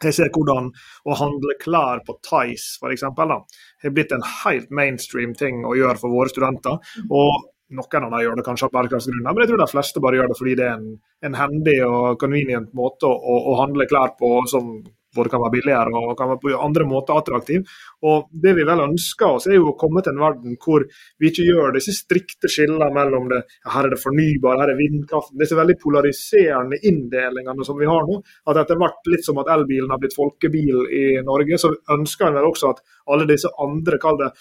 jeg 0.00 0.16
ser 0.16 0.30
hvordan 0.32 0.70
å 1.04 1.16
handle 1.18 1.56
klær 1.60 2.00
på 2.06 2.14
Tice 2.24 2.78
f.eks. 2.80 3.02
har 3.04 3.92
blitt 3.96 4.14
en 4.16 4.24
helt 4.44 4.70
mainstream 4.72 5.34
ting 5.36 5.64
å 5.68 5.74
gjøre 5.76 6.00
for 6.00 6.14
våre 6.14 6.32
studenter. 6.32 6.78
Og 7.10 7.50
noen 7.76 8.06
av 8.06 8.14
dem 8.14 8.22
gjør 8.24 8.38
det 8.38 8.46
kanskje 8.46 8.68
av 8.68 8.72
bærekraftsgrunner, 8.76 9.34
men 9.34 9.44
jeg 9.44 9.50
tror 9.50 9.60
de 9.62 9.68
fleste 9.70 10.02
bare 10.02 10.18
gjør 10.18 10.30
det 10.32 10.38
fordi 10.38 10.54
det 10.58 10.64
er 10.66 10.78
en, 10.78 10.88
en 11.28 11.36
hendig 11.38 11.76
og 11.86 12.16
convenient 12.22 12.72
måte 12.76 13.10
å, 13.10 13.36
å 13.52 13.58
handle 13.60 13.86
klær 13.90 14.16
på 14.18 14.32
som 14.50 14.72
både 15.16 15.32
kan 15.32 15.42
være 15.42 15.54
billigere 15.56 16.00
og 16.00 16.16
kan 16.18 16.30
være 16.32 16.42
på 16.42 16.52
andre 16.58 16.86
måter 16.88 17.18
attraktiv. 17.18 17.66
Og 18.06 18.28
Det 18.30 18.54
vi 18.56 18.64
vel 18.66 18.84
ønsker 18.86 19.36
oss, 19.36 19.46
er 19.46 19.58
jo 19.58 19.72
å 19.72 19.78
komme 19.78 20.02
til 20.02 20.14
en 20.14 20.22
verden 20.22 20.56
hvor 20.60 20.86
vi 21.18 21.30
ikke 21.30 21.46
gjør 21.48 21.74
disse 21.76 21.94
strikte 21.96 22.50
skillene 22.50 22.90
mellom 22.94 23.28
det 23.30 23.42
her 23.74 23.86
er 23.86 23.94
det 23.94 24.00
fornybar, 24.02 24.60
her 24.62 24.72
er 24.72 24.78
vindkraften, 24.78 25.38
disse 25.40 25.58
veldig 25.58 25.76
polariserende 25.82 26.80
inndelingene 26.86 27.66
som 27.66 27.78
vi 27.78 27.88
har 27.90 28.06
nå. 28.08 28.20
At 28.50 28.62
etter 28.62 28.78
hvert, 28.80 29.00
litt 29.12 29.26
som 29.26 29.40
at 29.42 29.50
elbilen 29.52 29.90
har 29.92 30.00
blitt 30.00 30.16
folkebil 30.16 30.86
i 30.88 31.04
Norge, 31.26 31.58
så 31.60 31.72
ønsker 31.96 32.28
en 32.28 32.38
vel 32.38 32.50
også 32.50 32.74
at 32.74 32.82
alle 33.10 33.28
disse 33.28 33.50
andre, 33.60 33.98
kall 34.00 34.18
det 34.20 34.32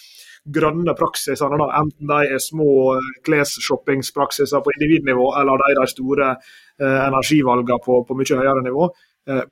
grønne 0.55 0.95
praksisene, 0.97 1.59
da, 1.59 1.67
enten 1.81 2.09
de 2.09 2.33
er 2.35 2.41
små 2.41 2.71
eh, 2.95 3.11
klesshoppingspraksiser 3.27 4.63
på 4.63 4.73
individnivå, 4.77 5.29
eller 5.39 5.61
de, 5.61 5.75
de 5.79 5.87
store 5.91 6.29
eh, 6.31 6.99
energivalgene 7.07 7.79
på, 7.85 8.01
på 8.07 8.17
mye 8.17 8.39
høyere 8.39 8.63
nivå, 8.65 8.89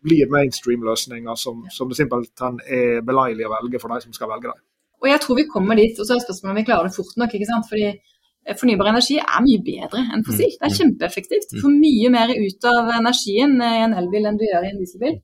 blir 0.02 0.32
mainstream-løsninger 0.34 1.36
som, 1.38 1.66
som, 1.74 1.90
det 1.90 2.00
simpelthen 2.00 2.58
er 2.66 3.04
beleilig 3.06 3.46
å 3.46 3.54
velge 3.54 3.82
for 3.82 3.94
de 3.94 4.06
som 4.06 4.16
skal 4.16 4.32
velge 4.32 4.50
dem. 4.50 4.64
Og 5.04 5.10
jeg 5.12 5.22
tror 5.22 5.38
vi 5.38 5.48
kommer 5.52 5.78
dit, 5.78 5.98
og 6.00 6.08
så 6.08 6.16
er 6.16 6.24
spørsmålet 6.24 6.54
om 6.54 6.60
vi 6.60 6.68
klarer 6.68 6.90
det 6.90 6.98
fort 6.98 7.18
nok. 7.22 7.34
ikke 7.38 7.50
sant? 7.50 7.68
Fordi 7.70 7.86
eh, 7.92 8.58
Fornybar 8.58 8.92
energi 8.92 9.20
er 9.22 9.46
mye 9.46 9.64
bedre 9.70 10.04
enn 10.14 10.26
fossil. 10.26 10.54
Det 10.56 10.66
er 10.66 10.74
mm. 10.74 10.78
kjempeeffektivt. 10.82 11.50
Du 11.54 11.62
får 11.62 11.76
mye 11.76 12.14
mer 12.14 12.34
ut 12.34 12.70
av 12.72 12.94
energien 12.98 13.58
i 13.62 13.74
en 13.86 13.98
elbil 14.02 14.30
enn 14.30 14.40
du 14.40 14.46
gjør 14.48 14.66
i 14.66 14.72
en 14.72 14.80
dieselbil. 14.82 15.20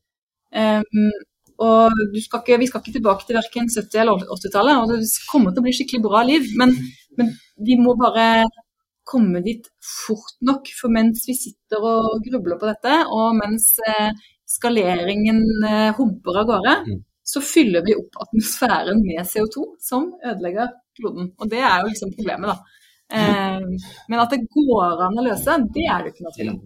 Um, 0.53 1.07
og 1.63 2.03
skal 2.21 2.43
ikke, 2.43 2.59
Vi 2.61 2.67
skal 2.69 2.83
ikke 2.83 2.97
tilbake 2.99 3.25
til 3.25 3.37
verken 3.37 3.69
70- 3.69 4.01
eller 4.01 4.27
80-tallet, 4.35 4.77
og 4.77 4.91
det 4.91 4.99
kommer 5.31 5.53
til 5.53 5.63
å 5.63 5.65
bli 5.65 5.73
skikkelig 5.77 6.05
bra 6.05 6.21
liv. 6.27 6.53
Men, 6.59 6.75
men 7.17 7.33
vi 7.57 7.77
må 7.81 7.95
bare 7.97 8.45
komme 9.09 9.41
dit 9.45 9.65
fort 9.81 10.37
nok. 10.45 10.69
For 10.77 10.93
mens 10.93 11.25
vi 11.29 11.35
sitter 11.37 11.81
og 11.81 12.21
grubler 12.27 12.61
på 12.61 12.69
dette, 12.69 12.99
og 13.09 13.39
mens 13.41 13.71
eh, 13.89 14.13
skaleringen 14.53 15.41
eh, 15.69 15.89
humper 15.97 16.39
av 16.41 16.47
gårde, 16.49 16.75
mm. 16.87 17.01
så 17.33 17.41
fyller 17.45 17.85
vi 17.85 17.95
opp 17.97 18.21
atmosfæren 18.25 19.01
med 19.05 19.25
CO2 19.29 19.65
som 19.81 20.11
ødelegger 20.21 20.71
kloden. 20.97 21.31
Og 21.39 21.49
det 21.49 21.61
er 21.63 21.81
jo 21.81 21.89
liksom 21.91 22.13
problemet, 22.17 22.53
da. 22.53 22.79
Eh, 23.13 23.89
men 24.09 24.21
at 24.23 24.35
det 24.35 24.45
går 24.53 25.03
an 25.07 25.19
å 25.19 25.25
løse, 25.25 25.57
det 25.75 25.87
er 25.89 26.05
det 26.05 26.13
ikke 26.13 26.27
noe 26.27 26.37
tvil 26.37 26.53
om. 26.53 26.61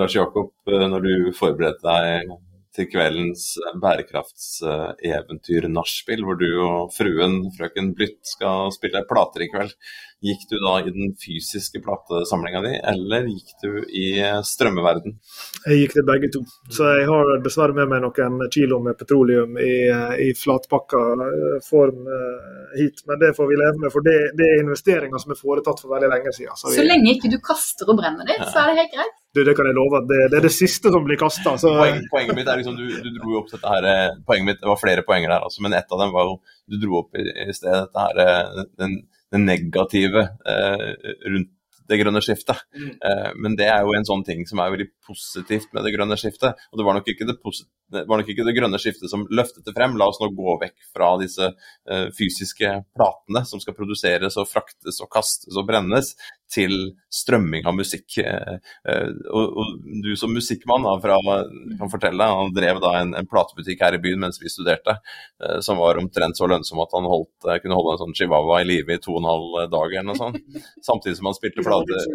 Lars 0.00 0.16
Jakob, 0.16 0.54
eh, 0.70 0.86
når 0.94 1.06
du 1.08 1.14
forberedte 1.36 1.84
deg 1.84 2.32
til 2.76 2.88
kveldens 2.88 3.50
bærekraftseventyr 3.82 5.68
nachspiel, 5.72 6.24
hvor 6.24 6.38
du 6.40 6.48
og 6.64 6.94
fruen, 6.94 7.42
frøken 7.56 7.92
Blytt, 7.96 8.22
skal 8.34 8.72
spille 8.74 9.04
plater 9.08 9.44
i 9.44 9.50
kveld. 9.52 9.74
Gikk 10.22 10.44
du 10.52 10.54
da 10.62 10.76
i 10.78 10.90
den 10.94 11.16
fysiske 11.18 11.80
platesamlinga 11.82 12.60
di, 12.62 12.72
eller 12.92 13.26
gikk 13.26 13.56
du 13.64 13.70
i 13.90 14.06
strømmeverden? 14.46 15.16
Jeg 15.66 15.80
gikk 15.80 15.96
til 15.96 16.06
begge 16.06 16.30
to. 16.36 16.44
Så 16.70 16.92
jeg 17.00 17.08
har 17.10 17.32
dessverre 17.42 17.74
med 17.74 17.90
meg 17.90 18.04
noen 18.04 18.46
kilo 18.54 18.78
med 18.84 18.96
petroleum 19.00 19.58
i, 19.58 19.74
i 20.22 20.28
flatpakka 20.38 21.02
eh, 21.26 21.56
form 21.66 22.06
eh, 22.06 22.76
hit. 22.78 23.02
Men 23.10 23.18
det 23.24 23.32
får 23.38 23.50
vi 23.50 23.58
leve 23.58 23.82
med, 23.82 23.90
for 23.94 24.06
det, 24.06 24.18
det 24.38 24.46
er 24.46 24.62
investeringer 24.62 25.24
som 25.24 25.34
er 25.34 25.42
foretatt 25.42 25.82
for 25.82 25.96
veldig 25.96 26.12
lenge 26.14 26.36
siden. 26.38 26.54
Så, 26.54 26.70
vi... 26.70 26.78
så 26.78 26.86
lenge 26.86 27.16
ikke 27.16 27.32
du 27.32 27.40
kaster 27.42 27.90
og 27.90 27.98
brenner 27.98 28.30
det, 28.30 28.38
så 28.46 28.62
er 28.62 28.70
det 28.70 28.84
helt 28.84 28.94
greit? 28.94 29.18
Du, 29.32 29.40
det 29.46 29.54
kan 29.56 29.68
jeg 29.68 29.76
love. 29.78 30.02
Det, 30.08 30.18
det 30.32 30.38
er 30.40 30.44
det 30.44 30.52
siste 30.52 30.92
som 30.92 31.06
blir 31.06 31.20
kasta. 31.20 31.54
Poeng, 31.56 32.02
poenget 32.12 32.36
mitt 32.36 32.50
er 32.52 32.60
liksom, 32.60 32.76
du, 32.76 32.84
du, 33.00 33.08
dro 33.16 33.38
opp 33.40 33.48
dette 33.52 33.72
her, 33.74 33.88
eh, 33.88 34.20
poenget 34.28 34.50
mitt, 34.50 34.60
Det 34.60 34.68
var 34.68 34.80
flere 34.80 35.04
poenger 35.06 35.32
der, 35.32 35.46
altså, 35.48 35.64
men 35.64 35.78
ett 35.78 35.92
av 35.92 36.04
dem 36.04 36.12
var 36.12 36.28
jo 36.28 36.36
Du 36.68 36.76
dro 36.82 37.00
opp 37.00 37.16
i, 37.16 37.24
i 37.46 37.56
sted 37.56 37.72
dette 37.72 38.06
her, 38.06 38.68
den 38.80 39.02
det 39.32 39.40
negative 39.40 40.28
eh, 40.46 40.88
rundt 41.32 41.50
det 41.90 41.98
grønne 41.98 42.20
skiftet. 42.24 42.60
Mm. 42.78 42.90
Eh, 43.08 43.30
men 43.42 43.56
det 43.58 43.66
er 43.68 43.82
jo 43.84 43.94
en 43.96 44.06
sånn 44.06 44.22
ting 44.24 44.44
som 44.48 44.60
er 44.62 44.70
veldig 44.72 44.86
positivt 45.06 45.72
med 45.74 45.84
det 45.84 45.92
grønne 45.96 46.16
skiftet. 46.20 46.60
Og 46.70 46.78
det 46.78 46.86
var 46.86 46.96
nok 46.96 47.08
ikke 47.10 47.26
det, 47.28 47.36
var 48.08 48.20
nok 48.20 48.30
ikke 48.32 48.46
det 48.46 48.54
grønne 48.56 48.80
skiftet 48.80 49.10
som 49.10 49.26
løftet 49.34 49.66
det 49.66 49.74
frem. 49.76 49.96
La 50.00 50.08
oss 50.12 50.20
nå 50.22 50.30
gå 50.36 50.56
vekk 50.62 50.76
fra 50.94 51.10
disse 51.20 51.50
eh, 51.50 52.06
fysiske 52.16 52.70
platene 52.96 53.44
som 53.48 53.62
skal 53.62 53.76
produseres 53.76 54.38
og 54.40 54.48
fraktes 54.50 55.02
og 55.02 55.10
kastes 55.12 55.58
og 55.58 55.66
brennes, 55.68 56.14
til 56.52 56.92
strømming 57.12 57.66
av 57.68 57.76
musikk. 57.76 58.16
Uh, 58.18 59.10
og, 59.32 59.56
og, 59.60 59.72
du 60.04 60.12
som 60.18 60.32
musikkmann 60.34 60.86
da, 60.86 60.94
fra, 61.02 61.18
kan 61.78 61.92
fortelle, 61.92 62.18
deg, 62.20 62.38
han 62.40 62.54
drev 62.56 62.80
da 62.82 62.92
en, 63.00 63.14
en 63.18 63.28
platebutikk 63.28 63.84
her 63.84 63.96
i 63.96 64.00
byen 64.02 64.22
mens 64.24 64.40
vi 64.40 64.52
studerte, 64.52 64.96
uh, 65.42 65.58
som 65.64 65.80
var 65.80 66.00
omtrent 66.00 66.38
så 66.38 66.48
lønnsom 66.50 66.80
at 66.84 66.96
han 66.96 67.08
holdt, 67.08 67.48
kunne 67.64 67.78
holde 67.78 67.96
en 67.96 68.02
sånn 68.04 68.16
chihuahua 68.16 68.62
i 68.62 68.68
live 68.68 68.96
i 68.96 69.02
to 69.02 69.16
og 69.16 69.22
en 69.22 69.30
halv 69.30 69.58
dag 69.72 69.96
eller 69.96 70.08
noe 70.10 70.20
sånt. 70.20 70.40
Samtidig 70.84 71.18
som 71.18 71.30
han 71.30 71.38
spilte 71.38 71.64
plater, 71.68 72.06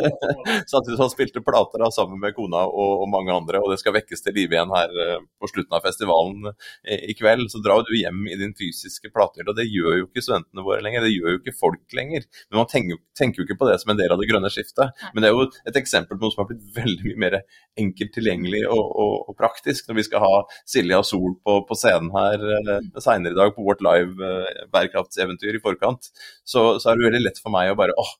samtidig 0.72 0.96
som 0.96 1.06
han 1.06 1.14
spilte 1.14 1.44
plater 1.46 1.82
da, 1.82 1.90
sammen 1.94 2.22
med 2.22 2.36
kona 2.36 2.66
og, 2.68 3.02
og, 3.02 3.06
mange 3.12 3.34
andre, 3.34 3.62
og 3.62 3.72
det 3.72 3.80
skal 3.82 3.96
vekkes 3.96 4.24
til 4.24 4.36
live 4.36 4.56
igjen 4.56 4.74
her 4.74 4.94
på 5.40 5.50
slutten 5.50 5.76
av 5.76 5.84
festivalen 5.86 6.52
i 6.86 7.14
kveld. 7.18 7.48
Så 7.52 7.60
drar 7.64 7.84
du 7.86 7.92
hjem 7.96 8.24
i 8.30 8.38
din 8.38 8.54
fysiske 8.56 9.10
platehylle, 9.14 9.50
og 9.52 9.58
det 9.58 9.68
gjør 9.68 10.00
jo 10.00 10.08
ikke 10.08 10.24
studentene 10.24 10.64
våre 10.66 10.82
lenger. 10.84 11.06
Det 11.06 11.14
gjør 11.14 11.34
jo 11.34 11.40
ikke 11.40 11.56
folk 11.56 11.96
lenger. 11.96 12.26
Men 12.50 12.60
man 12.62 12.70
tenker, 12.70 13.00
tenker, 13.18 13.42
jo 13.42 13.48
ikke 13.48 13.58
på 13.60 13.68
det 13.70 13.75
som 13.82 13.92
en 13.92 14.00
del 14.00 14.12
av 14.12 14.20
det 14.20 14.28
grønne 14.30 14.50
skiftet. 14.52 15.06
Men 15.14 15.24
det 15.24 15.30
er 15.30 15.36
jo 15.36 15.48
et 15.68 15.80
eksempel 15.80 16.18
på 16.18 16.26
noe 16.26 16.34
som 16.34 16.44
har 16.44 16.50
blitt 16.50 16.66
veldig 16.76 17.10
mye 17.10 17.22
mer 17.26 17.38
enkelt 17.80 18.14
tilgjengelig 18.16 18.62
og, 18.70 18.84
og, 18.84 19.14
og, 19.28 19.36
praktisk. 19.38 19.88
Når 19.88 20.00
vi 20.00 20.06
skal 20.08 20.24
ha 20.24 20.32
Silja 20.68 21.00
og 21.02 21.08
Sol 21.08 21.36
på, 21.44 21.58
på 21.68 21.78
scenen 21.78 22.12
her 22.14 22.46
eh, 22.56 22.88
seinere 23.02 23.36
i 23.36 23.38
dag 23.38 23.54
på 23.56 23.66
vårt 23.66 23.84
live 23.84 24.16
eh, 24.30 24.64
bærekraftseventyr 24.72 25.58
i 25.58 25.62
forkant, 25.64 26.10
så, 26.44 26.76
så, 26.80 26.90
er 26.90 26.98
det 26.98 27.10
veldig 27.10 27.24
lett 27.26 27.42
for 27.42 27.54
meg 27.54 27.72
å 27.72 27.78
bare 27.78 27.96
åh, 28.00 28.14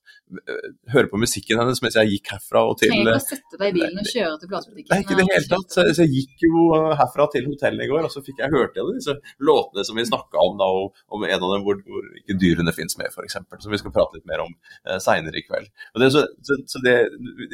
høre 0.91 1.07
på 1.11 1.21
musikken 1.23 1.61
hennes 1.61 1.79
mens 1.85 1.97
jeg 2.01 2.17
gikk 2.17 2.33
herfra 2.35 2.65
og 2.67 2.81
til 2.81 2.91
Trenger 2.91 3.15
å 3.15 3.23
sette 3.23 3.61
deg 3.61 3.69
i 3.71 3.75
bilen 3.77 4.01
og 4.03 4.09
kjøre 4.11 4.39
til 4.43 4.51
platebutikken. 4.51 4.91
Nei, 4.91 4.99
ikke 5.05 5.15
i 5.15 5.21
det 5.21 5.27
hele 5.31 5.51
tatt. 5.53 5.69
Så, 5.71 5.85
så, 5.87 6.03
jeg 6.03 6.25
gikk 6.25 6.47
jo 6.49 6.65
herfra 6.99 7.29
til 7.33 7.47
hotellet 7.51 7.87
i 7.87 7.91
går, 7.93 8.09
og 8.09 8.13
så 8.13 8.23
fikk 8.27 8.43
jeg 8.43 8.55
hørt 8.55 8.77
igjen 8.77 8.99
disse 8.99 9.17
låtene 9.47 9.87
som 9.87 9.99
vi 9.99 10.07
snakka 10.09 10.43
om 10.43 10.59
da, 10.61 10.67
og 10.67 11.15
om 11.15 11.27
en 11.27 11.37
av 11.37 11.55
dem 11.55 11.67
hvor, 11.67 11.79
hvor 11.87 12.09
ikke 12.23 12.39
dyrene 12.43 12.75
fins 12.75 12.99
med, 12.99 13.13
f.eks. 13.15 13.39
Som 13.63 13.75
vi 13.75 13.81
skal 13.81 13.95
prate 13.95 14.19
litt 14.19 14.29
mer 14.29 14.43
om 14.45 14.53
eh, 14.53 14.99
seinere 15.03 15.39
i 15.39 15.45
kveld. 15.47 15.71
Det, 15.95 16.11
så, 16.15 16.27
så, 16.47 16.59
så 16.69 16.83
det, 16.85 16.97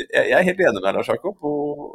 jeg 0.09 0.33
er 0.39 0.49
helt 0.49 0.61
enig 0.61 0.79
med 0.79 0.83
deg, 0.87 0.97
Lars 0.97 1.13
Jakob, 1.13 1.45
og 1.45 1.92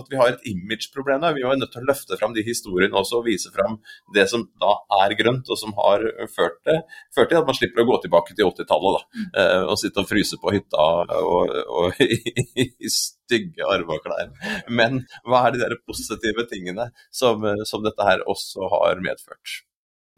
at 0.00 0.08
vi 0.10 0.18
har 0.18 0.32
et 0.32 0.46
imageproblem 0.50 1.22
der. 1.22 1.34
Vi 1.36 1.44
er 1.44 1.58
nødt 1.58 1.72
til 1.74 1.82
å 1.82 1.88
løfte 1.88 2.18
fram 2.20 2.34
de 2.36 2.44
historiene 2.46 2.96
også 2.96 3.20
og 3.20 3.26
vise 3.28 3.52
fram 3.54 3.78
det 4.14 4.26
som 4.30 4.44
da 4.60 4.74
er 5.00 5.14
grønt, 5.18 5.48
og 5.50 5.60
som 5.60 5.74
har 5.78 6.04
ført, 6.34 6.58
det, 6.68 6.80
ført 7.16 7.30
til 7.32 7.40
at 7.40 7.48
man 7.48 7.58
slipper 7.58 7.84
å 7.84 7.88
gå 7.90 8.00
tilbake 8.04 8.36
til 8.36 8.50
80-tallet 8.50 9.06
mm. 9.06 9.28
eh, 9.42 9.64
og 9.64 9.78
sitte 9.80 10.02
og 10.02 10.10
fryse 10.10 10.40
på 10.40 10.54
hytta 10.56 10.88
og, 11.20 11.54
og 11.80 12.02
i, 12.64 12.68
stygge 12.90 13.66
arveklær. 13.66 14.32
Men 14.68 15.04
hva 15.28 15.46
er 15.46 15.54
de 15.54 15.62
der 15.64 15.78
positive 15.86 16.46
tingene 16.50 16.90
som, 17.14 17.46
som 17.68 17.86
dette 17.86 18.06
her 18.06 18.24
også 18.30 18.70
har 18.74 19.02
medført? 19.04 19.60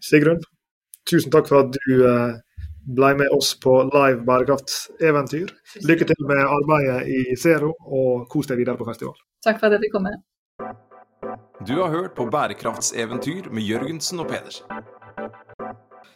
Sigrun, 0.03 0.41
tusen 1.09 1.33
takk 1.35 1.51
for 1.51 1.67
at 1.67 1.77
du 1.77 2.07
eh, 2.09 2.41
ble 2.87 3.15
med 3.19 3.29
oss 3.35 3.61
på 3.61 3.83
live 3.91 4.25
bærekraftseventyr. 4.27 5.49
Lykke 5.89 6.05
til 6.11 6.23
med 6.29 6.41
arbeidet 6.43 7.09
i 7.09 7.37
Zero, 7.39 7.71
og 7.81 8.29
kos 8.33 8.47
deg 8.51 8.57
videre 8.63 8.77
på 8.81 8.89
festival. 8.89 9.17
Takk 9.45 9.57
for 9.61 9.67
at 9.69 9.73
jeg 9.77 9.83
fikk 9.87 9.95
komme. 9.99 10.13
Du 11.67 11.75
har 11.79 11.91
hørt 11.95 12.13
på 12.19 12.25
Bærekraftseventyr 12.27 13.43
med 13.55 13.63
Jørgensen 13.63 14.21
og 14.21 14.27
Pedersen. 14.33 14.65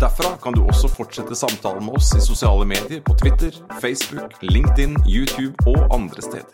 Derfra 0.00 0.36
kan 0.42 0.56
du 0.56 0.64
også 0.64 0.90
fortsette 0.92 1.36
samtalen 1.38 1.84
med 1.86 2.00
oss 2.00 2.12
i 2.16 2.22
sosiale 2.24 2.66
medier 2.68 3.00
på 3.06 3.16
Twitter, 3.20 3.52
Facebook, 3.82 4.38
LinkedIn, 4.42 4.96
YouTube 5.06 5.54
og 5.66 5.86
andre 5.94 6.22
steder. 6.22 6.46